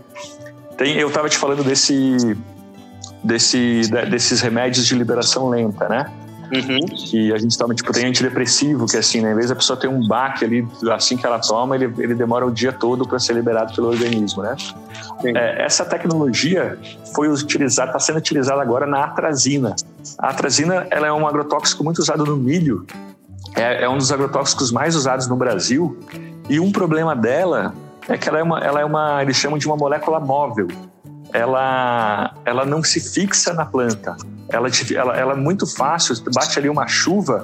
tem, 0.77 0.97
eu 0.97 1.07
estava 1.07 1.29
te 1.29 1.37
falando 1.37 1.63
desse, 1.63 2.17
desse, 3.23 3.81
desses 4.09 4.41
remédios 4.41 4.85
de 4.85 4.95
liberação 4.95 5.49
lenta, 5.49 5.87
né? 5.87 6.05
Uhum. 6.51 6.79
Que 6.95 7.33
a 7.33 7.37
gente 7.37 7.57
toma, 7.57 7.75
tipo, 7.75 7.91
tem 7.91 8.05
antidepressivo, 8.05 8.85
que 8.85 8.95
é 8.95 8.99
assim, 8.99 9.21
né? 9.21 9.31
Em 9.31 9.35
vez 9.35 9.49
da 9.49 9.55
pessoa 9.55 9.77
ter 9.77 9.87
um 9.87 10.07
baque 10.07 10.45
ali, 10.45 10.65
assim 10.91 11.17
que 11.17 11.25
ela 11.25 11.39
toma, 11.39 11.75
ele, 11.75 11.93
ele 11.97 12.15
demora 12.15 12.45
o 12.45 12.51
dia 12.51 12.71
todo 12.71 13.05
para 13.05 13.19
ser 13.19 13.33
liberado 13.33 13.73
pelo 13.73 13.89
organismo, 13.89 14.43
né? 14.43 14.55
É, 15.25 15.65
essa 15.65 15.83
tecnologia 15.83 16.77
foi 17.13 17.27
utilizada, 17.27 17.89
está 17.89 17.99
sendo 17.99 18.17
utilizada 18.17 18.61
agora 18.61 18.85
na 18.85 19.03
atrazina. 19.03 19.75
A 20.17 20.29
atrazina, 20.29 20.87
ela 20.89 21.07
é 21.07 21.11
um 21.11 21.27
agrotóxico 21.27 21.83
muito 21.83 21.99
usado 21.99 22.25
no 22.25 22.37
milho, 22.37 22.85
é, 23.55 23.83
é 23.83 23.89
um 23.89 23.97
dos 23.97 24.11
agrotóxicos 24.11 24.71
mais 24.71 24.95
usados 24.95 25.27
no 25.27 25.35
Brasil, 25.35 25.99
e 26.49 26.59
um 26.59 26.71
problema 26.71 27.15
dela 27.15 27.73
é 28.07 28.17
que 28.17 28.29
ela 28.29 28.39
é 28.39 28.43
uma, 28.43 28.59
ela 28.59 28.79
é 28.79 28.85
uma 28.85 29.21
eles 29.21 29.35
chamam 29.35 29.57
de 29.57 29.67
uma 29.67 29.75
molécula 29.75 30.19
móvel. 30.19 30.67
Ela, 31.33 32.33
ela 32.45 32.65
não 32.65 32.83
se 32.83 32.99
fixa 32.99 33.53
na 33.53 33.65
planta 33.65 34.15
ela, 34.49 34.69
ela, 34.95 35.17
ela 35.17 35.33
é 35.33 35.35
muito 35.35 35.67
fácil, 35.67 36.15
bate 36.33 36.57
ali 36.57 36.69
uma 36.69 36.87
chuva, 36.87 37.43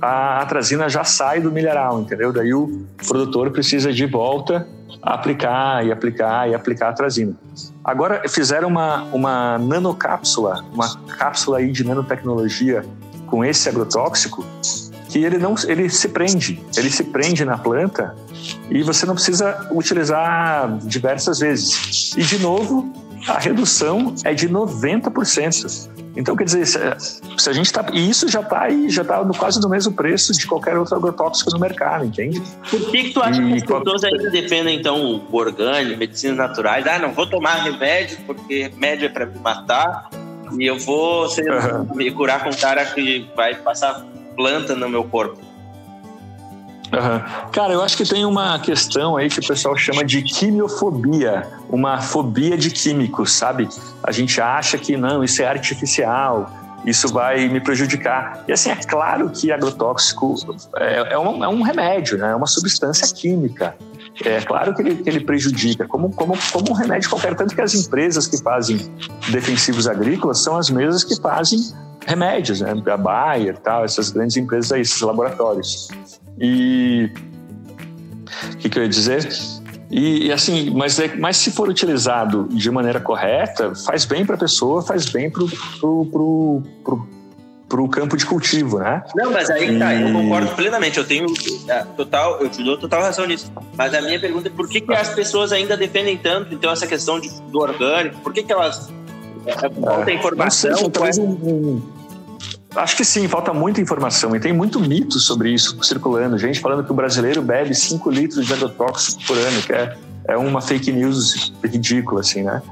a 0.00 0.42
atrazina 0.42 0.88
já 0.88 1.04
sai 1.04 1.40
do 1.40 1.50
mineral, 1.50 2.00
entendeu? 2.00 2.32
Daí 2.32 2.52
o 2.52 2.84
produtor 3.06 3.50
precisa 3.50 3.92
de 3.92 4.04
volta 4.06 4.66
aplicar 5.00 5.84
e 5.84 5.90
aplicar 5.90 6.48
e 6.48 6.54
aplicar 6.54 6.88
a 6.88 6.90
atrazina. 6.90 7.34
Agora 7.82 8.22
fizeram 8.28 8.68
uma, 8.68 9.04
uma 9.04 9.58
nanocápsula, 9.58 10.64
uma 10.72 10.96
cápsula 11.16 11.58
aí 11.58 11.72
de 11.72 11.84
nanotecnologia 11.84 12.84
com 13.26 13.44
esse 13.44 13.68
agrotóxico 13.68 14.44
que 15.08 15.24
ele 15.24 15.38
não 15.38 15.54
ele 15.66 15.88
se 15.88 16.08
prende, 16.08 16.62
ele 16.76 16.90
se 16.90 17.04
prende 17.04 17.44
na 17.44 17.56
planta 17.58 18.14
e 18.70 18.82
você 18.82 19.06
não 19.06 19.14
precisa 19.14 19.68
utilizar 19.70 20.78
diversas 20.78 21.38
vezes. 21.38 22.12
E 22.16 22.22
de 22.22 22.38
novo, 22.38 22.92
a 23.26 23.38
redução 23.38 24.14
é 24.24 24.34
de 24.34 24.48
90%. 24.48 25.90
Então, 26.14 26.36
quer 26.36 26.44
dizer, 26.44 26.66
se 26.66 27.48
a 27.48 27.52
gente 27.52 27.66
está. 27.66 27.86
E 27.92 28.10
isso 28.10 28.28
já 28.28 28.40
está 28.40 28.62
aí, 28.62 28.90
já 28.90 29.02
está 29.02 29.24
quase 29.38 29.60
no 29.60 29.68
mesmo 29.68 29.92
preço 29.92 30.32
de 30.32 30.46
qualquer 30.46 30.76
outro 30.76 30.94
agrotóxico 30.94 31.50
no 31.50 31.58
mercado, 31.58 32.04
entende? 32.04 32.42
Por 32.70 32.90
que, 32.90 33.04
que 33.04 33.10
tu 33.10 33.22
acha 33.22 33.40
e, 33.40 33.62
que 33.62 33.72
as 33.72 33.82
pessoas 33.82 34.04
ainda 34.04 34.30
defendem, 34.30 34.78
então, 34.78 35.22
o 35.30 35.36
orgânico, 35.36 35.98
medicinas 35.98 36.36
naturais? 36.36 36.86
Ah, 36.86 36.98
não 36.98 37.12
vou 37.12 37.26
tomar 37.26 37.62
remédio, 37.62 38.18
porque 38.26 38.64
remédio 38.64 39.06
é 39.06 39.08
para 39.08 39.24
me 39.24 39.38
matar, 39.38 40.10
e 40.58 40.66
eu 40.66 40.78
vou 40.78 41.28
ser, 41.28 41.50
uhum. 41.50 41.94
me 41.94 42.10
curar 42.10 42.42
com 42.44 42.50
um 42.50 42.56
cara 42.56 42.84
que 42.84 43.26
vai 43.34 43.54
passar 43.54 44.04
planta 44.36 44.74
no 44.74 44.88
meu 44.88 45.04
corpo. 45.04 45.51
Uhum. 46.92 47.50
Cara, 47.50 47.72
eu 47.72 47.82
acho 47.82 47.96
que 47.96 48.04
tem 48.04 48.24
uma 48.26 48.58
questão 48.58 49.16
aí 49.16 49.30
que 49.30 49.40
o 49.40 49.46
pessoal 49.46 49.74
chama 49.76 50.04
de 50.04 50.20
quimiofobia, 50.20 51.48
uma 51.70 52.00
fobia 52.02 52.56
de 52.56 52.70
químicos, 52.70 53.32
sabe? 53.32 53.66
A 54.02 54.12
gente 54.12 54.40
acha 54.40 54.76
que 54.76 54.94
não, 54.96 55.24
isso 55.24 55.40
é 55.40 55.46
artificial, 55.46 56.50
isso 56.84 57.08
vai 57.08 57.48
me 57.48 57.60
prejudicar. 57.60 58.44
E 58.46 58.52
assim, 58.52 58.70
é 58.70 58.76
claro 58.76 59.30
que 59.30 59.50
agrotóxico 59.50 60.34
é, 60.76 61.14
é, 61.14 61.18
um, 61.18 61.42
é 61.42 61.48
um 61.48 61.62
remédio, 61.62 62.18
né? 62.18 62.32
é 62.32 62.36
uma 62.36 62.46
substância 62.46 63.06
química. 63.14 63.74
É 64.22 64.42
claro 64.42 64.74
que 64.74 64.82
ele, 64.82 64.96
que 64.96 65.08
ele 65.08 65.20
prejudica, 65.20 65.86
como, 65.86 66.10
como, 66.10 66.36
como 66.52 66.70
um 66.70 66.74
remédio 66.74 67.08
qualquer. 67.08 67.34
Tanto 67.34 67.54
que 67.54 67.62
as 67.62 67.74
empresas 67.74 68.26
que 68.26 68.36
fazem 68.42 68.78
defensivos 69.30 69.88
agrícolas 69.88 70.40
são 70.40 70.56
as 70.56 70.68
mesmas 70.68 71.02
que 71.02 71.18
fazem 71.20 71.58
remédios, 72.06 72.60
né? 72.60 72.74
A 72.86 72.96
Bayer, 72.96 73.56
tal, 73.58 73.84
essas 73.84 74.10
grandes 74.10 74.36
empresas 74.36 74.72
aí, 74.72 74.82
esses 74.82 75.00
laboratórios. 75.00 75.88
E 76.42 77.08
o 78.52 78.56
que, 78.56 78.68
que, 78.68 78.78
eu 78.78 78.82
ia 78.82 78.88
dizer? 78.88 79.28
E, 79.88 80.26
e, 80.26 80.32
assim, 80.32 80.70
mas, 80.70 80.98
é, 80.98 81.14
mas 81.14 81.36
se 81.36 81.52
for 81.52 81.68
utilizado 81.68 82.48
de 82.50 82.68
maneira 82.68 82.98
correta, 82.98 83.72
faz 83.76 84.04
bem 84.04 84.26
para 84.26 84.34
a 84.34 84.38
pessoa, 84.38 84.82
faz 84.82 85.08
bem 85.08 85.30
para 85.30 85.44
o 85.44 86.62
pro 87.72 87.88
campo 87.88 88.18
de 88.18 88.26
cultivo, 88.26 88.80
né? 88.80 89.02
Não, 89.14 89.30
mas 89.30 89.48
aí 89.48 89.78
tá, 89.78 89.94
eu 89.94 90.12
concordo 90.12 90.54
plenamente. 90.54 90.98
Eu 90.98 91.06
tenho 91.06 91.24
é, 91.68 91.82
total, 91.96 92.38
eu 92.42 92.50
te 92.50 92.62
dou 92.62 92.76
total 92.76 93.00
razão 93.00 93.24
nisso. 93.24 93.50
Mas 93.78 93.94
a 93.94 94.02
minha 94.02 94.20
pergunta 94.20 94.48
é 94.48 94.50
por 94.50 94.68
que, 94.68 94.82
que 94.82 94.92
as 94.92 95.08
pessoas 95.14 95.52
ainda 95.52 95.74
defendem 95.74 96.18
tanto 96.18 96.52
então 96.52 96.70
essa 96.70 96.86
questão 96.86 97.18
de, 97.18 97.30
do 97.50 97.60
orgânico? 97.60 98.18
Por 98.20 98.30
que, 98.34 98.42
que 98.42 98.52
elas 98.52 98.92
é, 99.46 99.52
falta 99.52 100.10
é, 100.10 100.14
informação? 100.14 100.76
Sei, 100.76 100.90
talvez 100.90 101.16
um, 101.16 101.80
Acho 102.74 102.96
que 102.96 103.04
sim, 103.04 103.28
falta 103.28 103.52
muita 103.52 103.80
informação 103.80 104.34
e 104.34 104.40
tem 104.40 104.52
muito 104.52 104.80
mito 104.80 105.18
sobre 105.18 105.50
isso 105.50 105.82
circulando. 105.82 106.38
Gente 106.38 106.60
falando 106.60 106.84
que 106.84 106.90
o 106.90 106.94
brasileiro 106.94 107.42
bebe 107.42 107.74
5 107.74 108.10
litros 108.10 108.46
de 108.46 108.52
agrotóxico 108.52 109.22
por 109.26 109.36
ano, 109.36 109.60
que 109.62 109.72
é, 109.72 109.94
é 110.28 110.36
uma 110.36 110.60
fake 110.60 110.90
news 110.90 111.52
ridícula, 111.62 112.20
assim, 112.20 112.42
né? 112.42 112.62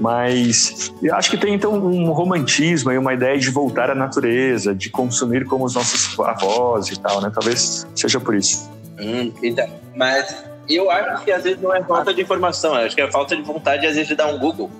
Mas 0.00 0.92
eu 1.02 1.14
acho 1.14 1.30
que 1.30 1.36
tem 1.36 1.54
então 1.54 1.72
um 1.72 2.10
romantismo 2.12 2.90
e 2.90 2.98
uma 2.98 3.14
ideia 3.14 3.38
de 3.38 3.48
voltar 3.50 3.90
à 3.90 3.94
natureza, 3.94 4.74
de 4.74 4.90
consumir 4.90 5.44
como 5.44 5.64
os 5.64 5.74
nossos 5.74 6.18
avós 6.18 6.88
e 6.88 6.98
tal, 6.98 7.20
né? 7.20 7.30
Talvez 7.32 7.86
seja 7.94 8.18
por 8.18 8.34
isso. 8.34 8.70
Hum, 8.98 9.32
então, 9.42 9.68
mas 9.94 10.44
eu 10.68 10.90
acho 10.90 11.24
que 11.24 11.30
às 11.30 11.44
vezes 11.44 11.60
não 11.60 11.74
é 11.74 11.82
falta 11.82 12.12
de 12.12 12.22
informação, 12.22 12.74
acho 12.74 12.94
que 12.94 13.02
é 13.02 13.10
falta 13.10 13.36
de 13.36 13.42
vontade, 13.42 13.86
às 13.86 13.94
vezes, 13.94 14.08
de 14.08 14.14
dar 14.16 14.26
um 14.26 14.38
Google. 14.38 14.70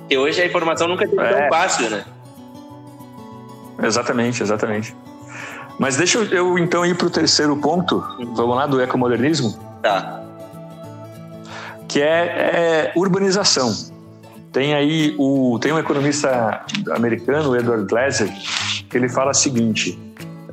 Porque 0.00 0.16
hoje 0.16 0.40
a 0.40 0.46
informação 0.46 0.88
nunca 0.88 1.04
é 1.04 1.08
tão 1.08 1.22
é. 1.22 1.48
fácil, 1.48 1.90
né? 1.90 2.04
Exatamente, 3.82 4.42
exatamente. 4.42 4.96
Mas 5.78 5.96
deixa 5.96 6.18
eu, 6.18 6.58
então 6.58 6.84
ir 6.84 6.96
para 6.96 7.06
o 7.06 7.10
terceiro 7.10 7.56
ponto, 7.56 8.02
vamos 8.34 8.56
lá, 8.56 8.66
do 8.66 8.80
ecomodernismo? 8.80 9.56
Tá. 9.82 10.22
Que 11.86 12.02
é, 12.02 12.06
é, 12.06 12.92
urbanização. 12.96 13.72
Tem 14.52 14.74
aí 14.74 15.14
o, 15.18 15.58
tem 15.60 15.72
um 15.72 15.78
economista 15.78 16.64
americano, 16.90 17.56
Edward 17.56 17.84
Glaser, 17.84 18.28
que 18.90 18.96
ele 18.96 19.08
fala 19.08 19.30
o 19.30 19.34
seguinte: 19.34 19.98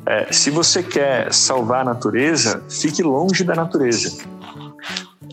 é, 0.06 0.32
se 0.32 0.52
você 0.52 0.84
quer 0.84 1.34
salvar 1.34 1.82
a 1.82 1.86
natureza, 1.86 2.64
fique 2.70 3.02
longe 3.02 3.44
da 3.44 3.56
natureza. 3.56 4.24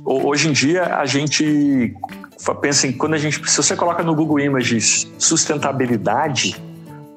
Hoje 0.04 0.48
em 0.48 0.52
dia 0.52 0.96
a 0.96 1.04
gente 1.04 1.94
pensa 2.60 2.86
em 2.86 2.92
quando 2.92 3.14
a 3.14 3.18
gente, 3.18 3.48
se 3.48 3.56
você 3.56 3.76
coloca 3.76 4.02
no 4.02 4.14
Google 4.14 4.40
Images 4.40 5.06
sustentabilidade, 5.18 6.56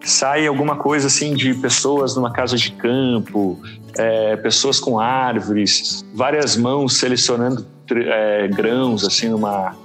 sai 0.05 0.45
alguma 0.45 0.75
coisa 0.75 1.07
assim 1.07 1.33
de 1.33 1.53
pessoas 1.55 2.15
numa 2.15 2.31
casa 2.31 2.55
de 2.55 2.71
campo, 2.71 3.59
é, 3.97 4.35
pessoas 4.37 4.79
com 4.79 4.99
árvores, 4.99 6.05
várias 6.13 6.55
mãos 6.55 6.97
selecionando 6.97 7.65
é, 7.91 8.47
grãos 8.47 9.03
assim 9.03 9.29
numa, 9.29 9.75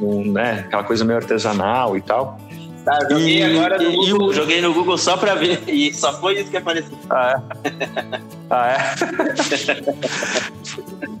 um, 0.00 0.32
né, 0.32 0.64
aquela 0.66 0.84
coisa 0.84 1.04
meio 1.04 1.18
artesanal 1.18 1.96
e 1.96 2.02
tal. 2.02 2.38
Tá, 2.84 2.98
joguei 3.10 3.38
e, 3.38 3.42
agora 3.42 3.78
no 3.78 3.90
e, 3.90 4.10
Google, 4.10 4.32
e, 4.32 4.34
joguei 4.34 4.60
no 4.60 4.72
Google 4.74 4.98
só 4.98 5.16
para 5.16 5.34
ver 5.34 5.62
e 5.66 5.92
só 5.92 6.18
foi 6.20 6.40
isso 6.40 6.50
que 6.50 6.56
apareceu. 6.56 6.96
Ah, 7.08 7.42
é? 7.64 8.20
ah, 8.50 8.68
é? 8.72 8.94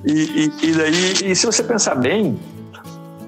e, 0.04 0.50
e, 0.62 0.72
daí, 0.72 1.30
e 1.30 1.36
se 1.36 1.46
você 1.46 1.62
pensar 1.62 1.94
bem, 1.96 2.38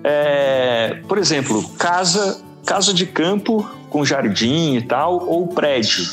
é, 0.02 1.00
por 1.06 1.18
exemplo, 1.18 1.62
casa, 1.78 2.42
casa 2.64 2.92
de 2.92 3.06
campo 3.06 3.68
com 3.90 4.04
jardim 4.04 4.76
e 4.76 4.82
tal, 4.82 5.28
ou 5.28 5.46
prédio. 5.48 6.04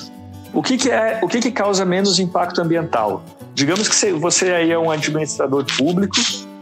O 0.54 0.62
que, 0.62 0.78
que 0.78 0.90
é, 0.90 1.20
o 1.22 1.28
que, 1.28 1.40
que 1.40 1.52
causa 1.52 1.86
menos 1.86 2.20
impacto 2.20 2.60
ambiental? 2.62 3.24
Digamos 3.54 3.88
que 3.88 4.12
você 4.14 4.52
aí 4.52 4.72
é 4.72 4.80
um 4.80 4.90
administrador 4.90 5.66
público 5.78 6.16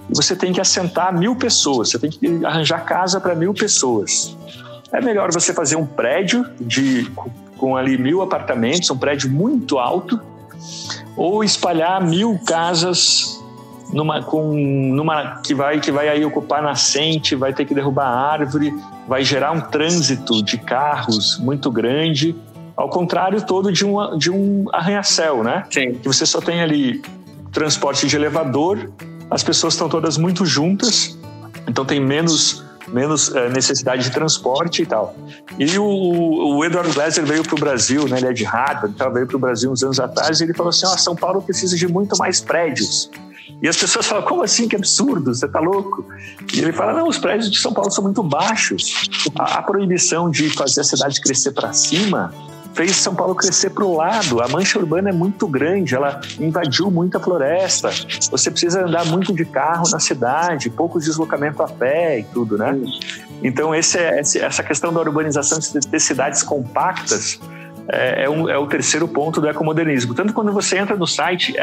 e 0.09 0.15
você 0.15 0.35
tem 0.35 0.51
que 0.51 0.59
assentar 0.59 1.17
mil 1.17 1.35
pessoas, 1.35 1.89
você 1.89 1.99
tem 1.99 2.09
que 2.09 2.45
arranjar 2.45 2.83
casa 2.85 3.19
para 3.19 3.35
mil 3.35 3.53
pessoas. 3.53 4.35
É 4.91 5.01
melhor 5.01 5.31
você 5.31 5.53
fazer 5.53 5.75
um 5.75 5.85
prédio 5.85 6.45
de 6.59 7.11
com 7.57 7.75
ali 7.75 7.97
mil 7.97 8.21
apartamentos, 8.21 8.89
um 8.89 8.97
prédio 8.97 9.29
muito 9.29 9.79
alto, 9.79 10.19
ou 11.15 11.43
espalhar 11.43 12.03
mil 12.03 12.39
casas 12.45 13.36
numa, 13.91 14.21
com, 14.21 14.53
numa 14.53 15.41
que 15.41 15.53
vai 15.53 15.79
que 15.79 15.91
vai 15.91 16.09
aí 16.09 16.23
ocupar 16.25 16.61
nascente, 16.61 17.35
vai 17.35 17.53
ter 17.53 17.65
que 17.65 17.73
derrubar 17.73 18.07
árvore, 18.07 18.73
vai 19.07 19.23
gerar 19.23 19.51
um 19.51 19.61
trânsito 19.61 20.43
de 20.43 20.57
carros 20.57 21.37
muito 21.39 21.71
grande, 21.71 22.35
ao 22.75 22.89
contrário 22.89 23.41
todo 23.45 23.71
de 23.71 23.85
um, 23.85 24.17
de 24.17 24.29
um 24.29 24.65
arranha-céu, 24.73 25.43
né? 25.43 25.63
Sim. 25.69 25.93
Que 25.93 26.07
você 26.07 26.25
só 26.25 26.41
tem 26.41 26.61
ali 26.61 27.01
transporte 27.51 28.07
de 28.07 28.15
elevador, 28.15 28.91
as 29.29 29.43
pessoas 29.43 29.73
estão 29.73 29.89
todas 29.89 30.17
muito 30.17 30.45
juntas, 30.45 31.17
então 31.67 31.85
tem 31.85 31.99
menos 31.99 32.65
menos 32.87 33.35
é, 33.35 33.49
necessidade 33.49 34.03
de 34.03 34.11
transporte 34.11 34.81
e 34.81 34.85
tal. 34.85 35.13
E 35.59 35.77
o, 35.77 35.83
o 35.83 36.63
Edward 36.63 36.89
Glaser 36.93 37.25
veio 37.25 37.43
para 37.43 37.55
o 37.55 37.59
Brasil, 37.59 38.07
né, 38.07 38.17
ele 38.17 38.27
é 38.27 38.33
de 38.33 38.45
Harvard, 38.45 38.93
então 38.95 39.11
veio 39.11 39.27
para 39.27 39.35
o 39.35 39.39
Brasil 39.39 39.69
uns 39.69 39.83
anos 39.83 39.99
atrás, 39.99 40.39
e 40.39 40.43
ele 40.43 40.53
falou 40.53 40.69
assim: 40.69 40.85
oh, 40.85 40.97
São 40.97 41.15
Paulo 41.15 41.41
precisa 41.41 41.75
de 41.75 41.87
muito 41.87 42.17
mais 42.17 42.39
prédios. 42.39 43.09
E 43.61 43.67
as 43.67 43.77
pessoas 43.77 44.05
falam, 44.05 44.23
como 44.23 44.43
assim? 44.43 44.67
Que 44.67 44.75
absurdo, 44.75 45.33
você 45.33 45.47
tá 45.47 45.59
louco? 45.59 46.05
E 46.53 46.59
ele 46.59 46.71
fala, 46.71 46.93
não, 46.93 47.07
os 47.07 47.17
prédios 47.17 47.49
de 47.49 47.57
São 47.57 47.73
Paulo 47.73 47.91
são 47.91 48.03
muito 48.03 48.21
baixos. 48.21 49.09
A, 49.37 49.59
a 49.59 49.61
proibição 49.61 50.29
de 50.29 50.49
fazer 50.49 50.81
a 50.81 50.83
cidade 50.83 51.21
crescer 51.21 51.51
para 51.51 51.73
cima 51.73 52.33
fez 52.77 52.95
São 52.97 53.15
Paulo 53.15 53.33
crescer 53.33 53.71
para 53.71 53.83
o 53.83 53.95
lado. 53.95 54.39
A 54.41 54.47
mancha 54.47 54.77
urbana 54.77 55.09
é 55.09 55.13
muito 55.13 55.47
grande, 55.47 55.95
ela 55.95 56.21
invadiu 56.39 56.91
muita 56.91 57.19
floresta. 57.19 57.89
Você 58.29 58.51
precisa 58.51 58.85
andar 58.85 59.05
muito 59.05 59.33
de 59.33 59.43
carro 59.45 59.89
na 59.91 59.99
cidade, 59.99 60.69
pouco 60.69 60.99
deslocamento 60.99 61.63
a 61.63 61.67
pé 61.67 62.19
e 62.19 62.23
tudo, 62.23 62.57
né? 62.57 62.79
Então, 63.41 63.73
esse 63.73 63.97
é, 63.97 64.19
essa 64.19 64.63
questão 64.63 64.93
da 64.93 64.99
urbanização 64.99 65.57
de 65.57 65.87
ter 65.87 65.99
cidades 65.99 66.43
compactas 66.43 67.39
é, 67.87 68.25
é, 68.25 68.29
um, 68.29 68.47
é 68.47 68.57
o 68.57 68.67
terceiro 68.67 69.07
ponto 69.07 69.41
do 69.41 69.47
ecomodernismo. 69.47 70.13
Tanto 70.13 70.33
quando 70.33 70.51
você 70.51 70.77
entra 70.77 70.95
no 70.95 71.07
site 71.07 71.57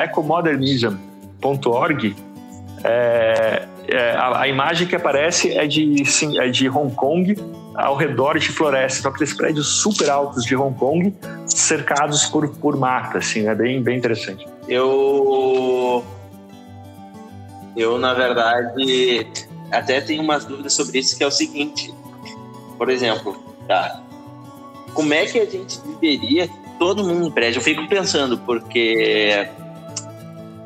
ecomodernism.org, 1.45 2.17
é, 2.83 3.69
é, 3.89 4.11
a, 4.13 4.41
a, 4.41 4.49
imagem 4.49 4.87
que 4.87 4.97
aparece 4.97 5.53
é 5.53 5.67
de, 5.67 6.05
sim, 6.05 6.39
é 6.39 6.49
de 6.49 6.69
Hong 6.69 6.95
Kong 6.95 7.37
ao 7.75 7.97
redor 7.97 8.39
de 8.39 8.49
floresta, 8.49 9.03
são 9.03 9.11
aqueles 9.11 9.33
prédios 9.35 9.67
super 9.81 10.09
altos 10.09 10.45
de 10.45 10.57
Hong 10.57 10.77
Kong 10.79 11.15
cercados 11.47 12.27
por, 12.27 12.49
por 12.57 12.77
mata, 12.77 13.19
assim, 13.19 13.49
é 13.49 13.55
bem, 13.55 13.83
bem 13.83 13.99
interessante. 13.99 14.47
Eu, 14.69 16.05
eu 17.77 17.99
na 17.99 18.15
verdade 18.15 19.27
até 19.71 20.01
tenho 20.01 20.23
umas 20.23 20.45
dúvidas 20.45 20.73
sobre 20.73 20.99
isso 20.99 21.17
que 21.17 21.25
é 21.25 21.27
o 21.27 21.31
seguinte, 21.31 21.93
por 22.79 22.89
exemplo, 22.89 23.37
tá? 23.67 24.03
Como 24.93 25.13
é 25.13 25.27
que 25.27 25.41
a 25.41 25.45
gente 25.45 25.81
viveria 26.01 26.49
todo 26.79 27.03
mundo 27.03 27.27
em 27.27 27.31
prédio? 27.31 27.59
Eu 27.59 27.63
fico 27.63 27.89
pensando 27.89 28.39
porque 28.39 29.49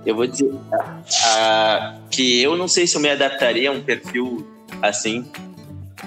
eu 0.05 0.15
vou 0.15 0.27
dizer 0.27 0.51
que 2.11 2.43
eu 2.43 2.57
não 2.57 2.69
sei 2.69 2.87
se 2.87 2.97
eu 2.97 3.01
me 3.01 3.11
adaptaria 3.11 3.69
a 3.69 3.73
um 3.73 3.83
perfil 3.83 4.47
assim. 4.83 5.25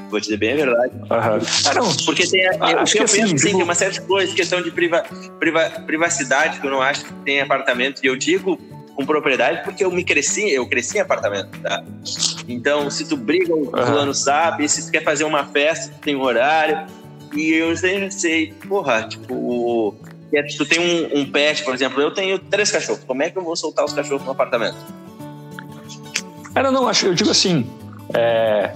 Vou 0.10 0.20
dizer 0.20 0.38
bem 0.38 0.54
a 0.54 0.56
verdade. 0.56 0.94
Uhum. 0.96 1.08
Ah, 1.10 1.74
não, 1.74 1.96
porque 2.06 2.28
tem. 2.28 2.48
Ah, 2.60 2.72
eu, 2.72 2.80
acho 2.80 2.94
que 2.94 3.00
eu 3.00 3.06
assim, 3.06 3.22
penso, 3.22 3.36
assim, 3.36 3.46
tem 3.46 3.64
uma 3.64 3.76
certa 3.76 4.02
coisa, 4.02 4.34
questão 4.34 4.62
de 4.62 4.72
priva, 4.72 5.04
priva, 5.40 5.70
privacidade, 5.86 6.60
que 6.60 6.68
eu 6.68 6.72
não 6.72 6.82
acho 6.82 7.06
que 7.06 7.14
tem 7.26 7.42
apartamento. 7.42 8.02
E 8.04 8.08
eu 8.08 8.16
digo 8.16 8.60
com 8.96 9.06
propriedade 9.06 9.64
porque 9.64 9.84
eu 9.84 9.92
me 9.92 10.04
cresci, 10.04 10.50
eu 10.52 10.68
cresci 10.68 10.98
em 10.98 11.02
apartamento, 11.02 11.58
tá? 11.60 11.84
Então, 12.48 12.90
se 12.90 13.06
tu 13.06 13.16
briga, 13.18 13.54
o 13.54 13.66
fulano 13.66 14.14
sabe, 14.14 14.68
se 14.68 14.86
tu 14.86 14.92
quer 14.92 15.04
fazer 15.04 15.24
uma 15.24 15.46
festa, 15.46 15.94
tu 15.94 16.02
tem 16.02 16.16
um 16.16 16.22
horário. 16.22 16.88
E 17.34 17.54
eu 17.54 17.76
sempre 17.78 18.12
sei, 18.12 18.54
porra, 18.68 19.08
tipo, 19.08 19.96
é, 20.34 20.44
tu 20.44 20.66
tem 20.66 20.80
um, 20.80 21.22
um, 21.22 21.32
pet, 21.32 21.64
por 21.64 21.74
exemplo, 21.74 22.02
eu 22.02 22.12
tenho 22.12 22.40
três 22.40 22.72
cachorros. 22.72 23.04
Como 23.04 23.22
é 23.22 23.30
que 23.30 23.38
eu 23.38 23.44
vou 23.44 23.56
soltar 23.56 23.86
os 23.86 23.94
cachorros 23.94 24.24
no 24.24 24.32
apartamento? 24.32 24.78
Cara, 26.54 26.72
não, 26.72 26.88
acho, 26.88 27.08
eu 27.08 27.14
digo 27.14 27.32
assim, 27.32 27.70
é, 28.14 28.72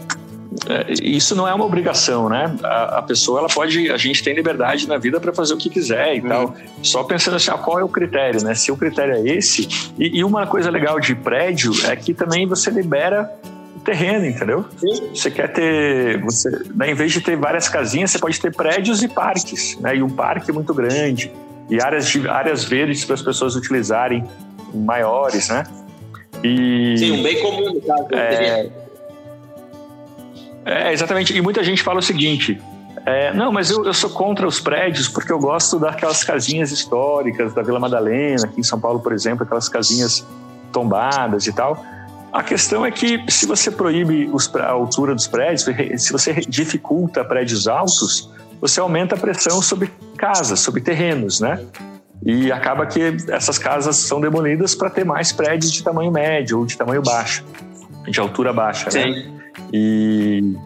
é, 0.67 0.93
isso 1.01 1.35
não 1.35 1.47
é 1.47 1.53
uma 1.53 1.65
obrigação, 1.65 2.29
né? 2.29 2.55
A, 2.63 2.99
a, 2.99 3.01
pessoa, 3.01 3.39
ela 3.39 3.49
pode, 3.49 3.91
a 3.91 3.97
gente 3.97 4.23
tem 4.23 4.33
liberdade 4.33 4.87
na 4.87 4.97
vida 4.97 5.19
para 5.19 5.33
fazer 5.33 5.53
o 5.53 5.57
que 5.57 5.69
quiser 5.69 6.15
e 6.15 6.21
hum. 6.21 6.29
tal. 6.29 6.55
Só 6.81 7.03
pensando 7.03 7.35
assim, 7.35 7.51
ah, 7.51 7.57
qual 7.57 7.79
é 7.79 7.83
o 7.83 7.89
critério, 7.89 8.43
né? 8.43 8.55
Se 8.55 8.71
o 8.71 8.77
critério 8.77 9.15
é 9.15 9.21
esse. 9.21 9.67
E, 9.97 10.19
e 10.19 10.23
uma 10.23 10.47
coisa 10.47 10.69
legal 10.69 10.99
de 10.99 11.13
prédio 11.15 11.71
é 11.85 11.95
que 11.95 12.13
também 12.13 12.47
você 12.47 12.69
libera 12.71 13.29
terreno, 13.85 14.25
entendeu? 14.25 14.65
Sim. 14.77 15.09
Você 15.13 15.31
quer 15.31 15.53
ter, 15.53 16.21
você, 16.21 16.49
né, 16.73 16.91
em 16.91 16.95
vez 16.95 17.13
de 17.13 17.21
ter 17.21 17.37
várias 17.37 17.69
casinhas, 17.69 18.11
você 18.11 18.19
pode 18.19 18.41
ter 18.41 18.53
prédios 18.53 19.03
e 19.03 19.07
parques, 19.07 19.77
né? 19.79 19.95
E 19.95 20.03
um 20.03 20.09
parque 20.09 20.51
muito 20.51 20.73
grande 20.73 21.31
e 21.69 21.81
áreas, 21.81 22.07
de, 22.07 22.27
áreas 22.27 22.63
verdes 22.65 23.05
para 23.05 23.13
as 23.13 23.21
pessoas 23.21 23.55
utilizarem 23.55 24.23
maiores, 24.73 25.49
né? 25.49 25.63
E, 26.43 26.97
Sim, 26.97 27.19
um 27.19 27.23
bem 27.23 27.41
comum 27.41 27.73
no 27.73 27.81
caso. 27.81 28.07
É, 28.11 28.69
é, 30.65 30.93
exatamente. 30.93 31.35
E 31.35 31.41
muita 31.41 31.63
gente 31.63 31.81
fala 31.81 31.99
o 31.99 32.03
seguinte: 32.03 32.59
é, 33.05 33.33
não, 33.33 33.51
mas 33.51 33.71
eu, 33.71 33.85
eu, 33.85 33.93
sou 33.93 34.09
contra 34.09 34.47
os 34.47 34.59
prédios 34.59 35.07
porque 35.07 35.31
eu 35.31 35.39
gosto 35.39 35.79
daquelas 35.79 36.23
casinhas 36.23 36.71
históricas 36.71 37.53
da 37.53 37.61
Vila 37.61 37.79
Madalena, 37.79 38.45
aqui 38.45 38.59
em 38.59 38.63
São 38.63 38.79
Paulo, 38.79 38.99
por 38.99 39.13
exemplo, 39.13 39.43
aquelas 39.43 39.69
casinhas 39.69 40.25
tombadas 40.71 41.47
e 41.47 41.53
tal. 41.53 41.83
A 42.35 42.43
questão 42.43 42.85
é 42.85 42.91
que 42.91 43.23
se 43.29 43.45
você 43.45 43.71
proíbe 43.71 44.29
os, 44.29 44.53
a 44.57 44.67
altura 44.67 45.15
dos 45.15 45.25
prédios, 45.25 45.63
se 45.97 46.11
você 46.11 46.33
dificulta 46.33 47.23
prédios 47.23 47.65
altos, 47.65 48.29
você 48.59 48.81
aumenta 48.81 49.15
a 49.15 49.17
pressão 49.17 49.61
sobre 49.61 49.89
casas, 50.17 50.59
sobre 50.59 50.81
terrenos, 50.81 51.39
né? 51.39 51.65
E 52.25 52.51
acaba 52.51 52.85
que 52.87 52.99
essas 53.29 53.57
casas 53.57 53.95
são 53.95 54.19
demolidas 54.19 54.75
para 54.75 54.89
ter 54.89 55.05
mais 55.05 55.31
prédios 55.31 55.71
de 55.71 55.81
tamanho 55.81 56.11
médio 56.11 56.59
ou 56.59 56.65
de 56.65 56.75
tamanho 56.75 57.01
baixo, 57.01 57.45
de 58.05 58.19
altura 58.19 58.51
baixa, 58.51 58.87
né? 58.87 58.91
Sim. 58.91 59.11
né? 59.11 59.41
E 59.71 60.57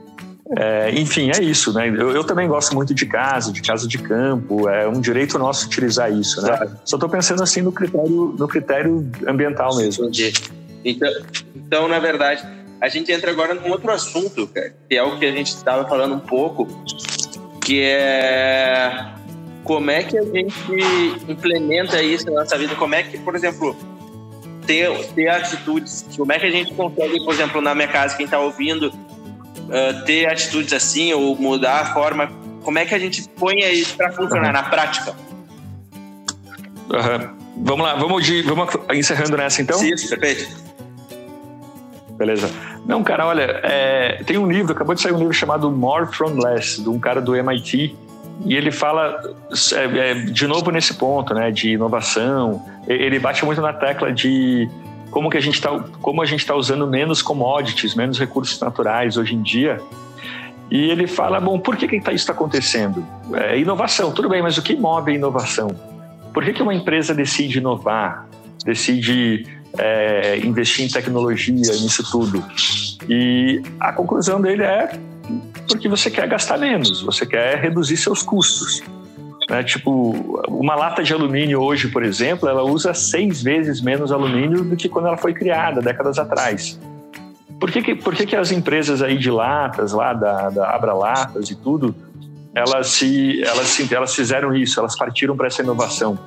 é, 0.57 0.99
enfim, 0.99 1.29
é 1.29 1.43
isso, 1.43 1.71
né? 1.71 1.87
Eu, 1.87 2.09
eu, 2.09 2.23
também 2.23 2.47
gosto 2.47 2.73
muito 2.73 2.95
de 2.95 3.05
casa, 3.05 3.51
de 3.51 3.61
casa 3.61 3.87
de 3.87 3.99
campo. 3.99 4.67
É 4.67 4.87
um 4.87 4.99
direito 4.99 5.37
nosso 5.37 5.67
utilizar 5.67 6.11
isso, 6.11 6.41
né? 6.41 6.47
Claro. 6.47 6.71
Só 6.83 6.95
estou 6.95 7.07
pensando 7.07 7.43
assim 7.43 7.61
no 7.61 7.71
critério, 7.71 8.35
no 8.35 8.47
critério 8.47 9.07
ambiental 9.27 9.75
mesmo. 9.75 10.05
Entendi. 10.05 10.33
Então, 10.89 11.09
então, 11.55 11.87
na 11.87 11.99
verdade, 11.99 12.45
a 12.81 12.87
gente 12.87 13.11
entra 13.11 13.31
agora 13.31 13.53
num 13.53 13.69
outro 13.69 13.91
assunto, 13.91 14.47
cara, 14.47 14.73
que 14.87 14.95
é 14.95 15.03
o 15.03 15.17
que 15.17 15.25
a 15.25 15.31
gente 15.31 15.47
estava 15.47 15.87
falando 15.87 16.15
um 16.15 16.19
pouco, 16.19 16.67
que 17.63 17.81
é 17.81 19.13
como 19.63 19.91
é 19.91 20.03
que 20.03 20.17
a 20.17 20.23
gente 20.23 20.51
implementa 21.27 22.01
isso 22.01 22.25
na 22.25 22.41
nossa 22.41 22.57
vida, 22.57 22.75
como 22.75 22.95
é 22.95 23.03
que, 23.03 23.19
por 23.19 23.35
exemplo, 23.35 23.75
ter, 24.65 24.89
ter 25.13 25.29
atitudes, 25.29 26.05
como 26.15 26.31
é 26.31 26.39
que 26.39 26.45
a 26.45 26.51
gente 26.51 26.73
consegue, 26.73 27.23
por 27.23 27.33
exemplo, 27.33 27.61
na 27.61 27.75
minha 27.75 27.87
casa, 27.87 28.15
quem 28.15 28.25
está 28.25 28.39
ouvindo, 28.39 28.87
uh, 28.87 30.05
ter 30.05 30.27
atitudes 30.27 30.73
assim 30.73 31.13
ou 31.13 31.35
mudar 31.35 31.81
a 31.81 31.93
forma, 31.93 32.31
como 32.63 32.79
é 32.79 32.85
que 32.85 32.95
a 32.95 32.99
gente 32.99 33.27
põe 33.37 33.59
isso 33.71 33.95
para 33.95 34.11
funcionar 34.11 34.47
uhum. 34.47 34.53
na 34.53 34.63
prática? 34.63 35.15
Uhum. 36.89 37.39
Vamos 37.61 37.85
lá, 37.85 37.95
vamos, 37.95 38.25
de, 38.25 38.41
vamos 38.41 38.73
encerrando 38.93 39.35
nessa 39.35 39.61
então? 39.61 39.83
Isso, 39.83 40.09
perfeito. 40.09 40.68
Beleza. 42.19 42.51
Não, 42.85 43.01
cara, 43.01 43.25
olha, 43.25 43.61
é, 43.63 44.21
tem 44.25 44.37
um 44.37 44.45
livro, 44.45 44.73
acabou 44.73 44.93
de 44.93 44.99
sair 44.99 45.13
um 45.13 45.17
livro 45.17 45.33
chamado 45.33 45.71
More 45.71 46.05
from 46.05 46.37
Less, 46.37 46.81
de 46.81 46.89
um 46.89 46.99
cara 46.99 47.21
do 47.21 47.33
MIT, 47.33 47.95
e 48.45 48.55
ele 48.55 48.71
fala 48.71 49.21
é, 49.73 50.11
é, 50.11 50.13
de 50.15 50.45
novo 50.45 50.69
nesse 50.69 50.93
ponto, 50.95 51.33
né, 51.33 51.49
de 51.49 51.71
inovação. 51.71 52.61
Ele 52.85 53.17
bate 53.19 53.45
muito 53.45 53.61
na 53.61 53.71
tecla 53.71 54.11
de 54.11 54.69
como 55.09 55.29
que 55.29 55.37
a 55.37 55.41
gente 55.41 55.55
está, 55.55 55.79
como 56.01 56.21
a 56.21 56.25
gente 56.25 56.41
está 56.41 56.53
usando 56.53 56.85
menos 56.85 57.21
commodities, 57.21 57.95
menos 57.95 58.19
recursos 58.19 58.59
naturais 58.59 59.15
hoje 59.15 59.33
em 59.33 59.41
dia. 59.41 59.79
E 60.69 60.89
ele 60.89 61.07
fala, 61.07 61.39
bom, 61.39 61.57
por 61.57 61.77
que, 61.77 61.87
que 61.87 61.95
isso 61.95 62.09
está 62.11 62.33
acontecendo? 62.33 63.05
É 63.33 63.57
inovação, 63.57 64.11
tudo 64.11 64.27
bem, 64.27 64.41
mas 64.41 64.57
o 64.57 64.61
que 64.61 64.75
move 64.75 65.11
a 65.11 65.15
inovação? 65.15 65.69
Por 66.33 66.43
que, 66.43 66.51
que 66.51 66.61
uma 66.61 66.73
empresa 66.73 67.13
decide 67.13 67.59
inovar, 67.59 68.27
decide 68.65 69.47
é, 69.77 70.37
investir 70.39 70.85
em 70.85 70.89
tecnologia, 70.89 71.53
nisso 71.55 72.03
tudo. 72.11 72.43
E 73.07 73.61
a 73.79 73.93
conclusão 73.93 74.41
dele 74.41 74.63
é 74.63 74.99
porque 75.67 75.87
você 75.87 76.09
quer 76.09 76.27
gastar 76.27 76.57
menos, 76.57 77.01
você 77.01 77.25
quer 77.25 77.59
reduzir 77.59 77.97
seus 77.97 78.23
custos. 78.23 78.81
Né? 79.49 79.63
Tipo, 79.63 80.41
uma 80.47 80.75
lata 80.75 81.03
de 81.03 81.13
alumínio 81.13 81.61
hoje, 81.61 81.87
por 81.87 82.03
exemplo, 82.03 82.47
ela 82.47 82.63
usa 82.63 82.93
seis 82.93 83.41
vezes 83.41 83.81
menos 83.81 84.11
alumínio 84.11 84.63
do 84.63 84.75
que 84.75 84.89
quando 84.89 85.07
ela 85.07 85.17
foi 85.17 85.33
criada, 85.33 85.81
décadas 85.81 86.17
atrás. 86.17 86.79
Por 87.59 87.71
que, 87.71 87.81
que, 87.81 87.95
por 87.95 88.15
que, 88.15 88.25
que 88.25 88.35
as 88.35 88.51
empresas 88.51 89.01
aí 89.01 89.17
de 89.17 89.29
latas, 89.29 89.91
lá 89.91 90.13
da, 90.13 90.49
da 90.49 90.73
Abra 90.73 90.93
Latas 90.93 91.49
e 91.49 91.55
tudo, 91.55 91.93
elas, 92.55 92.87
se, 92.87 93.43
elas, 93.43 93.67
se, 93.67 93.93
elas 93.93 94.15
fizeram 94.15 94.55
isso, 94.55 94.79
elas 94.79 94.97
partiram 94.97 95.35
para 95.35 95.47
essa 95.47 95.61
inovação? 95.61 96.17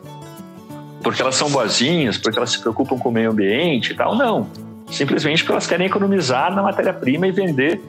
Porque 1.03 1.20
elas 1.20 1.34
são 1.34 1.50
boazinhas, 1.50 2.16
porque 2.16 2.38
elas 2.38 2.53
se 2.53 2.61
preocupam 2.61 2.98
com 2.98 3.09
o 3.09 3.12
meio 3.12 3.30
ambiente 3.30 3.92
e 3.92 3.94
tal, 3.94 4.14
não. 4.14 4.46
Simplesmente 4.90 5.42
porque 5.42 5.53
elas 5.53 5.66
querem 5.66 5.86
economizar 5.86 6.55
na 6.55 6.62
matéria-prima 6.62 7.26
e 7.26 7.32
vender 7.32 7.80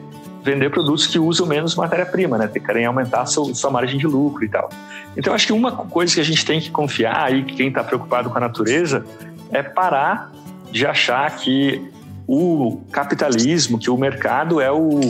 vender 0.44 0.68
produtos 0.70 1.06
que 1.06 1.18
usam 1.18 1.46
menos 1.46 1.74
matéria-prima, 1.74 2.36
né? 2.36 2.46
Querem 2.48 2.84
aumentar 2.84 3.24
sua, 3.24 3.54
sua 3.54 3.70
margem 3.70 3.98
de 3.98 4.06
lucro 4.06 4.44
e 4.44 4.48
tal. 4.48 4.68
Então, 5.16 5.32
acho 5.32 5.46
que 5.46 5.52
uma 5.54 5.72
coisa 5.72 6.14
que 6.14 6.20
a 6.20 6.24
gente 6.24 6.44
tem 6.44 6.60
que 6.60 6.70
confiar 6.70 7.24
aí, 7.24 7.44
quem 7.44 7.68
está 7.68 7.82
preocupado 7.82 8.28
com 8.28 8.36
a 8.36 8.40
natureza, 8.40 9.06
é 9.50 9.62
parar 9.62 10.30
de 10.70 10.86
achar 10.86 11.34
que 11.36 11.90
o 12.26 12.82
capitalismo, 12.92 13.78
que 13.78 13.88
o 13.88 13.96
mercado 13.96 14.60
é 14.60 14.70
o, 14.70 15.00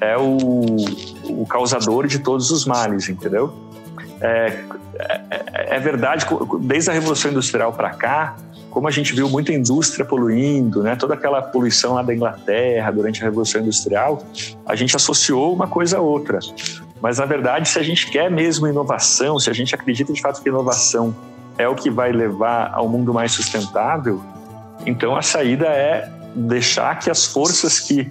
é 0.00 0.16
o, 0.16 0.76
o 1.28 1.46
causador 1.46 2.06
de 2.06 2.18
todos 2.20 2.50
os 2.50 2.64
males, 2.64 3.08
entendeu? 3.10 3.52
É, 4.20 4.62
é, 5.00 5.76
é, 5.76 5.78
verdade, 5.78 6.26
desde 6.60 6.90
a 6.90 6.92
Revolução 6.92 7.30
Industrial 7.30 7.72
para 7.72 7.90
cá, 7.90 8.36
como 8.70 8.86
a 8.86 8.90
gente 8.90 9.14
viu 9.14 9.28
muita 9.28 9.52
indústria 9.52 10.04
poluindo, 10.04 10.82
né, 10.82 10.94
toda 10.94 11.14
aquela 11.14 11.42
poluição 11.42 11.94
lá 11.94 12.02
da 12.02 12.14
Inglaterra 12.14 12.90
durante 12.90 13.20
a 13.20 13.24
Revolução 13.24 13.60
Industrial, 13.60 14.22
a 14.64 14.76
gente 14.76 14.94
associou 14.94 15.52
uma 15.52 15.66
coisa 15.66 15.98
a 15.98 16.00
outra. 16.00 16.38
Mas, 17.00 17.18
na 17.18 17.24
verdade, 17.24 17.68
se 17.68 17.78
a 17.78 17.82
gente 17.82 18.10
quer 18.10 18.30
mesmo 18.30 18.66
inovação, 18.66 19.38
se 19.38 19.50
a 19.50 19.52
gente 19.52 19.74
acredita 19.74 20.12
de 20.12 20.20
fato 20.20 20.42
que 20.42 20.48
inovação 20.48 21.14
é 21.58 21.66
o 21.66 21.74
que 21.74 21.90
vai 21.90 22.12
levar 22.12 22.70
ao 22.72 22.88
mundo 22.88 23.12
mais 23.12 23.32
sustentável, 23.32 24.22
então 24.86 25.16
a 25.16 25.22
saída 25.22 25.66
é 25.66 26.10
deixar 26.34 26.98
que 26.98 27.10
as 27.10 27.26
forças 27.26 27.80
que 27.80 28.10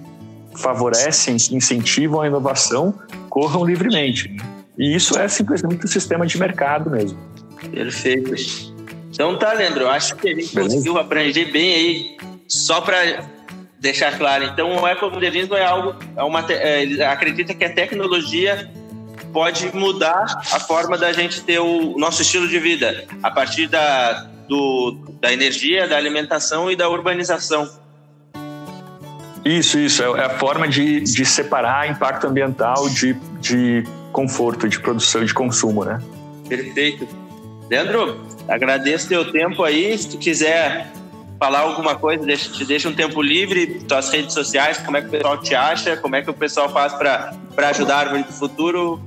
favorecem, 0.54 1.36
que 1.36 1.54
incentivam 1.54 2.20
a 2.20 2.26
inovação, 2.26 2.94
corram 3.28 3.64
livremente. 3.64 4.36
E 4.78 4.94
isso 4.94 5.18
é 5.18 5.28
simplesmente 5.28 5.84
o 5.84 5.88
sistema 5.88 6.26
de 6.26 6.38
mercado 6.38 6.90
mesmo. 6.90 7.18
Perfeito. 7.70 8.34
Então 9.12 9.38
tá, 9.38 9.52
Leandro, 9.52 9.82
eu 9.82 9.90
acho 9.90 10.16
que 10.16 10.28
a 10.28 10.34
gente 10.34 10.54
Beleza? 10.54 10.74
conseguiu 10.74 10.98
abranger 10.98 11.52
bem 11.52 11.74
aí, 11.74 12.16
só 12.48 12.80
para 12.80 13.24
deixar 13.78 14.16
claro. 14.16 14.44
Então 14.44 14.76
o 14.76 14.88
ecomodernismo 14.88 15.54
é 15.54 15.64
algo, 15.64 15.94
é 16.16 16.22
uma, 16.22 16.40
é, 16.50 17.04
acredita 17.04 17.54
que 17.54 17.64
a 17.64 17.72
tecnologia 17.72 18.70
pode 19.32 19.74
mudar 19.74 20.24
a 20.52 20.60
forma 20.60 20.96
da 20.96 21.12
gente 21.12 21.42
ter 21.42 21.58
o 21.58 21.96
nosso 21.98 22.22
estilo 22.22 22.48
de 22.48 22.58
vida, 22.58 23.04
a 23.22 23.30
partir 23.30 23.66
da, 23.66 24.26
do, 24.48 24.98
da 25.20 25.32
energia, 25.32 25.86
da 25.86 25.96
alimentação 25.96 26.70
e 26.70 26.76
da 26.76 26.88
urbanização. 26.88 27.68
Isso, 29.44 29.78
isso. 29.78 30.02
É, 30.02 30.20
é 30.20 30.24
a 30.24 30.30
forma 30.30 30.68
de, 30.68 31.00
de 31.00 31.24
separar 31.24 31.88
impacto 31.88 32.26
ambiental 32.26 32.88
de, 32.88 33.14
de 33.40 33.84
conforto, 34.12 34.68
de 34.68 34.80
produção, 34.80 35.24
de 35.24 35.32
consumo, 35.32 35.84
né? 35.84 36.00
Perfeito. 36.48 37.06
Leandro, 37.70 38.20
agradeço 38.48 39.08
teu 39.08 39.30
tempo 39.30 39.62
aí. 39.62 39.96
Se 39.96 40.10
tu 40.10 40.18
quiser 40.18 40.90
falar 41.38 41.60
alguma 41.60 41.94
coisa, 41.94 42.26
deixa, 42.26 42.50
te 42.50 42.64
deixa 42.64 42.88
um 42.88 42.94
tempo 42.94 43.22
livre, 43.22 43.80
tuas 43.88 44.10
redes 44.10 44.34
sociais, 44.34 44.78
como 44.78 44.96
é 44.96 45.00
que 45.00 45.06
o 45.06 45.10
pessoal 45.10 45.38
te 45.38 45.54
acha, 45.54 45.96
como 45.96 46.16
é 46.16 46.22
que 46.22 46.28
o 46.28 46.34
pessoal 46.34 46.68
faz 46.68 46.92
para 46.92 47.32
ajudar 47.68 47.94
a 47.94 47.98
Árvore 48.00 48.24
do 48.24 48.32
Futuro. 48.32 49.00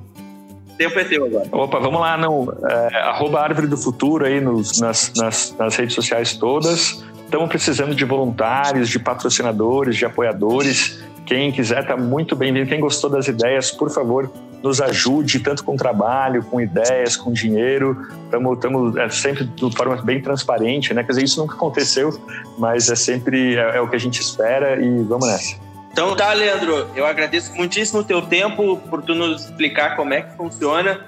O 0.67 0.75
tempo 0.75 0.97
é 0.97 1.03
teu 1.03 1.25
agora. 1.25 1.47
Opa, 1.51 1.79
vamos 1.79 2.01
lá, 2.01 2.17
não. 2.17 2.51
É, 2.67 2.97
arroba 3.01 3.41
Árvore 3.41 3.67
do 3.67 3.77
Futuro 3.77 4.25
aí 4.25 4.41
nos, 4.41 4.79
nas, 4.79 5.13
nas, 5.15 5.55
nas 5.59 5.75
redes 5.75 5.93
sociais 5.93 6.33
todas. 6.33 7.03
Estamos 7.25 7.49
precisando 7.49 7.93
de 7.93 8.05
voluntários, 8.05 8.89
de 8.89 8.97
patrocinadores, 8.97 9.95
de 9.97 10.05
apoiadores. 10.05 11.03
Quem 11.25 11.51
quiser 11.51 11.81
está 11.81 11.95
muito 11.95 12.35
bem-vindo. 12.35 12.67
Quem 12.67 12.79
gostou 12.79 13.09
das 13.09 13.27
ideias, 13.27 13.69
por 13.71 13.91
favor, 13.91 14.31
nos 14.63 14.81
ajude, 14.81 15.39
tanto 15.39 15.63
com 15.63 15.75
trabalho, 15.75 16.41
com 16.43 16.61
ideias, 16.61 17.17
com 17.17 17.33
dinheiro. 17.33 18.07
Estamos 18.53 18.95
é, 18.95 19.09
sempre 19.09 19.43
de 19.43 19.75
forma 19.75 20.01
bem 20.01 20.21
transparente, 20.21 20.93
né? 20.93 21.03
Quer 21.03 21.11
dizer, 21.11 21.23
isso 21.25 21.41
nunca 21.41 21.55
aconteceu, 21.55 22.17
mas 22.57 22.89
é 22.89 22.95
sempre 22.95 23.57
é, 23.57 23.77
é 23.77 23.81
o 23.81 23.89
que 23.89 23.95
a 23.97 23.99
gente 23.99 24.21
espera 24.21 24.81
e 24.81 25.03
vamos 25.03 25.27
nessa. 25.27 25.55
Então 25.91 26.15
tá, 26.15 26.33
Leandro, 26.33 26.87
eu 26.95 27.05
agradeço 27.05 27.53
muitíssimo 27.53 27.99
o 27.99 28.03
teu 28.03 28.21
tempo 28.21 28.77
por 28.89 29.03
tu 29.03 29.13
nos 29.13 29.45
explicar 29.45 29.95
como 29.95 30.13
é 30.13 30.21
que 30.21 30.35
funciona 30.35 31.01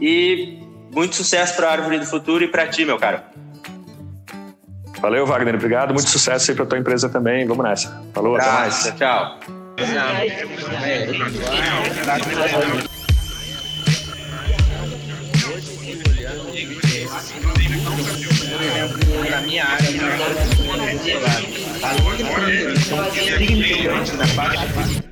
e 0.00 0.58
muito 0.94 1.16
sucesso 1.16 1.56
para 1.56 1.68
a 1.68 1.72
Árvore 1.72 1.98
do 1.98 2.06
Futuro 2.06 2.44
e 2.44 2.48
para 2.48 2.68
ti, 2.68 2.84
meu 2.84 2.98
cara. 2.98 3.24
Valeu, 5.00 5.26
Wagner. 5.26 5.54
Obrigado. 5.54 5.94
Muito 5.94 6.10
sucesso 6.10 6.50
aí 6.50 6.56
para 6.56 6.66
tua 6.66 6.78
empresa 6.78 7.08
também. 7.08 7.46
Vamos 7.46 7.64
nessa. 7.64 8.02
Falou, 8.12 8.36
até 8.36 8.52
mais. 8.52 8.92
Tchau. 8.98 9.38
tchau. 9.38 9.60
Na 19.30 19.40
minha 19.42 19.64
área, 19.64 19.88
além 20.72 20.98
de 20.98 21.10
da 24.16 24.26
parte 24.34 25.09